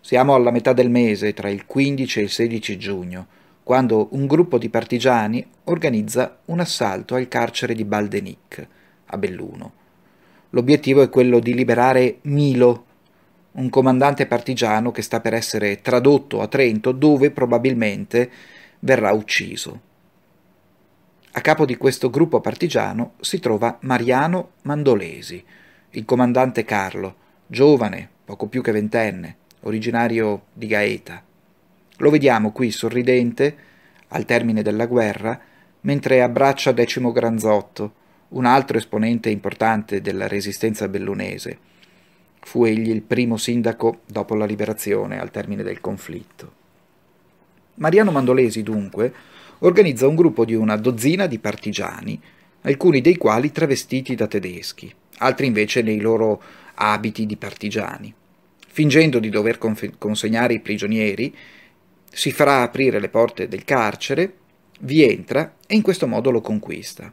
Siamo 0.03 0.35
alla 0.35 0.51
metà 0.51 0.75
del 0.75 0.91
mese, 0.91 1.33
tra 1.33 1.49
il 1.49 1.65
15 1.65 2.19
e 2.19 2.23
il 2.25 2.31
16 2.31 2.77
giugno, 2.77 3.27
quando 3.63 4.09
un 4.11 4.27
gruppo 4.27 4.59
di 4.59 4.69
partigiani 4.69 5.47
organizza 5.65 6.41
un 6.47 6.61
assalto 6.61 7.15
al 7.15 7.29
carcere 7.29 7.75
di 7.75 7.85
Baldenic, 7.85 8.69
a 9.07 9.17
Belluno, 9.17 9.81
L'obiettivo 10.55 11.01
è 11.01 11.09
quello 11.09 11.39
di 11.39 11.55
liberare 11.55 12.19
Milo, 12.23 12.85
un 13.53 13.71
comandante 13.71 14.27
partigiano 14.27 14.91
che 14.91 15.01
sta 15.01 15.21
per 15.21 15.33
essere 15.33 15.81
tradotto 15.81 16.43
a 16.43 16.47
Trento, 16.47 16.93
dove 16.93 17.31
probabilmente 17.31 18.31
verrà 18.81 19.13
ucciso. 19.13 19.81
A 21.33 21.41
capo 21.41 21.65
di 21.65 21.79
questo 21.79 22.11
gruppo 22.11 22.43
partigiano 22.43 23.15
si 23.21 23.39
trova 23.39 23.79
Mariano 23.83 24.51
Mandolesi, 24.63 25.43
il 25.91 26.05
comandante 26.05 26.67
Carlo, 26.67 27.15
giovane, 27.47 28.07
poco 28.23 28.47
più 28.47 28.61
che 28.61 28.73
ventenne, 28.73 29.37
originario 29.63 30.47
di 30.53 30.67
Gaeta. 30.67 31.23
Lo 31.99 32.11
vediamo 32.11 32.53
qui 32.53 32.71
sorridente, 32.71 33.57
al 34.09 34.25
termine 34.25 34.63
della 34.63 34.87
guerra, 34.87 35.39
mentre 35.83 36.23
abbraccia 36.23 36.73
Decimo 36.73 37.13
Granzotto, 37.13 37.95
un 38.29 38.45
altro 38.45 38.79
esponente 38.79 39.31
importante 39.31 40.01
della 40.01 40.27
resistenza 40.29 40.89
bellunese, 40.89 41.59
Fu 42.45 42.65
egli 42.65 42.91
il 42.91 43.03
primo 43.03 43.37
sindaco 43.37 44.01
dopo 44.05 44.35
la 44.35 44.45
liberazione 44.45 45.21
al 45.21 45.31
termine 45.31 45.63
del 45.63 45.81
conflitto. 45.81 46.61
Mariano 47.77 48.11
Mandolesi, 48.11 48.63
dunque, 48.65 49.15
organizza 49.61 50.09
un 50.09 50.17
gruppo 50.17 50.45
di 50.45 50.55
una 50.55 50.77
dozzina 50.77 51.27
di 51.27 51.39
partigiani, 51.39 52.21
alcuni 52.63 53.01
dei 53.01 53.17
quali 53.17 53.53
travestiti 53.53 54.17
da 54.17 54.27
tedeschi, 54.27 54.93
altri 55.19 55.47
invece 55.47 55.83
nei 55.83 56.01
loro 56.01 56.43
abiti 56.75 57.27
di 57.27 57.37
partigiani. 57.37 58.13
Fingendo 58.75 59.19
di 59.19 59.29
dover 59.29 59.59
consegnare 59.59 60.55
i 60.55 60.61
prigionieri, 60.61 61.37
si 62.11 62.33
farà 62.33 62.63
aprire 62.63 63.01
le 63.01 63.11
porte 63.11 63.47
del 63.47 63.65
carcere, 63.65 64.33
vi 64.81 65.03
entra 65.03 65.57
e 65.67 65.75
in 65.75 65.83
questo 65.83 66.07
modo 66.07 66.31
lo 66.31 66.41
conquista. 66.41 67.13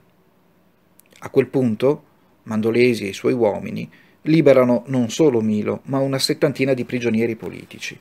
A 1.19 1.29
quel 1.29 1.47
punto 1.47 2.03
Mandolesi 2.43 3.03
e 3.03 3.09
i 3.09 3.13
suoi 3.13 3.33
uomini 3.33 3.89
liberano 4.21 4.83
non 4.85 5.09
solo 5.09 5.41
Milo, 5.41 5.81
ma 5.87 5.99
una 5.99 6.17
settantina 6.17 6.73
di 6.73 6.85
prigionieri 6.85 7.35
politici. 7.35 7.99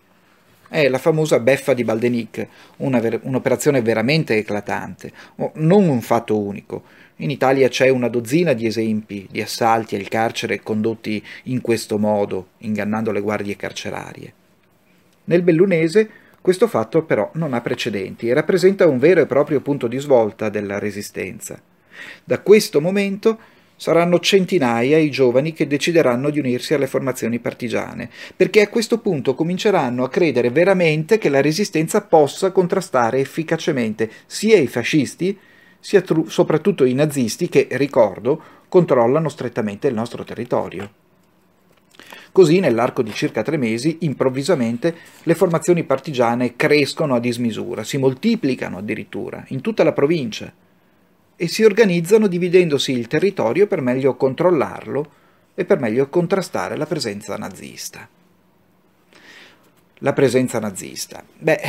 È 0.69 0.89
la 0.89 0.99
famosa 0.99 1.41
beffa 1.41 1.75
di 1.75 1.83
Baldenic, 1.83 2.47
una 2.77 3.01
ver- 3.01 3.23
un'operazione 3.25 3.83
veramente 3.83 4.37
eclatante, 4.37 5.13
non 5.55 5.89
un 5.89 6.01
fatto 6.01 6.39
unico. 6.39 6.85
In 7.21 7.31
Italia 7.31 7.69
c'è 7.69 7.89
una 7.89 8.09
dozzina 8.09 8.53
di 8.53 8.67
esempi 8.67 9.27
di 9.29 9.41
assalti 9.41 9.97
al 9.97 10.07
carcere 10.07 10.61
condotti 10.61 11.21
in 11.45 11.61
questo 11.61 11.99
modo, 11.99 12.51
ingannando 12.59 13.11
le 13.11 13.21
guardie 13.21 13.57
carcerarie. 13.57 14.33
Nel 15.25 15.43
bellunese 15.43 16.09
questo 16.41 16.69
fatto 16.69 17.03
però 17.03 17.29
non 17.35 17.55
ha 17.55 17.61
precedenti 17.61 18.29
e 18.29 18.35
rappresenta 18.35 18.87
un 18.87 18.99
vero 18.99 19.21
e 19.21 19.27
proprio 19.27 19.61
punto 19.61 19.89
di 19.89 19.99
svolta 19.99 20.49
della 20.49 20.79
resistenza. 20.79 21.61
Da 22.23 22.39
questo 22.39 22.81
momento 22.81 23.39
saranno 23.75 24.21
centinaia 24.21 24.97
i 24.97 25.11
giovani 25.11 25.53
che 25.53 25.67
decideranno 25.67 26.31
di 26.31 26.39
unirsi 26.39 26.75
alle 26.75 26.87
formazioni 26.87 27.41
partigiane, 27.41 28.09
perché 28.37 28.61
a 28.61 28.69
questo 28.69 28.99
punto 28.99 29.35
cominceranno 29.35 30.05
a 30.05 30.09
credere 30.09 30.51
veramente 30.51 31.19
che 31.19 31.29
la 31.29 31.41
resistenza 31.41 32.01
possa 32.01 32.53
contrastare 32.53 33.19
efficacemente 33.19 34.09
sia 34.27 34.57
i 34.57 34.69
fascisti, 34.69 35.37
sia 35.89 36.03
tru- 36.03 36.29
soprattutto 36.29 36.85
i 36.85 36.93
nazisti 36.93 37.49
che, 37.49 37.67
ricordo, 37.71 38.43
controllano 38.69 39.31
strettamente 39.31 39.89
il 39.89 39.95
nostro 39.95 40.23
territorio. 40.23 40.91
Così, 42.31 42.61
nell'arco 42.61 43.01
di 43.01 43.11
circa 43.15 43.43
tre 43.43 43.57
mesi, 43.57 43.97
improvvisamente 44.01 44.95
le 45.23 45.35
formazioni 45.35 45.85
partigiane 45.85 46.57
crescono 46.57 47.15
a 47.15 47.21
dismisura, 47.21 47.85
si 47.85 47.97
moltiplicano 47.97 48.77
addirittura 48.77 49.43
in 49.49 49.63
tutta 49.63 49.83
la 49.83 49.95
provincia 49.95 50.53
e 51.35 51.49
si 51.49 51.65
organizzano 51.65 52.27
dividendosi 52.27 52.93
il 52.93 53.07
territorio 53.07 53.67
per 53.67 53.81
meglio 53.81 54.15
controllarlo 54.15 55.11
e 55.55 55.65
per 55.65 55.81
meglio 55.81 56.11
contrastare 56.11 56.77
la 56.77 56.85
presenza 56.85 57.35
nazista. 57.39 58.07
La 60.01 60.13
presenza 60.13 60.59
nazista. 60.59 61.25
Beh, 61.39 61.61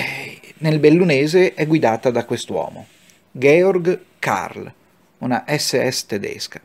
nel 0.58 0.80
bellunese 0.80 1.54
è 1.54 1.66
guidata 1.66 2.12
da 2.12 2.26
quest'uomo, 2.26 2.86
Georg 3.32 4.08
Karl, 4.20 4.72
una 5.20 5.46
SS 5.48 6.06
tedesca. 6.06 6.62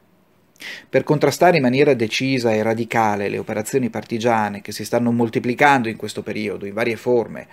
Per 0.89 1.05
contrastare 1.05 1.57
in 1.57 1.63
maniera 1.63 1.95
decisa 1.95 2.53
e 2.53 2.63
radicale 2.63 3.29
le 3.29 3.39
operazioni 3.39 3.91
partigiane 3.91 4.61
che 4.61 4.73
si 4.73 4.85
stanno 4.85 5.13
moltiplicando 5.13 5.89
in 5.89 5.97
questo 5.97 6.23
periodo 6.23 6.67
in 6.67 6.75
varie 6.75 6.97
forme, 6.97 7.47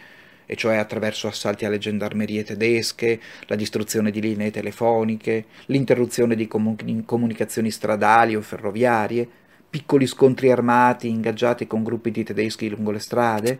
e 0.45 0.55
cioè 0.55 0.75
attraverso 0.75 1.27
assalti 1.27 1.65
alle 1.65 1.77
gendarmerie 1.77 2.43
tedesche, 2.43 3.19
la 3.45 3.55
distruzione 3.55 4.11
di 4.11 4.19
linee 4.19 4.51
telefoniche, 4.51 5.45
l'interruzione 5.67 6.35
di 6.35 6.47
comun- 6.47 7.03
comunicazioni 7.05 7.71
stradali 7.71 8.35
o 8.35 8.41
ferroviarie, 8.41 9.27
piccoli 9.69 10.05
scontri 10.05 10.51
armati 10.51 11.07
ingaggiati 11.07 11.67
con 11.67 11.83
gruppi 11.83 12.11
di 12.11 12.23
tedeschi 12.23 12.69
lungo 12.69 12.91
le 12.91 12.99
strade. 12.99 13.59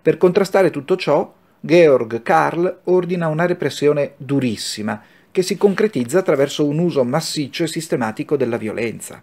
Per 0.00 0.18
contrastare 0.18 0.70
tutto 0.70 0.96
ciò, 0.96 1.34
Georg 1.60 2.22
Karl 2.22 2.80
ordina 2.84 3.28
una 3.28 3.46
repressione 3.46 4.12
durissima, 4.18 5.02
che 5.38 5.44
si 5.44 5.56
concretizza 5.56 6.18
attraverso 6.18 6.66
un 6.66 6.80
uso 6.80 7.04
massiccio 7.04 7.62
e 7.62 7.68
sistematico 7.68 8.36
della 8.36 8.56
violenza. 8.56 9.22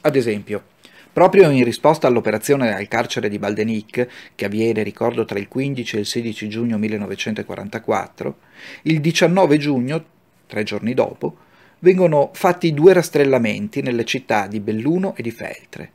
Ad 0.00 0.16
esempio, 0.16 0.64
Proprio 1.12 1.48
in 1.50 1.62
risposta 1.62 2.08
all'operazione 2.08 2.74
al 2.74 2.88
carcere 2.88 3.28
di 3.28 3.38
Baldenic, 3.38 4.08
che 4.34 4.44
avviene, 4.44 4.82
ricordo, 4.82 5.24
tra 5.24 5.38
il 5.38 5.46
15 5.46 5.94
e 5.94 6.00
il 6.00 6.06
16 6.06 6.48
giugno 6.48 6.76
1944, 6.76 8.36
il 8.82 9.00
19 9.00 9.56
giugno, 9.56 10.04
tre 10.48 10.64
giorni 10.64 10.92
dopo, 10.92 11.36
vengono 11.78 12.30
fatti 12.34 12.74
due 12.74 12.92
rastrellamenti 12.92 13.82
nelle 13.82 14.04
città 14.04 14.48
di 14.48 14.58
Belluno 14.58 15.14
e 15.14 15.22
di 15.22 15.30
Feltre. 15.30 15.92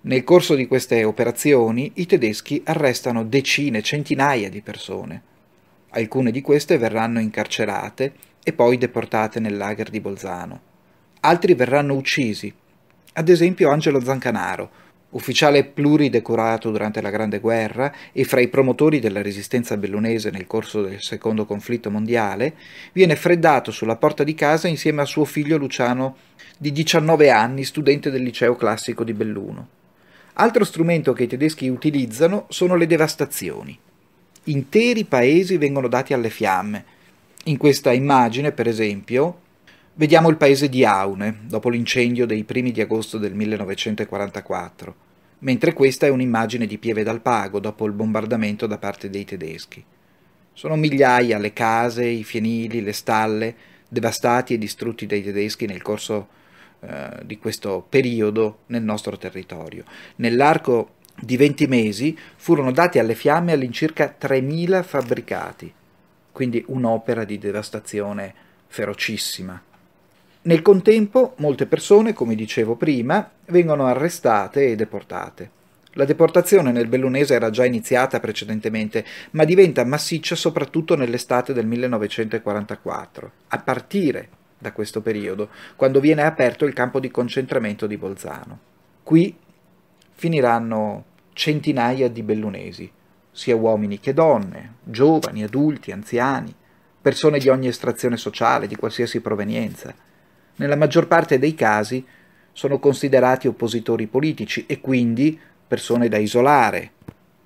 Nel 0.00 0.24
corso 0.24 0.56
di 0.56 0.66
queste 0.66 1.04
operazioni 1.04 1.92
i 1.94 2.06
tedeschi 2.06 2.60
arrestano 2.64 3.24
decine, 3.24 3.80
centinaia 3.82 4.50
di 4.50 4.60
persone. 4.62 5.22
Alcune 5.90 6.32
di 6.32 6.40
queste 6.40 6.76
verranno 6.76 7.20
incarcerate 7.20 8.34
e 8.48 8.52
poi 8.52 8.78
deportate 8.78 9.40
nel 9.40 9.56
lager 9.56 9.90
di 9.90 9.98
Bolzano. 9.98 10.60
Altri 11.22 11.54
verranno 11.54 11.94
uccisi 11.94 12.54
ad 13.18 13.30
esempio 13.30 13.70
Angelo 13.70 13.98
Zancanaro, 13.98 14.70
ufficiale 15.10 15.64
pluridecorato 15.64 16.70
durante 16.70 17.00
la 17.00 17.08
Grande 17.08 17.38
Guerra 17.38 17.90
e 18.12 18.24
fra 18.24 18.40
i 18.40 18.48
promotori 18.48 19.00
della 19.00 19.22
resistenza 19.22 19.78
bellunese 19.78 20.30
nel 20.30 20.46
corso 20.46 20.82
del 20.82 21.00
secondo 21.00 21.46
conflitto 21.46 21.90
mondiale, 21.90 22.54
viene 22.92 23.16
freddato 23.16 23.70
sulla 23.70 23.96
porta 23.96 24.22
di 24.22 24.34
casa 24.34 24.68
insieme 24.68 25.00
a 25.00 25.06
suo 25.06 25.24
figlio 25.24 25.56
Luciano 25.56 26.16
di 26.58 26.70
19 26.72 27.30
anni, 27.30 27.64
studente 27.64 28.10
del 28.10 28.22
liceo 28.22 28.54
classico 28.54 29.02
di 29.02 29.14
Belluno. 29.14 29.68
Altro 30.34 30.64
strumento 30.64 31.14
che 31.14 31.22
i 31.22 31.28
tedeschi 31.28 31.68
utilizzano 31.68 32.44
sono 32.50 32.76
le 32.76 32.86
devastazioni. 32.86 33.78
Interi 34.44 35.04
paesi 35.04 35.56
vengono 35.56 35.88
dati 35.88 36.12
alle 36.12 36.28
fiamme. 36.28 36.84
In 37.46 37.56
questa 37.56 37.92
immagine, 37.92 38.52
per 38.52 38.68
esempio, 38.68 39.40
Vediamo 39.98 40.28
il 40.28 40.36
paese 40.36 40.68
di 40.68 40.84
Aune, 40.84 41.38
dopo 41.46 41.70
l'incendio 41.70 42.26
dei 42.26 42.44
primi 42.44 42.70
di 42.70 42.82
agosto 42.82 43.16
del 43.16 43.32
1944, 43.32 44.94
mentre 45.38 45.72
questa 45.72 46.04
è 46.04 46.10
un'immagine 46.10 46.66
di 46.66 46.76
Pieve 46.76 47.02
dal 47.02 47.22
Pago, 47.22 47.60
dopo 47.60 47.86
il 47.86 47.92
bombardamento 47.92 48.66
da 48.66 48.76
parte 48.76 49.08
dei 49.08 49.24
tedeschi. 49.24 49.82
Sono 50.52 50.76
migliaia 50.76 51.38
le 51.38 51.54
case, 51.54 52.04
i 52.04 52.24
fienili, 52.24 52.82
le 52.82 52.92
stalle, 52.92 53.54
devastati 53.88 54.52
e 54.52 54.58
distrutti 54.58 55.06
dai 55.06 55.22
tedeschi 55.22 55.64
nel 55.64 55.80
corso 55.80 56.28
eh, 56.80 57.24
di 57.24 57.38
questo 57.38 57.86
periodo 57.88 58.64
nel 58.66 58.82
nostro 58.82 59.16
territorio. 59.16 59.84
Nell'arco 60.16 60.96
di 61.18 61.38
20 61.38 61.66
mesi 61.68 62.18
furono 62.36 62.70
dati 62.70 62.98
alle 62.98 63.14
fiamme 63.14 63.52
all'incirca 63.52 64.14
3.000 64.20 64.82
fabbricati, 64.82 65.72
quindi 66.36 66.62
un'opera 66.68 67.24
di 67.24 67.38
devastazione 67.38 68.34
ferocissima. 68.66 69.58
Nel 70.42 70.60
contempo, 70.60 71.32
molte 71.38 71.64
persone, 71.64 72.12
come 72.12 72.34
dicevo 72.34 72.76
prima, 72.76 73.30
vengono 73.46 73.86
arrestate 73.86 74.66
e 74.66 74.76
deportate. 74.76 75.50
La 75.92 76.04
deportazione 76.04 76.72
nel 76.72 76.88
bellunese 76.88 77.32
era 77.32 77.48
già 77.48 77.64
iniziata 77.64 78.20
precedentemente, 78.20 79.02
ma 79.30 79.44
diventa 79.44 79.82
massiccia 79.86 80.34
soprattutto 80.34 80.94
nell'estate 80.94 81.54
del 81.54 81.64
1944, 81.64 83.32
a 83.48 83.58
partire 83.58 84.28
da 84.58 84.72
questo 84.72 85.00
periodo, 85.00 85.48
quando 85.74 86.00
viene 86.00 86.20
aperto 86.22 86.66
il 86.66 86.74
campo 86.74 87.00
di 87.00 87.10
concentramento 87.10 87.86
di 87.86 87.96
Bolzano. 87.96 88.58
Qui 89.02 89.34
finiranno 90.12 91.04
centinaia 91.32 92.10
di 92.10 92.22
bellunesi, 92.22 92.92
sia 93.36 93.54
uomini 93.54 94.00
che 94.00 94.14
donne, 94.14 94.76
giovani, 94.82 95.42
adulti, 95.42 95.92
anziani, 95.92 96.54
persone 97.00 97.38
di 97.38 97.48
ogni 97.48 97.68
estrazione 97.68 98.16
sociale, 98.16 98.66
di 98.66 98.76
qualsiasi 98.76 99.20
provenienza 99.20 99.94
nella 100.56 100.76
maggior 100.76 101.06
parte 101.06 101.38
dei 101.38 101.54
casi 101.54 102.04
sono 102.52 102.78
considerati 102.78 103.46
oppositori 103.46 104.06
politici 104.06 104.64
e 104.66 104.80
quindi 104.80 105.38
persone 105.66 106.08
da 106.08 106.16
isolare, 106.16 106.92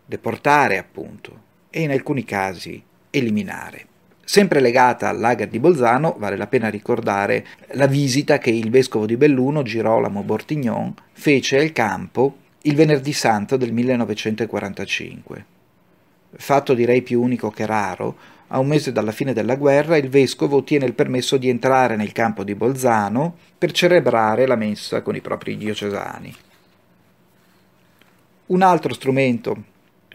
deportare 0.07 0.79
appunto, 0.79 1.49
e 1.71 1.83
in 1.83 1.91
alcuni 1.91 2.25
casi 2.25 2.81
eliminare. 3.11 3.87
Sempre 4.25 4.61
legata 4.61 5.09
al 5.09 5.19
lager 5.19 5.49
di 5.49 5.59
Bolzano, 5.59 6.15
vale 6.19 6.37
la 6.37 6.47
pena 6.47 6.69
ricordare 6.69 7.45
la 7.73 7.87
visita 7.87 8.39
che 8.39 8.51
il 8.51 8.71
vescovo 8.71 9.07
di 9.07 9.17
Belluno, 9.17 9.63
Girolamo 9.63 10.23
Bortignon, 10.23 10.95
fece 11.13 11.59
al 11.59 11.73
campo 11.73 12.37
il 12.63 12.77
venerdì 12.77 13.13
santo 13.13 13.57
del 13.57 13.73
1945. 13.73 15.59
Fatto 16.33 16.75
direi 16.75 17.03
più 17.03 17.21
unico 17.21 17.51
che 17.51 17.67
raro, 17.67 18.17
a 18.49 18.59
un 18.59 18.67
mese 18.67 18.93
dalla 18.93 19.13
fine 19.13 19.33
della 19.33 19.57
guerra, 19.57 19.97
il 19.97 20.09
vescovo 20.09 20.57
ottiene 20.57 20.85
il 20.85 20.95
permesso 20.95 21.37
di 21.37 21.49
entrare 21.49 21.97
nel 21.97 22.13
campo 22.13 22.43
di 22.43 22.55
Bolzano 22.55 23.37
per 23.57 23.71
celebrare 23.73 24.47
la 24.47 24.57
messa 24.57 25.03
con 25.03 25.15
i 25.15 25.21
propri 25.21 25.57
diocesani. 25.57 26.35
Un 28.47 28.63
altro 28.63 28.93
strumento 28.93 29.65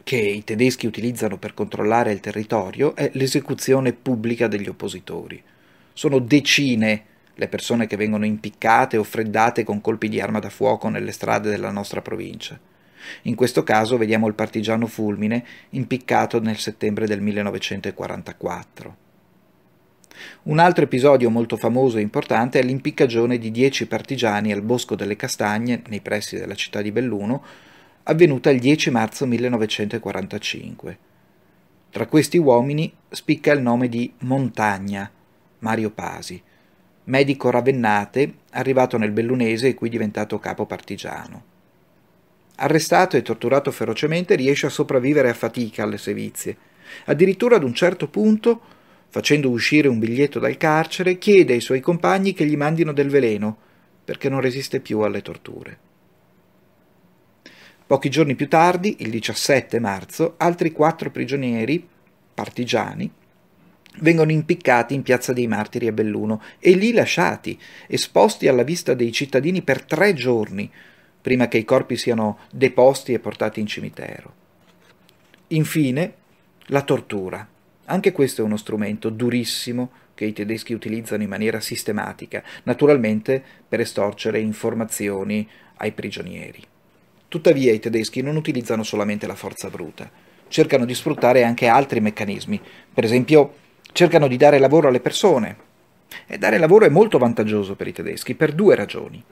che 0.03 0.17
i 0.17 0.43
tedeschi 0.43 0.85
utilizzano 0.85 1.37
per 1.37 1.53
controllare 1.53 2.11
il 2.11 2.19
territorio 2.19 2.95
è 2.95 3.09
l'esecuzione 3.13 3.93
pubblica 3.93 4.47
degli 4.47 4.67
oppositori. 4.67 5.41
Sono 5.93 6.19
decine 6.19 7.05
le 7.35 7.47
persone 7.47 7.87
che 7.87 7.95
vengono 7.95 8.25
impiccate 8.25 8.97
o 8.97 9.03
freddate 9.03 9.63
con 9.63 9.81
colpi 9.81 10.09
di 10.09 10.19
arma 10.19 10.39
da 10.39 10.49
fuoco 10.49 10.89
nelle 10.89 11.11
strade 11.11 11.49
della 11.49 11.71
nostra 11.71 12.01
provincia. 12.01 12.59
In 13.23 13.35
questo 13.35 13.63
caso 13.63 13.97
vediamo 13.97 14.27
il 14.27 14.33
partigiano 14.33 14.87
Fulmine 14.87 15.45
impiccato 15.71 16.39
nel 16.39 16.57
settembre 16.57 17.07
del 17.07 17.21
1944. 17.21 19.03
Un 20.43 20.59
altro 20.59 20.83
episodio 20.85 21.29
molto 21.29 21.57
famoso 21.57 21.97
e 21.97 22.01
importante 22.01 22.59
è 22.59 22.63
l'impiccagione 22.63 23.37
di 23.37 23.51
dieci 23.51 23.87
partigiani 23.87 24.51
al 24.51 24.61
Bosco 24.61 24.95
delle 24.95 25.15
Castagne, 25.15 25.81
nei 25.87 26.01
pressi 26.01 26.37
della 26.37 26.55
città 26.55 26.81
di 26.81 26.91
Belluno, 26.91 27.43
avvenuta 28.03 28.49
il 28.49 28.59
10 28.59 28.91
marzo 28.91 29.25
1945. 29.25 30.97
Tra 31.89 32.07
questi 32.07 32.37
uomini 32.37 32.93
spicca 33.09 33.51
il 33.51 33.61
nome 33.61 33.89
di 33.89 34.11
Montagna, 34.19 35.09
Mario 35.59 35.89
Pasi, 35.91 36.41
medico 37.05 37.49
ravennate, 37.49 38.33
arrivato 38.51 38.97
nel 38.97 39.11
Bellunese 39.11 39.69
e 39.69 39.73
qui 39.73 39.89
diventato 39.89 40.39
capo 40.39 40.65
partigiano. 40.65 41.53
Arrestato 42.57 43.17
e 43.17 43.21
torturato 43.21 43.71
ferocemente, 43.71 44.35
riesce 44.35 44.67
a 44.67 44.69
sopravvivere 44.69 45.29
a 45.29 45.33
fatica 45.33 45.83
alle 45.83 45.97
sevizie. 45.97 46.57
Addirittura 47.05 47.57
ad 47.57 47.63
un 47.63 47.73
certo 47.73 48.07
punto, 48.07 48.61
facendo 49.09 49.49
uscire 49.49 49.87
un 49.87 49.99
biglietto 49.99 50.39
dal 50.39 50.57
carcere, 50.57 51.17
chiede 51.17 51.53
ai 51.53 51.61
suoi 51.61 51.81
compagni 51.81 52.33
che 52.33 52.45
gli 52.45 52.55
mandino 52.55 52.93
del 52.93 53.09
veleno, 53.09 53.57
perché 54.05 54.29
non 54.29 54.41
resiste 54.41 54.79
più 54.79 54.99
alle 54.99 55.21
torture. 55.21 55.77
Pochi 57.87 58.09
giorni 58.09 58.35
più 58.35 58.47
tardi, 58.47 58.97
il 58.99 59.09
17 59.09 59.79
marzo, 59.79 60.35
altri 60.37 60.71
quattro 60.71 61.11
prigionieri, 61.11 61.87
partigiani, 62.33 63.11
vengono 63.99 64.31
impiccati 64.31 64.93
in 64.93 65.03
Piazza 65.03 65.33
dei 65.33 65.47
Martiri 65.47 65.87
a 65.87 65.91
Belluno 65.91 66.41
e 66.59 66.71
lì 66.71 66.93
lasciati, 66.93 67.59
esposti 67.87 68.47
alla 68.47 68.63
vista 68.63 68.93
dei 68.93 69.11
cittadini 69.11 69.61
per 69.61 69.83
tre 69.83 70.13
giorni, 70.13 70.69
prima 71.25 71.47
che 71.47 71.57
i 71.57 71.65
corpi 71.65 71.97
siano 71.97 72.37
deposti 72.51 73.11
e 73.11 73.17
portati 73.17 73.59
in 73.59 73.65
cimitero. 73.65 74.31
Infine, 75.47 76.13
la 76.67 76.83
tortura. 76.83 77.47
Anche 77.85 78.11
questo 78.11 78.43
è 78.43 78.45
uno 78.45 78.57
strumento 78.57 79.09
durissimo 79.09 79.89
che 80.13 80.25
i 80.25 80.33
tedeschi 80.33 80.75
utilizzano 80.75 81.23
in 81.23 81.29
maniera 81.29 81.59
sistematica, 81.59 82.43
naturalmente 82.65 83.43
per 83.67 83.79
estorcere 83.79 84.39
informazioni 84.39 85.49
ai 85.77 85.93
prigionieri. 85.93 86.61
Tuttavia 87.27 87.73
i 87.73 87.79
tedeschi 87.79 88.21
non 88.21 88.35
utilizzano 88.35 88.83
solamente 88.83 89.25
la 89.25 89.33
forza 89.33 89.71
bruta, 89.71 90.07
cercano 90.47 90.85
di 90.85 90.93
sfruttare 90.93 91.43
anche 91.43 91.65
altri 91.65 92.01
meccanismi, 92.01 92.61
per 92.93 93.03
esempio 93.03 93.55
cercano 93.93 94.27
di 94.27 94.37
dare 94.37 94.59
lavoro 94.59 94.89
alle 94.89 94.99
persone. 94.99 95.57
E 96.27 96.37
dare 96.37 96.59
lavoro 96.59 96.85
è 96.85 96.89
molto 96.89 97.17
vantaggioso 97.17 97.73
per 97.75 97.87
i 97.87 97.93
tedeschi 97.93 98.35
per 98.35 98.53
due 98.53 98.75
ragioni. 98.75 99.23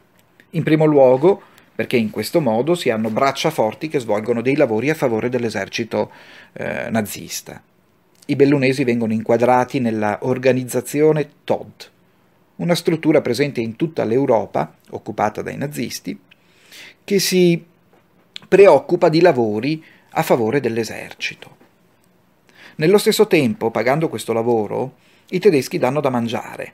In 0.56 0.64
primo 0.64 0.86
luogo, 0.86 1.53
perché 1.76 1.98
in 1.98 2.10
questo 2.10 2.40
modo 2.40 2.76
si 2.76 2.90
hanno 2.90 3.10
braccia 3.10 3.50
forti 3.50 3.88
che 3.88 4.00
svolgono 4.00 4.42
dei 4.42 4.56
lavori 4.56 4.90
a 4.90 4.96
favore 4.96 5.30
dell'esercito 5.30 6.12
eh, 6.54 6.90
nazista. 6.90 7.62
I 8.26 8.36
bellunesi 8.36 8.84
vengono 8.84 9.14
inquadrati 9.14 9.80
nella 9.80 10.20
organizzazione 10.22 11.30
TOD, 11.44 11.90
una 12.58 12.76
struttura 12.76 13.22
presente 13.22 13.60
in 13.60 13.76
tutta 13.76 14.04
l'Europa, 14.04 14.76
occupata 14.92 15.42
dai 15.42 15.58
nazisti, 15.58 16.18
che 17.04 17.20
si 17.20 17.64
preoccupa 18.48 19.10
di 19.10 19.20
lavori 19.20 19.84
a 20.12 20.22
favore 20.22 20.60
dell'esercito. 20.60 21.58
Nello 22.76 22.98
stesso 22.98 23.28
tempo, 23.28 23.72
pagando 23.72 24.10
questo 24.10 24.32
lavoro, 24.32 24.96
i 25.30 25.40
tedeschi 25.40 25.78
danno 25.78 26.00
da 26.00 26.10
mangiare. 26.10 26.74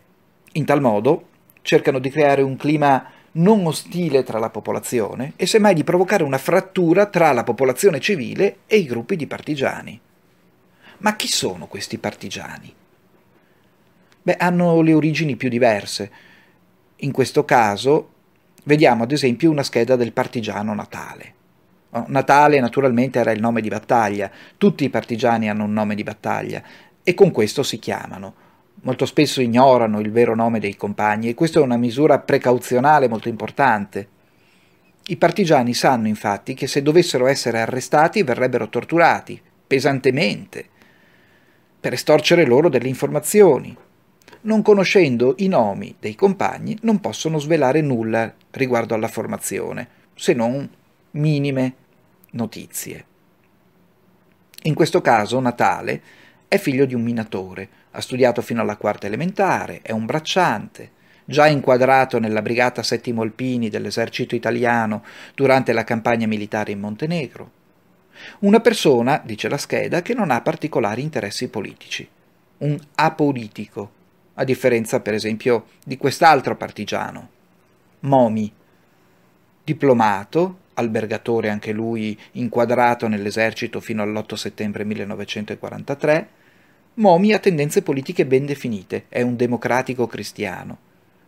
In 0.54 0.66
tal 0.66 0.82
modo 0.82 1.28
cercano 1.62 2.00
di 2.00 2.10
creare 2.10 2.42
un 2.42 2.58
clima 2.58 3.12
non 3.40 3.66
ostile 3.66 4.24
tra 4.24 4.40
la 4.40 4.50
popolazione 4.50 5.34
e 5.36 5.46
semmai 5.46 5.74
di 5.74 5.84
provocare 5.84 6.24
una 6.24 6.38
frattura 6.38 7.06
tra 7.06 7.32
la 7.32 7.44
popolazione 7.44 8.00
civile 8.00 8.60
e 8.68 8.78
i 8.78 8.86
gruppi 8.86 9.16
di 9.16 9.28
partigiani. 9.28 10.00
Ma 11.00 11.16
chi 11.16 11.28
sono 11.28 11.68
questi 11.68 11.98
partigiani? 11.98 12.74
Beh, 14.22 14.36
hanno 14.36 14.82
le 14.82 14.94
origini 14.94 15.36
più 15.36 15.50
diverse. 15.50 16.12
In 16.98 17.12
questo 17.12 17.46
caso 17.46 18.10
vediamo 18.64 19.04
ad 19.04 19.12
esempio 19.12 19.50
una 19.50 19.64
scheda 19.64 19.96
del 19.96 20.12
partigiano 20.12 20.74
Natale. 20.74 21.34
Oh, 21.92 22.06
Natale 22.08 22.60
naturalmente 22.60 23.20
era 23.20 23.32
il 23.32 23.40
nome 23.40 23.62
di 23.62 23.70
battaglia, 23.70 24.30
tutti 24.58 24.84
i 24.84 24.90
partigiani 24.90 25.50
hanno 25.50 25.64
un 25.64 25.74
nome 25.74 25.96
di 25.96 26.04
battaglia 26.04 26.62
e 27.02 27.14
con 27.14 27.32
questo 27.32 27.64
si 27.64 27.80
chiamano 27.80 28.48
molto 28.82 29.06
spesso 29.06 29.42
ignorano 29.42 30.00
il 30.00 30.12
vero 30.12 30.36
nome 30.36 30.60
dei 30.60 30.76
compagni 30.76 31.30
e 31.30 31.34
questa 31.34 31.60
è 31.60 31.64
una 31.64 31.78
misura 31.78 32.20
precauzionale 32.20 33.08
molto 33.08 33.30
importante. 33.30 34.08
I 35.08 35.18
partigiani 35.18 35.74
sanno 35.74 36.08
infatti 36.08 36.54
che 36.54 36.68
se 36.68 36.82
dovessero 36.82 37.28
essere 37.28 37.60
arrestati 37.60 38.24
verrebbero 38.24 38.70
torturati 38.70 39.42
pesantemente 39.66 40.68
per 41.80 41.94
estorcere 41.94 42.46
loro 42.46 42.70
delle 42.70 42.88
informazioni. 42.88 43.76
Non 44.42 44.62
conoscendo 44.62 45.36
i 45.38 45.48
nomi 45.48 45.96
dei 46.00 46.16
compagni 46.16 46.78
non 46.82 47.00
possono 47.00 47.40
svelare 47.40 47.82
nulla 47.82 48.34
riguardo 48.52 48.94
alla 48.94 49.08
formazione, 49.08 49.88
se 50.16 50.34
non 50.34 50.70
minime 51.12 51.74
notizie. 52.32 53.06
In 54.64 54.74
questo 54.74 55.02
caso 55.02 55.40
Natale 55.40 56.02
è 56.48 56.58
figlio 56.58 56.86
di 56.86 56.94
un 56.94 57.02
minatore, 57.02 57.70
ha 57.92 58.02
studiato 58.02 58.42
fino 58.42 58.62
alla 58.62 58.78
quarta 58.78 59.08
elementare, 59.08 59.82
è 59.82 59.92
un 59.92 60.06
bracciante, 60.06 60.92
già 61.26 61.48
inquadrato 61.48 62.20
nella 62.20 62.42
brigata 62.42 62.84
Settimo 62.84 63.22
Alpini 63.22 63.70
dell'esercito 63.70 64.36
italiano 64.36 65.04
durante 65.36 65.74
la 65.74 65.84
campagna 65.84 66.28
militare 66.28 66.72
in 66.72 66.80
Montenegro. 66.80 67.52
Una 68.40 68.60
persona, 68.60 69.22
dice 69.24 69.48
la 69.48 69.58
scheda, 69.58 70.02
che 70.02 70.14
non 70.14 70.32
ha 70.32 70.42
particolari 70.42 71.02
interessi 71.02 71.48
politici, 71.48 72.08
un 72.58 72.78
apolitico, 72.96 73.92
a 74.36 74.44
differenza 74.44 75.00
per 75.02 75.14
esempio 75.14 75.66
di 75.84 75.98
quest'altro 75.98 76.56
partigiano, 76.56 77.30
Momi, 78.02 78.52
diplomato, 79.64 80.60
albergatore 80.76 81.50
anche 81.50 81.74
lui 81.74 82.18
inquadrato 82.34 83.08
nell'esercito 83.08 83.80
fino 83.82 84.02
all'8 84.02 84.34
settembre 84.36 84.86
1943, 84.86 86.30
Momi 87.00 87.32
ha 87.32 87.40
tendenze 87.40 87.82
politiche 87.82 88.26
ben 88.26 88.46
definite, 88.46 89.06
è 89.08 89.22
un 89.22 89.38
democratico 89.38 90.06
cristiano 90.06 90.78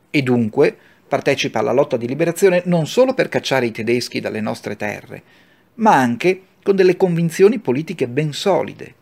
e 0.09 0.21
dunque 0.21 0.75
partecipa 1.07 1.59
alla 1.59 1.71
lotta 1.71 1.95
di 1.95 2.07
liberazione 2.07 2.61
non 2.65 2.87
solo 2.87 3.13
per 3.13 3.29
cacciare 3.29 3.67
i 3.67 3.71
tedeschi 3.71 4.19
dalle 4.19 4.41
nostre 4.41 4.75
terre, 4.75 5.23
ma 5.75 5.93
anche 5.93 6.41
con 6.61 6.75
delle 6.75 6.97
convinzioni 6.97 7.59
politiche 7.59 8.09
ben 8.09 8.33
solide. 8.33 8.95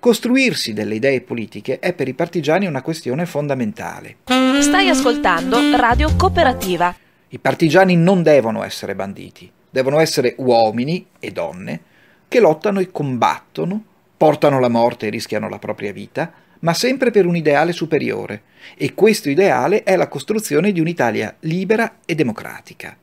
Costruirsi 0.00 0.72
delle 0.72 0.96
idee 0.96 1.20
politiche 1.20 1.78
è 1.78 1.92
per 1.92 2.08
i 2.08 2.14
partigiani 2.14 2.66
una 2.66 2.82
questione 2.82 3.24
fondamentale. 3.24 4.16
Stai 4.60 4.88
ascoltando 4.88 5.58
Radio 5.76 6.16
Cooperativa. 6.16 6.92
I 7.28 7.38
partigiani 7.38 7.94
non 7.94 8.24
devono 8.24 8.64
essere 8.64 8.96
banditi, 8.96 9.48
devono 9.70 10.00
essere 10.00 10.34
uomini 10.38 11.06
e 11.20 11.30
donne 11.30 11.80
che 12.26 12.40
lottano 12.40 12.80
e 12.80 12.90
combattono 12.90 13.84
portano 14.16 14.60
la 14.60 14.68
morte 14.68 15.06
e 15.06 15.10
rischiano 15.10 15.48
la 15.48 15.58
propria 15.58 15.92
vita, 15.92 16.32
ma 16.60 16.72
sempre 16.72 17.10
per 17.10 17.26
un 17.26 17.36
ideale 17.36 17.72
superiore, 17.72 18.42
e 18.76 18.94
questo 18.94 19.28
ideale 19.28 19.82
è 19.82 19.96
la 19.96 20.08
costruzione 20.08 20.72
di 20.72 20.80
un'Italia 20.80 21.36
libera 21.40 21.98
e 22.06 22.14
democratica. 22.14 22.96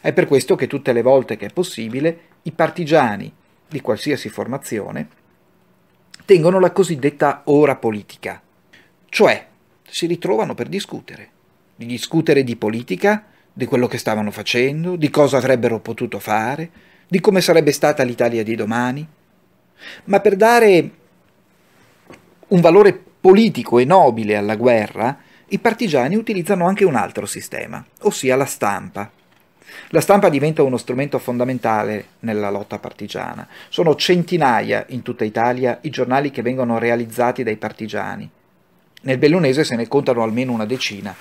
È 0.00 0.12
per 0.12 0.26
questo 0.26 0.54
che 0.54 0.66
tutte 0.66 0.92
le 0.92 1.02
volte 1.02 1.36
che 1.36 1.46
è 1.46 1.52
possibile 1.52 2.20
i 2.42 2.52
partigiani 2.52 3.32
di 3.68 3.80
qualsiasi 3.80 4.28
formazione 4.28 5.08
tengono 6.24 6.60
la 6.60 6.72
cosiddetta 6.72 7.42
ora 7.44 7.76
politica, 7.76 8.40
cioè 9.08 9.46
si 9.88 10.06
ritrovano 10.06 10.54
per 10.54 10.68
discutere, 10.68 11.30
di 11.74 11.86
discutere 11.86 12.44
di 12.44 12.56
politica, 12.56 13.24
di 13.52 13.64
quello 13.64 13.86
che 13.86 13.98
stavano 13.98 14.30
facendo, 14.30 14.96
di 14.96 15.10
cosa 15.10 15.38
avrebbero 15.38 15.80
potuto 15.80 16.18
fare, 16.18 16.70
di 17.08 17.20
come 17.20 17.40
sarebbe 17.40 17.72
stata 17.72 18.02
l'Italia 18.02 18.42
di 18.42 18.54
domani, 18.54 19.06
ma 20.04 20.20
per 20.20 20.36
dare 20.36 20.90
un 22.48 22.60
valore 22.60 22.92
politico 23.20 23.78
e 23.78 23.84
nobile 23.84 24.36
alla 24.36 24.56
guerra, 24.56 25.18
i 25.48 25.58
partigiani 25.58 26.16
utilizzano 26.16 26.66
anche 26.66 26.84
un 26.84 26.94
altro 26.94 27.26
sistema, 27.26 27.84
ossia 28.02 28.36
la 28.36 28.44
stampa. 28.44 29.10
La 29.90 30.00
stampa 30.00 30.28
diventa 30.28 30.62
uno 30.62 30.76
strumento 30.76 31.18
fondamentale 31.18 32.06
nella 32.20 32.50
lotta 32.50 32.78
partigiana. 32.78 33.46
Sono 33.68 33.94
centinaia 33.94 34.84
in 34.88 35.02
tutta 35.02 35.24
Italia 35.24 35.78
i 35.82 35.90
giornali 35.90 36.30
che 36.30 36.42
vengono 36.42 36.78
realizzati 36.78 37.42
dai 37.42 37.56
partigiani. 37.56 38.28
Nel 39.02 39.18
bellunese 39.18 39.64
se 39.64 39.76
ne 39.76 39.86
contano 39.86 40.22
almeno 40.22 40.52
una 40.52 40.66
decina. 40.66 41.14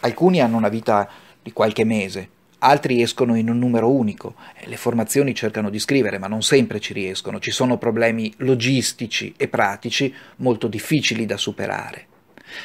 Alcuni 0.00 0.40
hanno 0.40 0.56
una 0.56 0.68
vita 0.68 1.08
di 1.42 1.52
qualche 1.52 1.84
mese, 1.84 2.28
altri 2.62 3.02
escono 3.02 3.34
in 3.36 3.50
un 3.50 3.58
numero 3.58 3.90
unico. 3.90 4.34
Le 4.64 4.76
formazioni 4.76 5.34
cercano 5.34 5.68
di 5.68 5.78
scrivere, 5.78 6.18
ma 6.18 6.28
non 6.28 6.42
sempre 6.42 6.78
ci 6.78 6.92
riescono. 6.92 7.40
Ci 7.40 7.50
sono 7.50 7.76
problemi 7.76 8.32
logistici 8.38 9.34
e 9.36 9.48
pratici 9.48 10.14
molto 10.36 10.68
difficili 10.68 11.26
da 11.26 11.36
superare. 11.36 12.06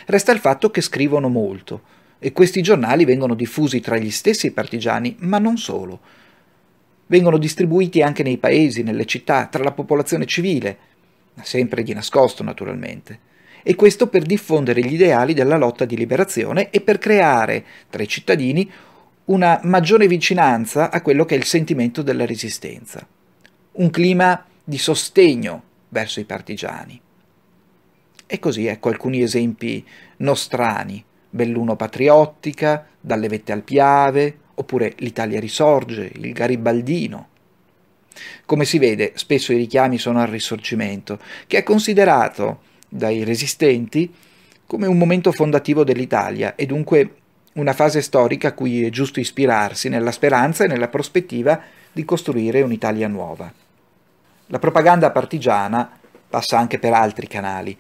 Resta 0.05 0.31
il 0.31 0.39
fatto 0.39 0.69
che 0.69 0.81
scrivono 0.81 1.29
molto 1.29 1.81
e 2.19 2.31
questi 2.31 2.61
giornali 2.61 3.05
vengono 3.05 3.33
diffusi 3.33 3.79
tra 3.79 3.97
gli 3.97 4.11
stessi 4.11 4.51
partigiani, 4.51 5.15
ma 5.19 5.39
non 5.39 5.57
solo. 5.57 5.99
vengono 7.07 7.37
distribuiti 7.37 8.01
anche 8.01 8.23
nei 8.23 8.37
paesi, 8.37 8.83
nelle 8.83 9.05
città, 9.05 9.47
tra 9.47 9.63
la 9.63 9.71
popolazione 9.71 10.25
civile, 10.25 10.77
sempre 11.41 11.83
di 11.83 11.93
nascosto 11.93 12.43
naturalmente, 12.43 13.19
e 13.63 13.75
questo 13.75 14.07
per 14.07 14.23
diffondere 14.23 14.81
gli 14.81 14.93
ideali 14.93 15.33
della 15.33 15.57
lotta 15.57 15.85
di 15.85 15.97
liberazione 15.97 16.69
e 16.69 16.81
per 16.81 16.99
creare 16.99 17.65
tra 17.89 18.03
i 18.03 18.07
cittadini 18.07 18.69
una 19.27 19.59
maggiore 19.63 20.07
vicinanza 20.07 20.89
a 20.89 21.01
quello 21.01 21.25
che 21.25 21.35
è 21.35 21.37
il 21.37 21.43
sentimento 21.43 22.01
della 22.01 22.25
resistenza, 22.25 23.05
un 23.73 23.89
clima 23.89 24.45
di 24.63 24.77
sostegno 24.77 25.63
verso 25.89 26.19
i 26.19 26.25
partigiani. 26.25 26.99
E 28.25 28.39
così 28.39 28.67
ecco 28.67 28.89
alcuni 28.89 29.21
esempi 29.21 29.85
nostrani, 30.17 31.03
Belluno 31.29 31.75
Patriottica, 31.75 32.87
Dalle 32.99 33.27
Vette 33.27 33.51
al 33.51 33.63
Piave, 33.63 34.37
oppure 34.55 34.93
L'Italia 34.97 35.39
risorge, 35.39 36.09
il 36.13 36.31
Garibaldino. 36.31 37.27
Come 38.45 38.65
si 38.65 38.79
vede, 38.79 39.11
spesso 39.15 39.51
i 39.51 39.57
richiami 39.57 39.97
sono 39.97 40.21
al 40.21 40.27
Risorgimento, 40.27 41.19
che 41.47 41.57
è 41.57 41.63
considerato 41.63 42.61
dai 42.87 43.23
resistenti 43.23 44.11
come 44.65 44.87
un 44.87 44.97
momento 44.97 45.31
fondativo 45.31 45.83
dell'Italia 45.83 46.55
e 46.55 46.65
dunque 46.65 47.15
una 47.57 47.73
fase 47.73 48.01
storica 48.01 48.49
a 48.49 48.53
cui 48.53 48.83
è 48.83 48.89
giusto 48.89 49.19
ispirarsi 49.19 49.89
nella 49.89 50.11
speranza 50.11 50.63
e 50.63 50.67
nella 50.67 50.87
prospettiva 50.87 51.59
di 51.91 52.05
costruire 52.05 52.61
un'Italia 52.61 53.07
nuova. 53.07 53.51
La 54.47 54.59
propaganda 54.59 55.11
partigiana 55.11 55.89
passa 56.29 56.57
anche 56.57 56.77
per 56.77 56.93
altri 56.93 57.27
canali. 57.27 57.77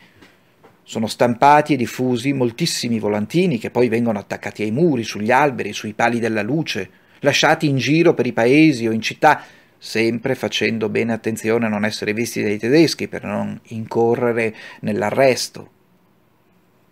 Sono 0.83 1.07
stampati 1.07 1.73
e 1.73 1.77
diffusi 1.77 2.33
moltissimi 2.33 2.97
volantini 2.97 3.59
che 3.59 3.69
poi 3.69 3.87
vengono 3.87 4.19
attaccati 4.19 4.63
ai 4.63 4.71
muri, 4.71 5.03
sugli 5.03 5.31
alberi, 5.31 5.73
sui 5.73 5.93
pali 5.93 6.19
della 6.19 6.41
luce, 6.41 6.89
lasciati 7.19 7.67
in 7.67 7.77
giro 7.77 8.13
per 8.13 8.25
i 8.25 8.33
paesi 8.33 8.87
o 8.87 8.91
in 8.91 9.01
città 9.01 9.43
sempre 9.77 10.33
facendo 10.33 10.89
bene 10.89 11.13
attenzione 11.13 11.67
a 11.67 11.69
non 11.69 11.85
essere 11.85 12.13
visti 12.13 12.41
dai 12.41 12.57
tedeschi 12.57 13.07
per 13.07 13.25
non 13.25 13.59
incorrere 13.65 14.55
nell'arresto. 14.79 15.69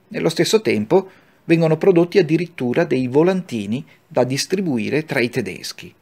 Nello 0.10 0.30
stesso 0.30 0.62
tempo 0.62 1.10
vengono 1.46 1.78
prodotti 1.78 2.18
addirittura 2.20 2.84
dei 2.84 3.08
volantini 3.08 3.86
da 4.08 4.24
distribuire 4.24 5.06
tra 5.06 5.20
i 5.20 5.30
tedeschi. 5.30 5.94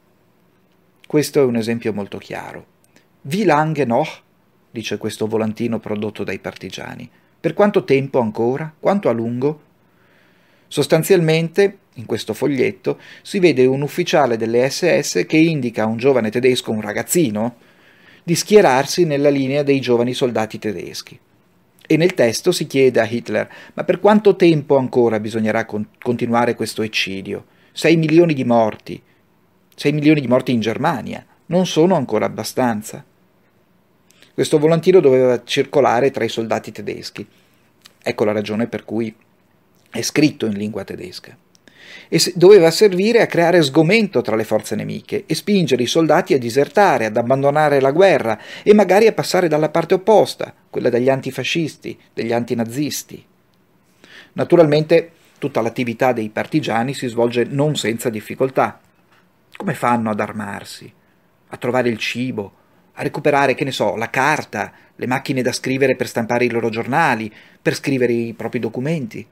Questo 1.06 1.40
è 1.40 1.44
un 1.44 1.57
esempio 1.57 1.94
molto 1.94 2.18
chiaro. 2.18 2.65
Wie 3.22 3.45
lange 3.45 3.86
noch? 3.86 4.22
dice 4.72 4.98
questo 4.98 5.28
volantino 5.28 5.80
prodotto 5.80 6.24
dai 6.24 6.40
partigiani. 6.40 7.10
Per 7.40 7.53
quanto 7.53 7.84
tempo 7.84 8.20
ancora? 8.20 8.74
Quanto 8.80 9.10
a 9.10 9.11
lungo? 9.11 9.61
Sostanzialmente 10.68 11.78
in 11.95 12.06
questo 12.06 12.34
foglietto 12.34 12.99
si 13.22 13.38
vede 13.38 13.65
un 13.65 13.84
ufficiale 13.84 14.38
delle 14.38 14.68
SS 14.68 15.26
che 15.28 15.38
indica 15.38 15.84
a 15.84 15.88
un 15.88 15.98
giovane 15.98 16.32
tedesco, 16.32 16.72
un 16.72 16.82
ragazzino, 16.82 17.57
di 18.24 18.34
schierarsi 18.34 19.06
nella 19.06 19.30
linea 19.30 19.61
dei 19.61 19.80
giovani 19.80 20.14
soldati 20.14 20.57
tedeschi. 20.57 21.20
E 21.85 21.97
nel 21.97 22.14
testo 22.14 22.51
si 22.51 22.65
chiede 22.65 22.99
a 22.99 23.07
Hitler: 23.07 23.49
ma 23.73 23.84
per 23.84 23.99
quanto 23.99 24.35
tempo 24.35 24.77
ancora 24.77 25.19
bisognerà 25.19 25.65
con- 25.65 25.88
continuare 25.99 26.55
questo 26.55 26.81
eccidio? 26.81 27.45
6 27.73 27.97
milioni 27.97 28.34
di 28.34 28.43
morti. 28.43 29.01
6 29.76 29.91
milioni 29.91 30.22
di 30.22 30.27
morti 30.27 30.51
in 30.51 30.60
Germania. 30.60 31.26
Non 31.47 31.65
sono 31.65 31.95
ancora 31.95 32.26
abbastanza. 32.26 33.03
Questo 34.34 34.57
volantino 34.57 34.99
doveva 34.99 35.43
circolare 35.43 36.10
tra 36.10 36.23
i 36.23 36.30
soldati 36.30 36.72
tedeschi. 36.72 37.27
Ecco 38.01 38.23
la 38.23 38.31
ragione 38.31 38.68
per 38.68 38.85
cui 38.85 39.14
è 39.89 40.01
scritto 40.01 40.45
in 40.45 40.53
lingua 40.53 40.84
tedesca 40.84 41.38
e 42.07 42.19
doveva 42.35 42.71
servire 42.71 43.21
a 43.21 43.27
creare 43.27 43.61
sgomento 43.61 44.21
tra 44.21 44.35
le 44.35 44.43
forze 44.43 44.75
nemiche 44.75 45.23
e 45.25 45.35
spingere 45.35 45.84
i 45.84 45.88
soldati 45.88 46.34
a 46.34 46.39
disertare, 46.39 47.05
ad 47.05 47.17
abbandonare 47.17 47.80
la 47.80 47.91
guerra 47.91 48.39
e 48.63 48.73
magari 48.73 49.07
a 49.07 49.13
passare 49.13 49.47
dalla 49.47 49.69
parte 49.69 49.93
opposta, 49.93 50.53
quella 50.69 50.89
degli 50.89 51.09
antifascisti, 51.09 51.97
degli 52.13 52.34
antinazisti. 52.34 53.25
Naturalmente 54.34 55.11
tutta 55.38 55.61
l'attività 55.61 56.13
dei 56.13 56.30
partigiani 56.30 56.93
si 56.93 57.07
svolge 57.07 57.43
non 57.43 57.75
senza 57.75 58.09
difficoltà. 58.09 58.80
Come 59.55 59.73
fanno 59.73 60.09
ad 60.09 60.19
armarsi, 60.19 60.91
a 61.47 61.57
trovare 61.57 61.89
il 61.89 61.97
cibo, 61.97 62.53
a 62.93 63.03
recuperare, 63.03 63.55
che 63.55 63.63
ne 63.63 63.71
so, 63.71 63.95
la 63.95 64.09
carta, 64.09 64.71
le 64.95 65.07
macchine 65.07 65.41
da 65.41 65.51
scrivere 65.51 65.95
per 65.95 66.07
stampare 66.07 66.45
i 66.45 66.49
loro 66.49 66.69
giornali, 66.69 67.31
per 67.61 67.75
scrivere 67.75 68.13
i 68.13 68.34
propri 68.34 68.59
documenti? 68.59 69.25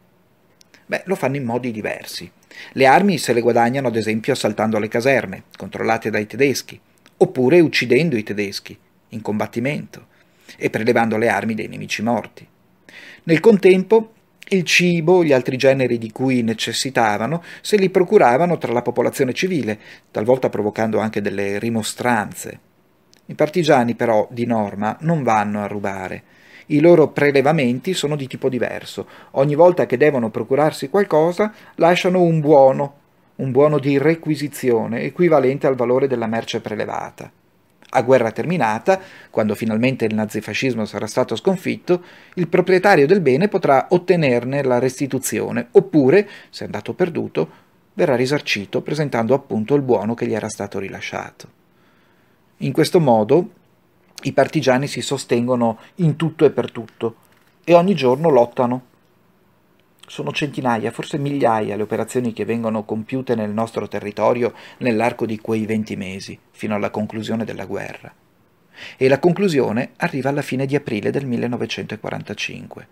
Beh, 0.85 1.03
lo 1.05 1.15
fanno 1.15 1.37
in 1.37 1.43
modi 1.43 1.71
diversi. 1.71 2.29
Le 2.73 2.85
armi 2.85 3.17
se 3.17 3.33
le 3.33 3.41
guadagnano 3.41 3.87
ad 3.87 3.95
esempio 3.95 4.33
assaltando 4.33 4.77
le 4.79 4.87
caserme, 4.87 5.43
controllate 5.57 6.09
dai 6.09 6.27
tedeschi, 6.27 6.79
oppure 7.17 7.59
uccidendo 7.59 8.17
i 8.17 8.23
tedeschi, 8.23 8.77
in 9.09 9.21
combattimento, 9.21 10.07
e 10.57 10.69
prelevando 10.69 11.17
le 11.17 11.29
armi 11.29 11.53
dei 11.53 11.67
nemici 11.67 12.01
morti. 12.01 12.47
Nel 13.23 13.39
contempo, 13.39 14.13
il 14.49 14.63
cibo, 14.63 15.23
gli 15.23 15.31
altri 15.31 15.55
generi 15.55 15.97
di 15.97 16.11
cui 16.11 16.41
necessitavano, 16.41 17.43
se 17.61 17.77
li 17.77 17.89
procuravano 17.89 18.57
tra 18.57 18.73
la 18.73 18.81
popolazione 18.81 19.33
civile, 19.33 19.79
talvolta 20.11 20.49
provocando 20.49 20.99
anche 20.99 21.21
delle 21.21 21.57
rimostranze. 21.57 22.59
I 23.27 23.33
partigiani 23.33 23.95
però, 23.95 24.27
di 24.29 24.45
norma, 24.45 24.97
non 25.01 25.23
vanno 25.23 25.63
a 25.63 25.67
rubare, 25.67 26.23
i 26.73 26.79
loro 26.79 27.09
prelevamenti 27.09 27.93
sono 27.93 28.15
di 28.15 28.27
tipo 28.27 28.49
diverso. 28.49 29.07
Ogni 29.31 29.55
volta 29.55 29.85
che 29.85 29.97
devono 29.97 30.29
procurarsi 30.29 30.89
qualcosa, 30.89 31.53
lasciano 31.75 32.21
un 32.21 32.39
buono, 32.39 32.95
un 33.37 33.51
buono 33.51 33.79
di 33.79 33.97
requisizione, 33.97 35.01
equivalente 35.01 35.67
al 35.67 35.75
valore 35.75 36.07
della 36.07 36.27
merce 36.27 36.61
prelevata. 36.61 37.31
A 37.93 38.01
guerra 38.03 38.31
terminata, 38.31 39.01
quando 39.29 39.53
finalmente 39.53 40.05
il 40.05 40.15
nazifascismo 40.15 40.85
sarà 40.85 41.07
stato 41.07 41.35
sconfitto, 41.35 42.03
il 42.35 42.47
proprietario 42.47 43.05
del 43.05 43.19
bene 43.19 43.49
potrà 43.49 43.87
ottenerne 43.89 44.63
la 44.63 44.79
restituzione, 44.79 45.67
oppure, 45.71 46.29
se 46.49 46.63
andato 46.63 46.93
perduto, 46.93 47.49
verrà 47.93 48.15
risarcito 48.15 48.81
presentando 48.81 49.33
appunto 49.33 49.75
il 49.75 49.81
buono 49.81 50.13
che 50.13 50.25
gli 50.25 50.33
era 50.33 50.47
stato 50.47 50.79
rilasciato. 50.79 51.59
In 52.57 52.71
questo 52.71 53.01
modo 53.01 53.49
i 54.23 54.33
partigiani 54.33 54.87
si 54.87 55.01
sostengono 55.01 55.79
in 55.95 56.15
tutto 56.15 56.45
e 56.45 56.51
per 56.51 56.71
tutto 56.71 57.15
e 57.63 57.73
ogni 57.73 57.95
giorno 57.95 58.29
lottano. 58.29 58.89
Sono 60.07 60.31
centinaia, 60.31 60.91
forse 60.91 61.17
migliaia 61.17 61.75
le 61.75 61.83
operazioni 61.83 62.33
che 62.33 62.43
vengono 62.43 62.83
compiute 62.83 63.33
nel 63.33 63.51
nostro 63.51 63.87
territorio 63.87 64.53
nell'arco 64.79 65.25
di 65.25 65.39
quei 65.39 65.65
venti 65.65 65.95
mesi, 65.95 66.37
fino 66.51 66.75
alla 66.75 66.89
conclusione 66.89 67.45
della 67.45 67.65
guerra. 67.65 68.13
E 68.97 69.07
la 69.07 69.19
conclusione 69.19 69.91
arriva 69.97 70.29
alla 70.29 70.41
fine 70.41 70.65
di 70.65 70.75
aprile 70.75 71.11
del 71.11 71.25
1945. 71.25 72.87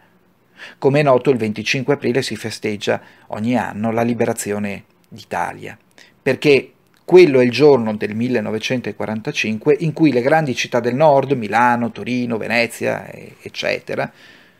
Come 0.78 1.00
è 1.00 1.04
noto, 1.04 1.30
il 1.30 1.38
25 1.38 1.94
aprile 1.94 2.22
si 2.22 2.36
festeggia 2.36 3.02
ogni 3.28 3.58
anno 3.58 3.92
la 3.92 4.02
liberazione 4.02 4.86
d'Italia, 5.08 5.78
perché 6.22 6.74
quello 7.10 7.40
è 7.40 7.44
il 7.44 7.50
giorno 7.50 7.96
del 7.96 8.14
1945 8.14 9.78
in 9.80 9.94
cui 9.94 10.12
le 10.12 10.22
grandi 10.22 10.54
città 10.54 10.80
del 10.80 10.94
nord, 10.94 11.32
Milano, 11.32 11.92
Torino, 11.92 12.38
Venezia, 12.38 13.12
eccetera, 13.42 14.14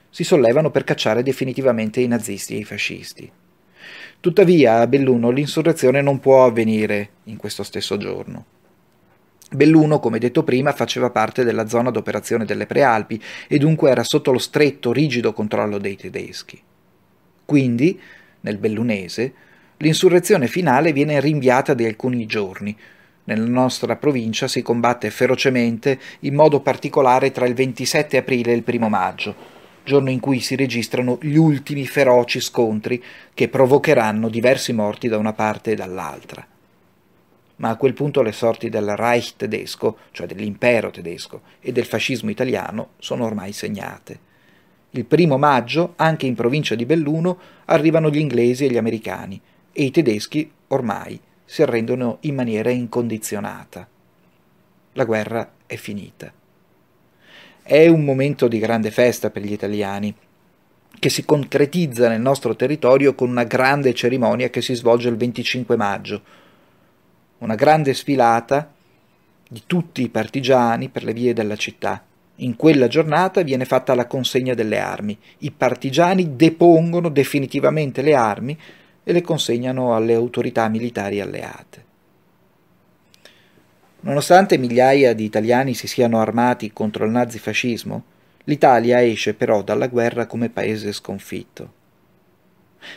si 0.10 0.24
sollevano 0.24 0.72
per 0.72 0.84
cacciare 0.84 1.22
definitivamente 1.22 2.02
i 2.02 2.08
nazisti 2.08 2.56
e 2.56 2.58
i 2.58 2.64
fascisti. 2.64 3.32
Tuttavia 4.20 4.80
a 4.80 4.88
Belluno 4.88 5.30
l'insurrezione 5.30 6.02
non 6.02 6.20
può 6.20 6.44
avvenire 6.44 7.10
in 7.26 7.38
questo 7.38 7.62
stesso 7.62 7.98
giorno. 7.98 8.46
Belluno, 9.52 10.00
come 10.00 10.18
detto 10.18 10.44
prima, 10.44 10.74
faceva 10.74 11.12
parte 11.12 11.44
della 11.44 11.68
zona 11.68 11.92
d'operazione 11.92 12.46
delle 12.46 12.66
Prealpi 12.66 13.22
e 13.48 13.60
dunque 13.60 13.92
era 13.92 14.04
sotto 14.04 14.32
lo 14.32 14.40
stretto, 14.40 14.92
rigido 14.92 15.34
controllo 15.34 15.78
dei 15.78 15.96
tedeschi. 15.96 16.60
Quindi, 17.46 18.02
nel 18.40 18.58
bellunese, 18.58 19.34
L'insurrezione 19.82 20.48
finale 20.48 20.92
viene 20.92 21.22
rinviata 21.22 21.74
di 21.74 21.86
alcuni 21.86 22.26
giorni. 22.26 22.76
Nella 23.24 23.48
nostra 23.48 23.96
provincia 23.96 24.50
si 24.50 24.62
combatte 24.62 25.10
ferocemente, 25.10 25.98
in 26.22 26.36
modo 26.36 26.60
particolare 26.60 27.32
tra 27.32 27.46
il 27.46 27.54
27 27.54 28.18
aprile 28.18 28.52
e 28.52 28.56
il 28.56 28.64
1 28.66 28.90
maggio, 28.90 29.34
giorno 29.86 30.10
in 30.10 30.20
cui 30.20 30.42
si 30.42 30.58
registrano 30.58 31.18
gli 31.22 31.38
ultimi 31.38 31.86
feroci 31.86 32.42
scontri 32.42 33.02
che 33.34 33.48
provocheranno 33.48 34.28
diversi 34.28 34.74
morti 34.74 35.08
da 35.08 35.18
una 35.18 35.32
parte 35.32 35.72
e 35.72 35.76
dall'altra. 35.76 36.46
Ma 37.56 37.70
a 37.70 37.78
quel 37.78 37.94
punto 37.94 38.22
le 38.22 38.34
sorti 38.34 38.68
del 38.68 38.98
Reich 38.98 39.36
tedesco, 39.38 40.00
cioè 40.12 40.28
dell'impero 40.28 40.92
tedesco, 40.92 41.42
e 41.62 41.72
del 41.72 41.86
fascismo 41.86 42.30
italiano 42.30 42.90
sono 42.98 43.24
ormai 43.24 43.54
segnate. 43.54 44.20
Il 44.90 45.06
primo 45.06 45.38
maggio, 45.38 45.94
anche 45.96 46.26
in 46.26 46.36
provincia 46.36 46.76
di 46.76 46.86
Belluno, 46.86 47.38
arrivano 47.66 48.10
gli 48.10 48.18
inglesi 48.18 48.66
e 48.66 48.72
gli 48.72 48.78
americani, 48.78 49.40
e 49.80 49.84
i 49.84 49.92
tedeschi 49.92 50.52
ormai 50.68 51.18
si 51.46 51.62
arrendono 51.62 52.18
in 52.22 52.36
maniera 52.36 52.70
incondizionata. 52.70 53.88
La 54.92 55.06
guerra 55.06 55.54
è 55.66 55.78
finita. 55.78 56.34
È 57.64 57.88
un 57.88 58.04
momento 58.04 58.50
di 58.50 58.60
grande 58.60 58.92
festa 58.92 59.30
per 59.30 59.44
gli 59.44 59.54
italiani, 59.54 60.14
che 61.00 61.10
si 61.10 61.24
concretizza 61.24 62.10
nel 62.10 62.20
nostro 62.20 62.58
territorio 62.58 63.16
con 63.16 63.30
una 63.30 63.46
grande 63.46 63.94
cerimonia 63.94 64.50
che 64.50 64.62
si 64.62 64.74
svolge 64.74 65.08
il 65.08 65.16
25 65.16 65.78
maggio, 65.78 66.22
una 67.38 67.56
grande 67.56 67.94
sfilata 67.94 68.74
di 69.48 69.64
tutti 69.66 70.02
i 70.02 70.10
partigiani 70.10 70.90
per 70.90 71.06
le 71.06 71.14
vie 71.14 71.32
della 71.32 71.56
città. 71.56 72.04
In 72.42 72.58
quella 72.58 72.90
giornata 72.90 73.44
viene 73.44 73.64
fatta 73.64 73.96
la 73.96 74.08
consegna 74.08 74.54
delle 74.54 74.80
armi. 74.80 75.18
I 75.38 75.52
partigiani 75.52 76.36
depongono 76.36 77.08
definitivamente 77.08 78.02
le 78.02 78.14
armi 78.14 78.58
e 79.10 79.12
le 79.12 79.22
consegnano 79.22 79.96
alle 79.96 80.14
autorità 80.14 80.68
militari 80.68 81.20
alleate. 81.20 81.84
Nonostante 84.02 84.60
migliaia 84.60 85.14
di 85.14 85.24
italiani 85.24 85.74
si 85.74 85.88
siano 85.88 86.22
armati 86.22 86.72
contro 86.72 87.06
il 87.06 87.12
nazifascismo, 87.12 88.04
l'Italia 88.44 89.04
esce 89.04 89.34
però 89.34 89.64
dalla 89.64 89.88
guerra 89.88 90.28
come 90.28 90.50
paese 90.50 90.94
sconfitto. 90.94 91.74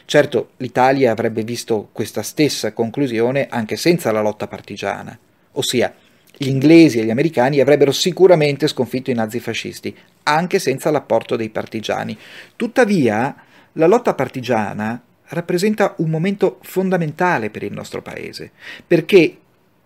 Certo, 0.05 0.51
l'Italia 0.59 1.13
avrebbe 1.13 1.45
visto 1.45 1.89
questa 1.93 2.21
stessa 2.21 2.75
conclusione 2.75 3.47
anche 3.49 3.77
senza 3.77 4.13
la 4.13 4.21
lotta 4.21 4.47
partigiana, 4.47 5.19
ossia 5.53 5.95
gli 6.37 6.49
inglesi 6.49 6.99
e 6.99 7.05
gli 7.07 7.11
americani 7.11 7.59
avrebbero 7.59 7.91
sicuramente 7.91 8.69
sconfitto 8.69 9.11
i 9.11 9.15
nazifascisti, 9.15 9.97
anche 10.25 10.59
senza 10.59 10.91
l'apporto 10.91 11.37
dei 11.37 11.49
partigiani. 11.49 12.19
Tuttavia, 12.55 13.35
la 13.73 13.87
lotta 13.87 14.13
partigiana 14.13 15.03
rappresenta 15.33 15.95
un 15.99 16.11
momento 16.11 16.59
fondamentale 16.63 17.51
per 17.51 17.63
il 17.63 17.73
nostro 17.73 18.03
paese, 18.03 18.51
perché 18.87 19.37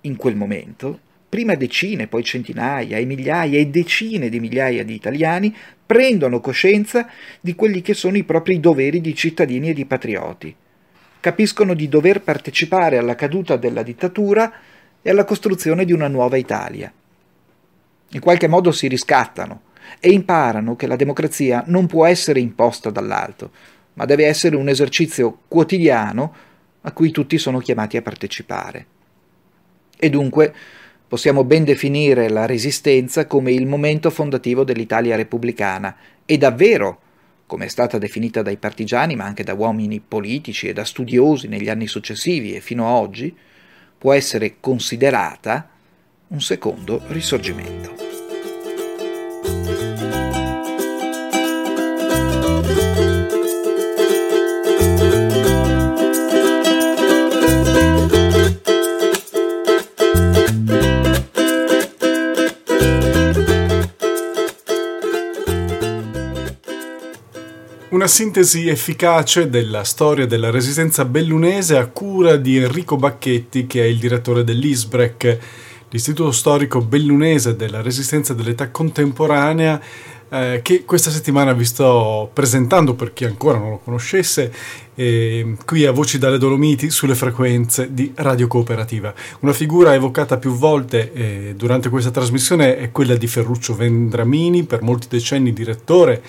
in 0.00 0.16
quel 0.16 0.36
momento 0.36 1.00
prima 1.28 1.54
decine, 1.54 2.06
poi 2.06 2.24
centinaia 2.24 2.96
e 2.96 3.04
migliaia 3.04 3.58
e 3.58 3.66
decine 3.66 4.28
di 4.28 4.40
migliaia 4.40 4.84
di 4.84 4.94
italiani 4.94 5.54
prendono 5.84 6.40
coscienza 6.40 7.08
di 7.40 7.54
quelli 7.54 7.80
che 7.80 7.94
sono 7.94 8.16
i 8.16 8.24
propri 8.24 8.58
doveri 8.58 9.00
di 9.00 9.14
cittadini 9.14 9.70
e 9.70 9.72
di 9.72 9.84
patrioti. 9.84 10.54
Capiscono 11.20 11.74
di 11.74 11.88
dover 11.88 12.22
partecipare 12.22 12.98
alla 12.98 13.14
caduta 13.14 13.56
della 13.56 13.82
dittatura 13.82 14.52
e 15.02 15.10
alla 15.10 15.24
costruzione 15.24 15.84
di 15.84 15.92
una 15.92 16.08
nuova 16.08 16.36
Italia. 16.36 16.92
In 18.10 18.20
qualche 18.20 18.48
modo 18.48 18.72
si 18.72 18.88
riscattano 18.88 19.62
e 20.00 20.10
imparano 20.10 20.74
che 20.74 20.86
la 20.86 20.96
democrazia 20.96 21.62
non 21.66 21.86
può 21.86 22.06
essere 22.06 22.40
imposta 22.40 22.90
dall'alto, 22.90 23.50
ma 23.96 24.04
deve 24.04 24.26
essere 24.26 24.56
un 24.56 24.68
esercizio 24.68 25.40
quotidiano 25.48 26.34
a 26.82 26.92
cui 26.92 27.10
tutti 27.10 27.38
sono 27.38 27.58
chiamati 27.58 27.96
a 27.96 28.02
partecipare. 28.02 28.86
E 29.98 30.10
dunque 30.10 30.54
possiamo 31.08 31.44
ben 31.44 31.64
definire 31.64 32.28
la 32.28 32.46
Resistenza 32.46 33.26
come 33.26 33.52
il 33.52 33.66
momento 33.66 34.10
fondativo 34.10 34.64
dell'Italia 34.64 35.16
repubblicana 35.16 35.96
e 36.24 36.36
davvero, 36.36 37.00
come 37.46 37.64
è 37.64 37.68
stata 37.68 37.98
definita 37.98 38.42
dai 38.42 38.56
partigiani, 38.56 39.16
ma 39.16 39.24
anche 39.24 39.44
da 39.44 39.54
uomini 39.54 40.00
politici 40.00 40.68
e 40.68 40.72
da 40.72 40.84
studiosi 40.84 41.48
negli 41.48 41.68
anni 41.68 41.86
successivi 41.86 42.54
e 42.54 42.60
fino 42.60 42.86
a 42.86 42.90
oggi, 42.90 43.34
può 43.98 44.12
essere 44.12 44.56
considerata 44.60 45.70
un 46.28 46.40
secondo 46.40 47.02
risorgimento. 47.08 48.15
Una 67.96 68.08
sintesi 68.08 68.68
efficace 68.68 69.48
della 69.48 69.82
storia 69.82 70.26
della 70.26 70.50
resistenza 70.50 71.06
bellunese 71.06 71.78
a 71.78 71.86
cura 71.86 72.36
di 72.36 72.58
Enrico 72.58 72.96
Bacchetti, 72.96 73.66
che 73.66 73.80
è 73.80 73.86
il 73.86 73.96
direttore 73.96 74.44
dell'ISBREC, 74.44 75.38
l'Istituto 75.88 76.30
Storico 76.30 76.82
Bellunese 76.82 77.56
della 77.56 77.80
Resistenza 77.80 78.34
dell'Età 78.34 78.68
Contemporanea, 78.68 79.80
eh, 80.28 80.60
che 80.62 80.84
questa 80.84 81.08
settimana 81.08 81.54
vi 81.54 81.64
sto 81.64 82.28
presentando 82.34 82.92
per 82.92 83.14
chi 83.14 83.24
ancora 83.24 83.56
non 83.56 83.70
lo 83.70 83.78
conoscesse, 83.82 84.52
eh, 84.94 85.56
qui 85.64 85.86
a 85.86 85.90
Voci 85.90 86.18
dalle 86.18 86.36
Dolomiti 86.36 86.90
sulle 86.90 87.14
frequenze 87.14 87.94
di 87.94 88.12
Radio 88.16 88.46
Cooperativa. 88.46 89.14
Una 89.40 89.54
figura 89.54 89.94
evocata 89.94 90.36
più 90.36 90.52
volte 90.52 91.14
eh, 91.14 91.54
durante 91.56 91.88
questa 91.88 92.10
trasmissione 92.10 92.76
è 92.76 92.92
quella 92.92 93.16
di 93.16 93.26
Ferruccio 93.26 93.74
Vendramini, 93.74 94.64
per 94.64 94.82
molti 94.82 95.06
decenni 95.08 95.54
direttore 95.54 96.22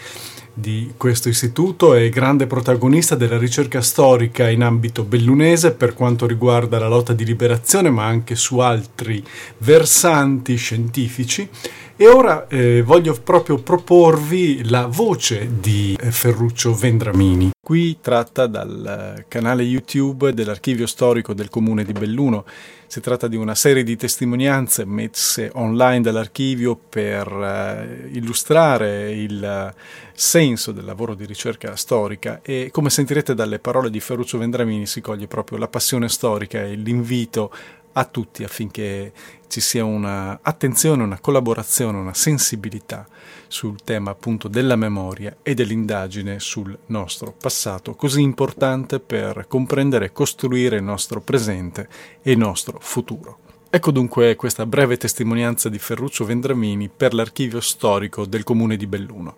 di 0.59 0.93
questo 0.97 1.29
istituto 1.29 1.93
è 1.93 2.09
grande 2.09 2.47
protagonista 2.47 3.13
della 3.13 3.37
ricerca 3.37 3.79
storica 3.79 4.49
in 4.49 4.63
ambito 4.63 5.03
bellunese 5.03 5.73
per 5.73 5.93
quanto 5.93 6.25
riguarda 6.25 6.79
la 6.79 6.87
lotta 6.87 7.13
di 7.13 7.23
liberazione, 7.23 7.91
ma 7.91 8.05
anche 8.05 8.35
su 8.35 8.57
altri 8.57 9.23
versanti 9.59 10.55
scientifici. 10.55 11.47
E 11.95 12.07
ora 12.07 12.47
eh, 12.47 12.81
voglio 12.81 13.15
proprio 13.23 13.59
proporvi 13.59 14.67
la 14.67 14.87
voce 14.87 15.49
di 15.59 15.95
eh, 15.99 16.11
Ferruccio 16.11 16.73
Vendramini, 16.73 17.51
qui 17.59 17.97
tratta 18.01 18.47
dal 18.47 19.25
canale 19.27 19.63
YouTube 19.63 20.33
dell'archivio 20.33 20.87
storico 20.87 21.33
del 21.33 21.49
comune 21.49 21.83
di 21.83 21.93
Belluno 21.93 22.45
si 22.87 23.01
tratta 23.01 23.27
di 23.27 23.35
una 23.35 23.53
serie 23.53 23.83
di 23.83 23.97
testimonianze 23.97 24.85
messe 24.85 25.51
online 25.53 26.01
dall'archivio 26.01 26.79
per 26.89 27.27
uh, 27.27 28.15
illustrare 28.15 29.11
il 29.11 29.71
uh, 29.73 29.77
senso 30.13 30.71
del 30.71 30.85
lavoro 30.85 31.13
di 31.13 31.25
ricerca 31.25 31.75
storica 31.75 32.39
e 32.41 32.69
come 32.71 32.89
sentirete 32.89 33.35
dalle 33.35 33.59
parole 33.59 33.89
di 33.89 33.99
Ferruccio 33.99 34.37
Vendramini 34.37 34.85
si 34.85 35.01
coglie 35.01 35.27
proprio 35.27 35.57
la 35.57 35.67
passione 35.67 36.07
storica 36.07 36.63
e 36.63 36.75
l'invito 36.75 37.51
a 37.97 38.05
tutti 38.05 38.43
affinché 38.43 39.11
ci 39.47 39.59
sia 39.59 39.83
una 39.83 40.39
attenzione, 40.41 41.01
una 41.01 41.19
collaborazione, 41.19 41.97
una 41.97 42.13
sensibilità 42.13 43.07
sul 43.47 43.81
tema 43.83 44.11
appunto 44.11 44.47
della 44.47 44.75
memoria 44.75 45.37
e 45.41 45.55
dell'indagine 45.55 46.39
sul 46.39 46.77
nostro 46.87 47.33
passato, 47.33 47.95
così 47.95 48.21
importante 48.21 48.99
per 48.99 49.45
comprendere 49.47 50.05
e 50.05 50.11
costruire 50.11 50.77
il 50.77 50.83
nostro 50.83 51.21
presente 51.21 51.89
e 52.21 52.31
il 52.31 52.37
nostro 52.37 52.77
futuro. 52.79 53.39
Ecco 53.69 53.91
dunque 53.91 54.35
questa 54.35 54.65
breve 54.65 54.97
testimonianza 54.97 55.67
di 55.67 55.79
Ferruccio 55.79 56.23
Vendramini 56.23 56.89
per 56.89 57.13
l'archivio 57.13 57.59
storico 57.61 58.25
del 58.25 58.43
comune 58.43 58.77
di 58.77 58.85
Belluno. 58.85 59.35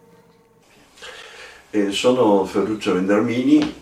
Eh, 1.71 1.91
sono 1.91 2.43
Ferruccio 2.45 2.93
Vendramini 2.93 3.73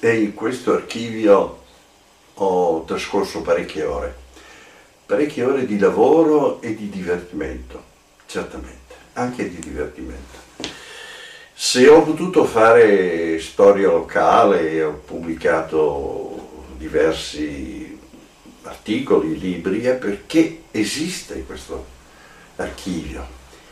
e 0.00 0.20
in 0.22 0.34
questo 0.34 0.72
archivio 0.72 1.60
ho 2.34 2.84
trascorso 2.84 3.42
parecchie 3.42 3.84
ore, 3.84 4.16
parecchie 5.12 5.44
ore 5.44 5.66
di 5.66 5.78
lavoro 5.78 6.62
e 6.62 6.74
di 6.74 6.88
divertimento, 6.88 7.82
certamente 8.24 8.94
anche 9.12 9.46
di 9.50 9.58
divertimento. 9.58 10.38
Se 11.52 11.86
ho 11.86 12.00
potuto 12.00 12.46
fare 12.46 13.38
storia 13.38 13.88
locale, 13.88 14.82
ho 14.82 15.02
pubblicato 15.04 16.64
diversi 16.78 17.98
articoli, 18.62 19.38
libri, 19.38 19.82
è 19.82 19.96
perché 19.96 20.62
esiste 20.70 21.44
questo 21.44 21.84
archivio 22.56 23.26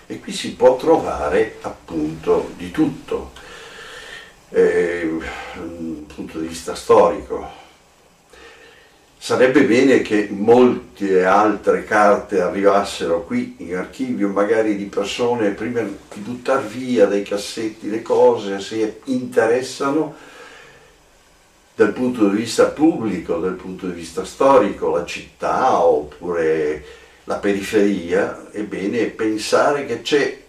e 0.08 0.20
qui 0.20 0.32
si 0.32 0.54
può 0.54 0.76
trovare 0.76 1.56
appunto 1.62 2.50
di 2.54 2.70
tutto, 2.70 3.32
eh, 4.50 5.10
dal 5.54 6.04
punto 6.14 6.38
di 6.38 6.48
vista 6.48 6.74
storico, 6.74 7.59
Sarebbe 9.22 9.64
bene 9.64 10.00
che 10.00 10.28
molte 10.30 11.26
altre 11.26 11.84
carte 11.84 12.40
arrivassero 12.40 13.22
qui 13.22 13.54
in 13.58 13.76
archivio, 13.76 14.30
magari 14.30 14.78
di 14.78 14.86
persone, 14.86 15.50
prima 15.50 15.82
di 15.82 16.20
buttare 16.20 16.66
via 16.66 17.04
dai 17.04 17.22
cassetti 17.22 17.90
le 17.90 18.00
cose, 18.00 18.60
se 18.60 19.00
interessano 19.04 20.14
dal 21.74 21.92
punto 21.92 22.30
di 22.30 22.36
vista 22.38 22.68
pubblico, 22.68 23.36
dal 23.36 23.56
punto 23.56 23.88
di 23.88 23.92
vista 23.92 24.24
storico, 24.24 24.88
la 24.88 25.04
città 25.04 25.84
oppure 25.84 26.82
la 27.24 27.36
periferia, 27.36 28.50
è 28.50 28.62
bene 28.62 29.04
pensare 29.04 29.84
che 29.84 30.00
c'è 30.00 30.42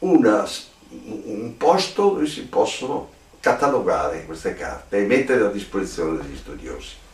una, 0.00 0.46
un 0.90 1.56
posto 1.56 2.10
dove 2.10 2.26
si 2.26 2.42
possono 2.42 3.08
catalogare 3.40 4.26
queste 4.26 4.52
carte 4.52 4.98
e 4.98 5.06
mettere 5.06 5.46
a 5.46 5.48
disposizione 5.48 6.18
degli 6.18 6.36
studiosi. 6.36 7.04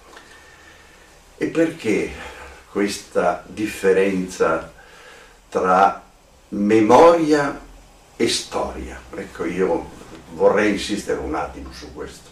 E 1.43 1.47
perché 1.47 2.09
questa 2.71 3.43
differenza 3.45 4.73
tra 5.49 6.01
memoria 6.51 7.61
e 8.15 8.29
storia? 8.29 9.01
Ecco, 9.13 9.45
io 9.47 9.91
vorrei 10.35 10.71
insistere 10.71 11.19
un 11.19 11.35
attimo 11.35 11.73
su 11.73 11.93
questo. 11.93 12.31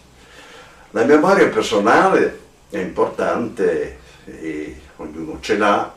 La 0.91 1.03
memoria 1.03 1.49
personale 1.49 2.39
è 2.71 2.79
importante 2.79 3.99
e 4.27 4.81
ognuno 4.99 5.39
ce 5.41 5.57
l'ha, 5.57 5.93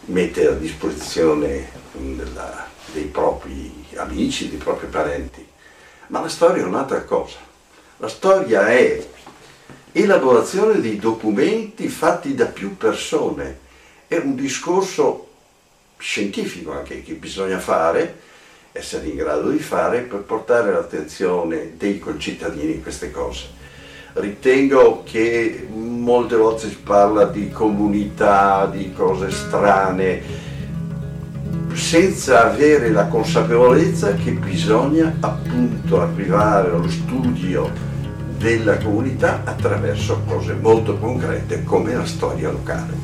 mette 0.00 0.46
a 0.46 0.52
disposizione 0.52 1.70
della, 1.92 2.66
dei 2.92 3.04
propri 3.04 3.86
amici, 3.94 4.50
dei 4.50 4.58
propri 4.58 4.88
parenti, 4.88 5.48
ma 6.08 6.20
la 6.20 6.28
storia 6.28 6.62
è 6.62 6.66
un'altra 6.66 7.04
cosa. 7.04 7.38
La 7.96 8.08
storia 8.08 8.66
è 8.66 9.12
elaborazione 9.96 10.80
di 10.80 10.96
documenti 10.96 11.86
fatti 11.86 12.34
da 12.34 12.46
più 12.46 12.76
persone. 12.76 13.58
È 14.08 14.16
un 14.16 14.34
discorso 14.34 15.28
scientifico 15.98 16.72
anche 16.72 17.04
che 17.04 17.12
bisogna 17.12 17.60
fare, 17.60 18.18
essere 18.72 19.06
in 19.06 19.14
grado 19.14 19.50
di 19.50 19.60
fare 19.60 20.00
per 20.00 20.22
portare 20.22 20.72
l'attenzione 20.72 21.74
dei 21.76 22.00
concittadini 22.00 22.74
in 22.74 22.82
queste 22.82 23.12
cose. 23.12 23.62
Ritengo 24.14 25.04
che 25.04 25.64
molte 25.72 26.34
volte 26.34 26.68
si 26.68 26.76
parla 26.76 27.26
di 27.26 27.50
comunità, 27.50 28.66
di 28.66 28.92
cose 28.92 29.30
strane, 29.30 30.22
senza 31.72 32.50
avere 32.50 32.90
la 32.90 33.06
consapevolezza 33.06 34.14
che 34.14 34.32
bisogna 34.32 35.14
appunto 35.20 36.00
arrivare 36.00 36.70
allo 36.70 36.90
studio 36.90 37.93
della 38.44 38.76
comunità 38.76 39.40
attraverso 39.42 40.20
cose 40.26 40.52
molto 40.52 40.98
concrete 40.98 41.64
come 41.64 41.94
la 41.94 42.04
storia 42.04 42.50
locale. 42.50 43.03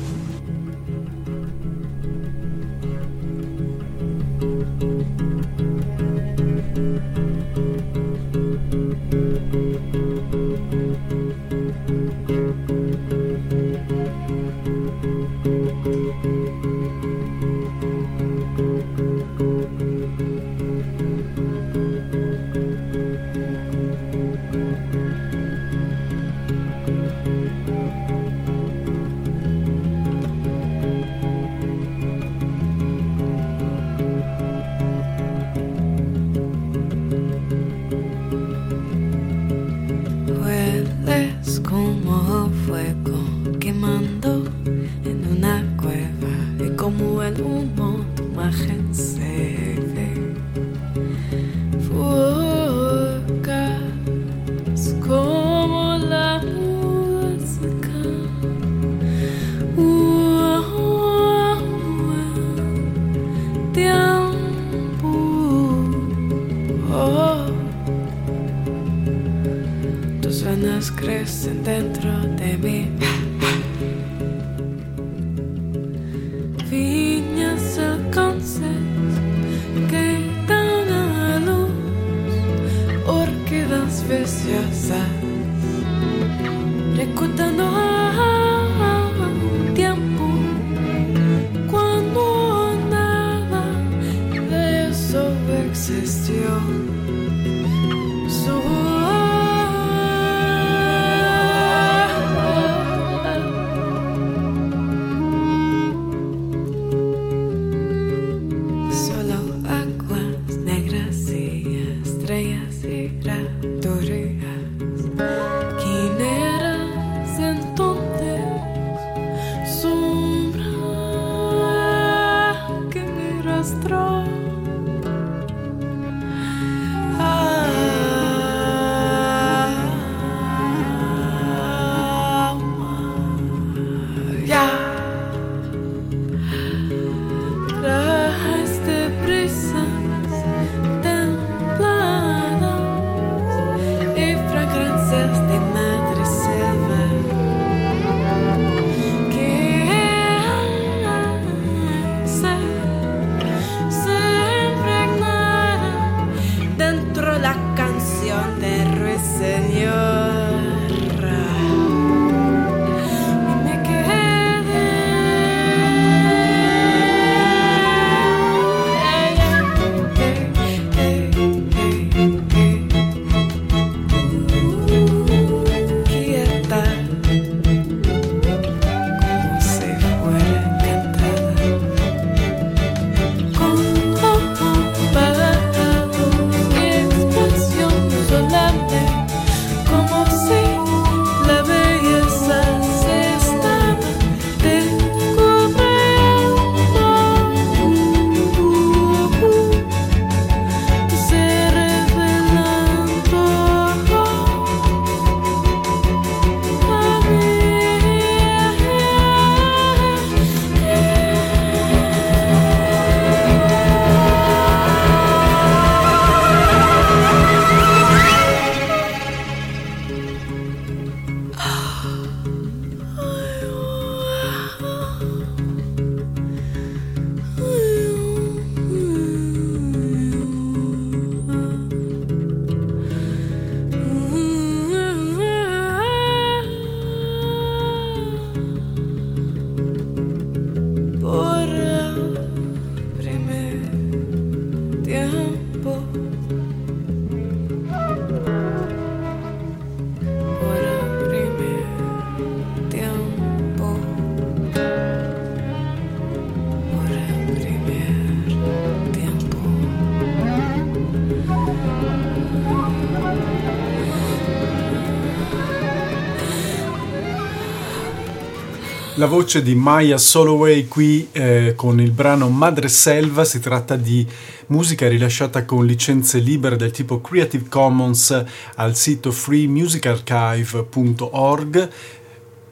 La 269.21 269.27
voce 269.27 269.61
di 269.61 269.75
Maya 269.75 270.17
Soloway 270.17 270.87
qui 270.87 271.27
eh, 271.31 271.73
con 271.75 272.01
il 272.01 272.09
brano 272.09 272.49
Madre 272.49 272.87
Selva, 272.87 273.45
si 273.45 273.59
tratta 273.59 273.95
di 273.95 274.27
musica 274.69 275.07
rilasciata 275.07 275.63
con 275.63 275.85
licenze 275.85 276.39
libere 276.39 276.75
del 276.75 276.89
tipo 276.89 277.21
Creative 277.21 277.69
Commons 277.69 278.43
al 278.77 278.95
sito 278.95 279.31
freemusicarchive.org 279.31 281.89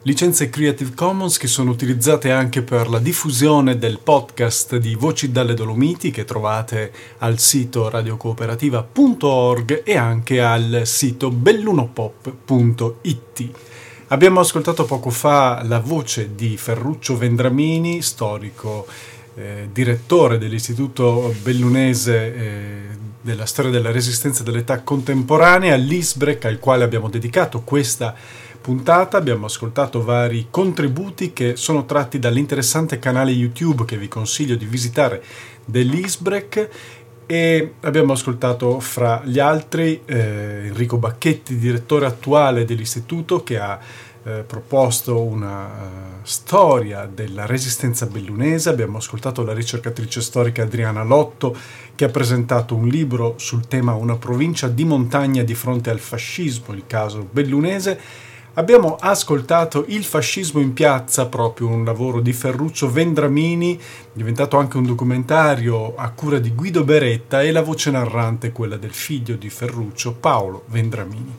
licenze 0.02 0.50
Creative 0.50 0.92
Commons 0.92 1.36
che 1.36 1.46
sono 1.46 1.70
utilizzate 1.70 2.32
anche 2.32 2.62
per 2.62 2.88
la 2.88 2.98
diffusione 2.98 3.78
del 3.78 4.00
podcast 4.02 4.74
di 4.78 4.96
Voci 4.96 5.30
dalle 5.30 5.54
Dolomiti 5.54 6.10
che 6.10 6.24
trovate 6.24 6.90
al 7.18 7.38
sito 7.38 7.88
radiocooperativa.org 7.88 9.82
e 9.84 9.96
anche 9.96 10.40
al 10.40 10.82
sito 10.84 11.30
bellunopop.it. 11.30 13.69
Abbiamo 14.12 14.40
ascoltato 14.40 14.86
poco 14.86 15.10
fa 15.10 15.62
la 15.62 15.78
voce 15.78 16.34
di 16.34 16.56
Ferruccio 16.56 17.16
Vendramini, 17.16 18.02
storico 18.02 18.84
eh, 19.36 19.68
direttore 19.70 20.36
dell'Istituto 20.36 21.32
Bellunese 21.40 22.34
eh, 22.34 22.80
della 23.20 23.46
storia 23.46 23.70
della 23.70 23.92
resistenza 23.92 24.42
dell'età 24.42 24.80
contemporanea, 24.80 25.76
l'ISBREC, 25.76 26.44
al 26.46 26.58
quale 26.58 26.82
abbiamo 26.82 27.08
dedicato 27.08 27.60
questa 27.60 28.12
puntata. 28.60 29.16
Abbiamo 29.16 29.46
ascoltato 29.46 30.02
vari 30.02 30.48
contributi 30.50 31.32
che 31.32 31.54
sono 31.54 31.86
tratti 31.86 32.18
dall'interessante 32.18 32.98
canale 32.98 33.30
YouTube 33.30 33.84
che 33.84 33.96
vi 33.96 34.08
consiglio 34.08 34.56
di 34.56 34.64
visitare 34.64 35.22
dell'ISBREC 35.64 36.68
e 37.30 37.74
abbiamo 37.82 38.14
ascoltato 38.14 38.80
fra 38.80 39.22
gli 39.24 39.38
altri 39.38 40.02
eh, 40.04 40.66
Enrico 40.66 40.96
Bacchetti, 40.96 41.58
direttore 41.58 42.06
attuale 42.06 42.64
dell'istituto, 42.64 43.44
che 43.44 43.56
ha 43.56 43.78
eh, 44.24 44.42
proposto 44.44 45.22
una 45.22 45.64
uh, 45.64 45.70
storia 46.22 47.06
della 47.06 47.46
resistenza 47.46 48.06
bellunese. 48.06 48.68
Abbiamo 48.68 48.98
ascoltato 48.98 49.44
la 49.44 49.52
ricercatrice 49.52 50.20
storica 50.20 50.64
Adriana 50.64 51.04
Lotto, 51.04 51.56
che 51.94 52.06
ha 52.06 52.08
presentato 52.08 52.74
un 52.74 52.88
libro 52.88 53.34
sul 53.36 53.68
tema 53.68 53.94
Una 53.94 54.16
provincia 54.16 54.66
di 54.66 54.84
montagna 54.84 55.44
di 55.44 55.54
fronte 55.54 55.90
al 55.90 56.00
fascismo, 56.00 56.74
il 56.74 56.82
caso 56.88 57.28
bellunese 57.30 58.28
Abbiamo 58.54 58.96
ascoltato 58.98 59.84
Il 59.86 60.02
fascismo 60.02 60.60
in 60.60 60.72
piazza, 60.72 61.26
proprio 61.26 61.68
un 61.68 61.84
lavoro 61.84 62.20
di 62.20 62.32
Ferruccio 62.32 62.90
Vendramini, 62.90 63.80
diventato 64.12 64.58
anche 64.58 64.76
un 64.76 64.86
documentario 64.86 65.94
a 65.94 66.10
cura 66.10 66.40
di 66.40 66.50
Guido 66.50 66.82
Beretta 66.82 67.42
e 67.42 67.52
la 67.52 67.62
voce 67.62 67.92
narrante 67.92 68.50
quella 68.50 68.76
del 68.76 68.92
figlio 68.92 69.36
di 69.36 69.48
Ferruccio, 69.48 70.14
Paolo 70.14 70.64
Vendramini. 70.66 71.32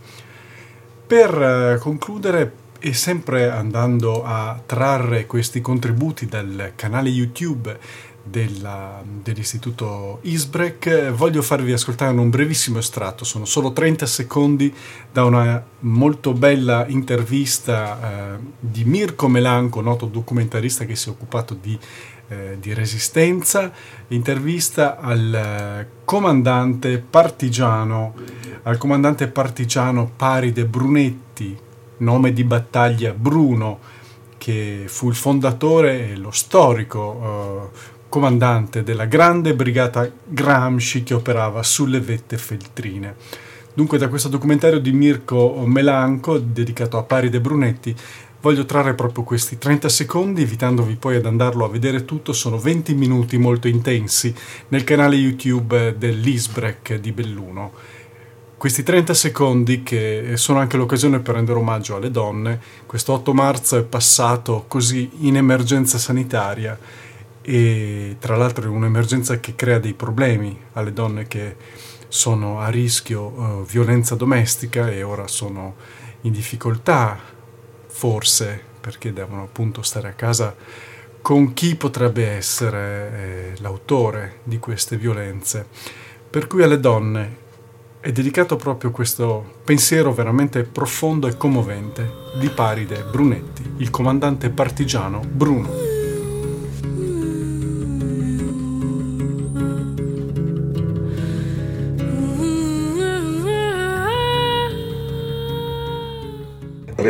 Per 1.06 1.42
eh, 1.42 1.78
concludere, 1.80 2.54
e 2.80 2.94
sempre 2.94 3.52
andando 3.52 4.24
a 4.24 4.60
trarre 4.66 5.28
questi 5.28 5.62
contributi 5.62 6.26
dal 6.26 6.72
canale 6.76 7.10
YouTube 7.10 7.78
della, 8.24 9.02
dell'istituto 9.04 10.20
Isbrek, 10.22 11.12
voglio 11.12 11.42
farvi 11.42 11.72
ascoltare 11.72 12.18
un 12.18 12.30
brevissimo 12.30 12.80
estratto, 12.80 13.26
sono 13.26 13.46
solo 13.46 13.74
30 13.74 14.06
secondi 14.06 14.74
da 15.12 15.24
una 15.24 15.64
molto 15.80 16.34
bella 16.34 16.86
intervista 16.88 18.36
eh, 18.36 18.40
di 18.60 18.86
Mirko 18.86 19.28
Melanco, 19.28 19.82
noto 19.82 20.06
documentarista 20.06 20.86
che 20.86 20.96
si 20.96 21.10
è 21.10 21.12
occupato 21.12 21.56
di, 21.60 21.78
eh, 22.28 22.58
di 22.60 22.74
resistenza, 22.74 23.72
intervista 24.10 25.00
al 25.00 25.34
eh, 25.34 25.88
comandante 26.06 27.00
partigiano, 27.00 28.14
al 28.64 28.78
comandante 28.78 29.28
partigiano 29.28 30.12
Paride 30.16 30.66
Brunetti, 30.66 31.58
nome 31.98 32.34
di 32.34 32.44
battaglia 32.44 33.14
Bruno, 33.14 34.00
che 34.38 34.86
fu 34.88 35.08
il 35.08 35.16
fondatore 35.16 36.10
e 36.10 36.16
lo 36.16 36.32
storico 36.32 37.70
eh, 37.74 38.00
comandante 38.12 38.84
della 38.84 39.06
grande 39.06 39.56
brigata 39.56 40.12
Gramsci 40.28 41.02
che 41.02 41.14
operava 41.14 41.64
sulle 41.64 42.02
vette 42.02 42.38
feltrine. 42.38 43.16
Dunque 43.74 43.98
da 43.98 44.10
questo 44.10 44.28
documentario 44.28 44.82
di 44.82 44.92
Mirko 44.92 45.64
Melanco, 45.66 46.38
dedicato 46.38 46.98
a 46.98 47.04
Paride 47.04 47.40
Brunetti, 47.40 47.96
voglio 48.42 48.66
trarre 48.66 48.96
proprio 48.96 49.24
questi 49.24 49.58
30 49.58 49.88
secondi, 49.88 50.42
invitandovi 50.42 50.96
poi 50.96 51.16
ad 51.16 51.26
andarlo 51.26 51.64
a 51.64 51.70
vedere 51.70 52.04
tutto, 52.04 52.34
sono 52.34 52.58
20 52.58 52.94
minuti 52.96 53.38
molto 53.38 53.70
intensi 53.70 54.36
nel 54.68 54.84
canale 54.84 55.16
YouTube 55.16 55.96
dell'Isbrec 55.98 56.96
di 56.96 57.14
Belluno. 57.14 57.72
Questi 58.58 58.84
30 58.84 59.14
secondi 59.14 59.84
che 59.84 60.34
sono 60.36 60.60
anche 60.60 60.76
l'occasione 60.76 61.20
per 61.22 61.36
rendere 61.36 61.58
omaggio 61.58 61.96
alle 61.96 62.12
donne, 62.12 62.60
questo 62.86 63.14
8 63.14 63.34
marzo 63.34 63.78
è 63.78 63.84
passato 63.84 64.66
così 64.68 65.10
in 65.22 65.38
emergenza 65.38 65.98
sanitaria 65.98 66.78
e 67.42 68.18
tra 68.20 68.36
l'altro 68.36 68.66
è 68.66 68.68
un'emergenza 68.68 69.40
che 69.40 69.56
crea 69.56 69.80
dei 69.80 69.94
problemi 69.94 70.58
alle 70.74 70.94
donne 70.94 71.28
che 71.28 71.56
sono 72.08 72.60
a 72.60 72.70
rischio 72.70 73.22
uh, 73.24 73.66
violenza 73.66 74.16
domestica 74.16 74.90
e 74.90 75.02
ora 75.02 75.28
sono 75.28 75.76
in 76.22 76.32
difficoltà, 76.32 77.18
forse 77.88 78.62
perché 78.82 79.14
devono 79.14 79.44
appunto 79.44 79.82
stare 79.82 80.10
a 80.10 80.14
casa 80.14 80.56
con 81.22 81.54
chi 81.54 81.76
potrebbe 81.76 82.28
essere 82.28 83.54
eh, 83.54 83.54
l'autore 83.62 84.40
di 84.44 84.58
queste 84.60 84.98
violenze. 84.98 85.68
Per 86.30 86.48
cui 86.48 86.64
alle 86.64 86.80
donne 86.80 87.38
è 88.00 88.12
dedicato 88.12 88.56
proprio 88.56 88.90
questo 88.92 89.60
pensiero 89.64 90.12
veramente 90.12 90.64
profondo 90.64 91.28
e 91.28 91.38
commovente 91.38 92.12
di 92.40 92.50
Paride 92.50 93.04
Brunetti, 93.04 93.76
il 93.78 93.92
comandante 93.92 94.50
partigiano 94.50 95.20
Bruno. 95.20 95.91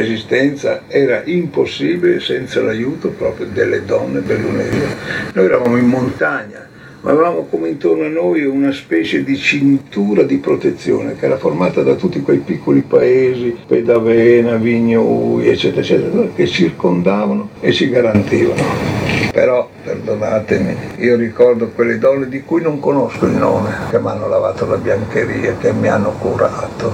Resistenza 0.02 0.84
era 0.88 1.22
impossibile 1.26 2.20
senza 2.20 2.62
l'aiuto 2.62 3.10
proprio 3.10 3.48
delle 3.48 3.86
donne 3.86 4.20
bellunesi. 4.20 4.80
Noi 5.34 5.46
eravamo 5.46 5.78
in 5.78 5.86
montagna, 5.86 6.68
ma 7.02 7.12
avevamo 7.12 7.46
come 7.50 7.70
intorno 7.70 8.06
a 8.06 8.10
noi 8.10 8.44
una 8.46 8.72
specie 8.72 9.24
di 9.24 9.38
cintura 9.38 10.24
di 10.24 10.38
protezione 10.38 11.16
che 11.16 11.26
era 11.26 11.38
formata 11.38 11.82
da 11.82 11.96
tutti 11.96 12.22
quei 12.22 12.40
piccoli 12.40 12.82
paesi, 12.82 13.58
Pedavena, 13.66 14.56
Vignui, 14.56 15.48
eccetera, 15.48 15.82
eccetera, 15.82 16.28
che 16.36 16.48
circondavano 16.48 17.50
e 17.60 17.72
ci 17.72 17.90
garantivano. 17.90 19.00
Però, 19.32 19.70
perdonatemi, 19.84 20.76
io 20.98 21.16
ricordo 21.16 21.70
quelle 21.70 21.98
donne 21.98 22.28
di 22.28 22.42
cui 22.42 22.62
non 22.62 22.80
conosco 22.80 23.26
il 23.26 23.34
nome, 23.34 23.72
che 23.90 24.00
mi 24.00 24.08
hanno 24.08 24.28
lavato 24.28 24.66
la 24.66 24.78
biancheria, 24.78 25.56
che 25.60 25.72
mi 25.72 25.88
hanno 25.88 26.12
curato, 26.20 26.92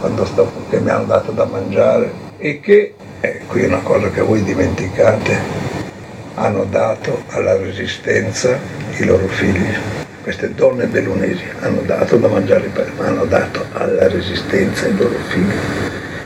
quando 0.00 0.24
sto, 0.24 0.50
che 0.70 0.80
mi 0.80 0.90
hanno 0.90 1.04
dato 1.04 1.32
da 1.32 1.44
mangiare, 1.44 2.25
e 2.38 2.60
che, 2.60 2.94
eh, 3.20 3.40
qui 3.46 3.62
è 3.62 3.66
una 3.66 3.80
cosa 3.80 4.10
che 4.10 4.20
voi 4.20 4.42
dimenticate, 4.42 5.64
hanno 6.34 6.64
dato 6.64 7.22
alla 7.28 7.56
resistenza 7.56 8.58
i 8.98 9.04
loro 9.04 9.26
figli. 9.26 9.72
Queste 10.22 10.52
donne 10.54 10.86
bellunesi 10.86 11.44
hanno 11.60 11.80
dato 11.82 12.16
da 12.16 12.28
mangiare 12.28 12.70
me, 12.74 13.04
hanno 13.04 13.24
dato 13.24 13.64
alla 13.72 14.08
resistenza 14.08 14.86
i 14.86 14.96
loro 14.96 15.16
figli 15.28 15.54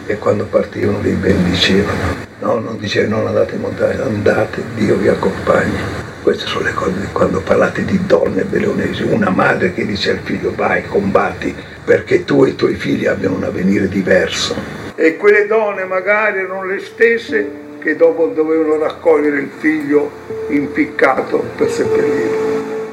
e 0.07 0.19
quando 0.19 0.45
partivano 0.47 1.01
li 1.01 1.13
bendicevano. 1.13 2.29
No, 2.41 2.59
non 2.59 2.79
dicevano 2.79 3.19
non 3.19 3.27
andate 3.29 3.55
in 3.55 3.61
montagna, 3.61 4.05
andate, 4.05 4.63
Dio 4.75 4.97
vi 4.97 5.09
accompagni. 5.09 5.79
Queste 6.23 6.47
sono 6.47 6.65
le 6.65 6.73
cose 6.73 7.09
quando 7.13 7.41
parlate 7.41 7.85
di 7.85 8.01
donne 8.07 8.45
bellunesi, 8.45 9.03
una 9.03 9.31
madre 9.31 9.73
che 9.73 9.87
dice 9.87 10.11
al 10.11 10.21
figlio 10.23 10.53
vai, 10.55 10.85
combatti 10.87 11.55
perché 11.85 12.25
tu 12.25 12.45
e 12.45 12.51
i 12.51 12.57
tuoi 12.57 12.75
figli 12.75 13.07
abbiano 13.07 13.37
un 13.37 13.45
avvenire 13.45 13.89
diverso 13.89 14.80
e 15.01 15.17
quelle 15.17 15.47
donne 15.47 15.85
magari 15.85 16.41
erano 16.41 16.67
le 16.67 16.79
stesse 16.79 17.51
che 17.81 17.97
dopo 17.97 18.27
dovevano 18.27 18.77
raccogliere 18.77 19.39
il 19.39 19.49
figlio 19.59 20.11
impiccato 20.51 21.43
per 21.57 21.71
seppellirlo. 21.71 22.51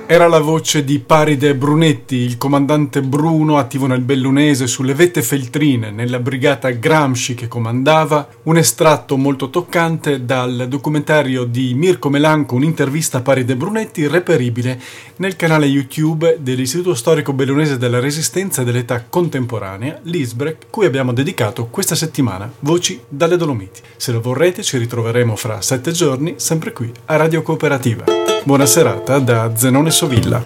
Era 0.10 0.26
la 0.30 0.40
voce 0.40 0.86
di 0.86 1.00
Paride 1.00 1.54
Brunetti, 1.54 2.16
il 2.16 2.38
comandante 2.38 3.02
Bruno 3.02 3.58
attivo 3.58 3.88
nel 3.88 4.00
Bellunese 4.00 4.66
sulle 4.66 4.94
vette 4.94 5.22
feltrine 5.22 5.92
nella 5.92 6.20
brigata 6.20 6.70
Gramsci 6.70 7.34
che 7.34 7.50
comandava, 7.50 8.26
un 8.44 8.56
estratto 8.56 9.18
molto 9.18 9.50
toccante 9.50 10.24
dal 10.24 10.68
documentario 10.70 11.44
di 11.44 11.74
Mirko 11.74 12.08
Melanco, 12.08 12.56
un'intervista 12.56 13.18
a 13.18 13.22
Paride 13.22 13.58
Brunetti 13.58 14.08
reperibile 14.08 14.80
nel 15.18 15.36
canale 15.36 15.66
YouTube 15.66 16.38
dell'Istituto 16.40 16.94
Storico 16.96 17.34
Bellunese 17.34 17.78
della 17.78 18.00
Resistenza 18.00 18.62
e 18.62 18.66
dell'Età 18.66 19.04
Contemporanea, 19.08 20.00
l'ISBREC, 20.04 20.68
cui 20.70 20.86
abbiamo 20.86 21.14
dedicato 21.14 21.68
questa 21.68 21.96
settimana 21.96 22.52
Voci 22.60 23.00
dalle 23.08 23.38
Dolomiti. 23.38 23.82
Se 23.96 24.12
lo 24.12 24.22
vorrete 24.22 24.64
ci 24.64 24.78
ritroveremo 24.78 25.36
fra 25.36 25.62
sette 25.62 25.92
giorni, 25.92 26.36
sempre 26.38 26.72
qui 26.74 26.92
a 27.06 27.16
Radio 27.16 27.42
Cooperativa. 27.42 28.04
Buona 28.44 28.66
serata 28.66 29.20
da 29.20 29.56
Zenone 29.56 29.92
Sovilla. 29.92 30.46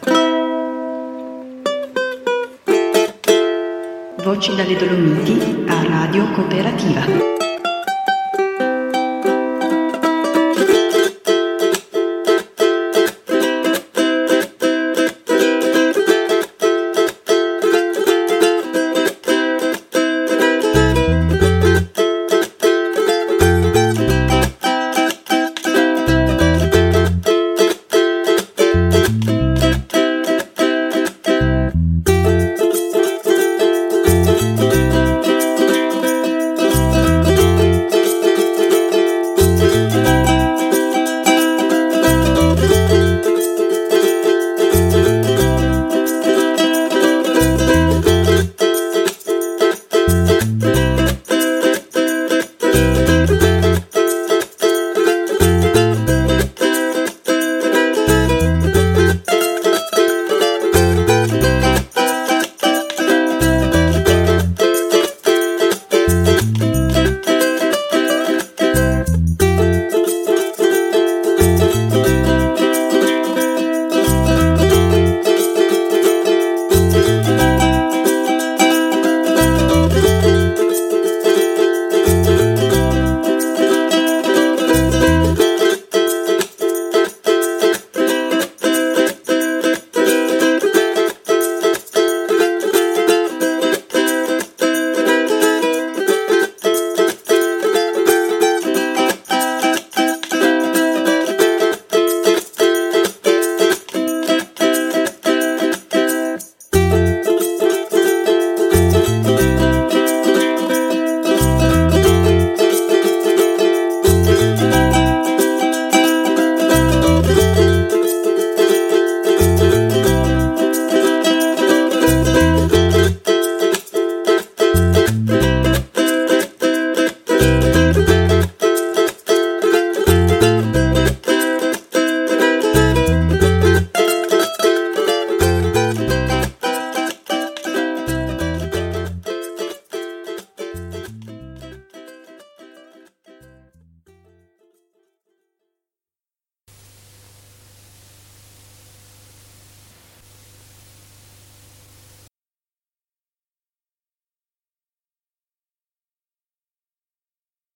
Voci 4.23 4.55
dalle 4.55 4.75
Dolomiti 4.75 5.65
a 5.67 5.83
Radio 5.87 6.31
Cooperativa. 6.31 7.40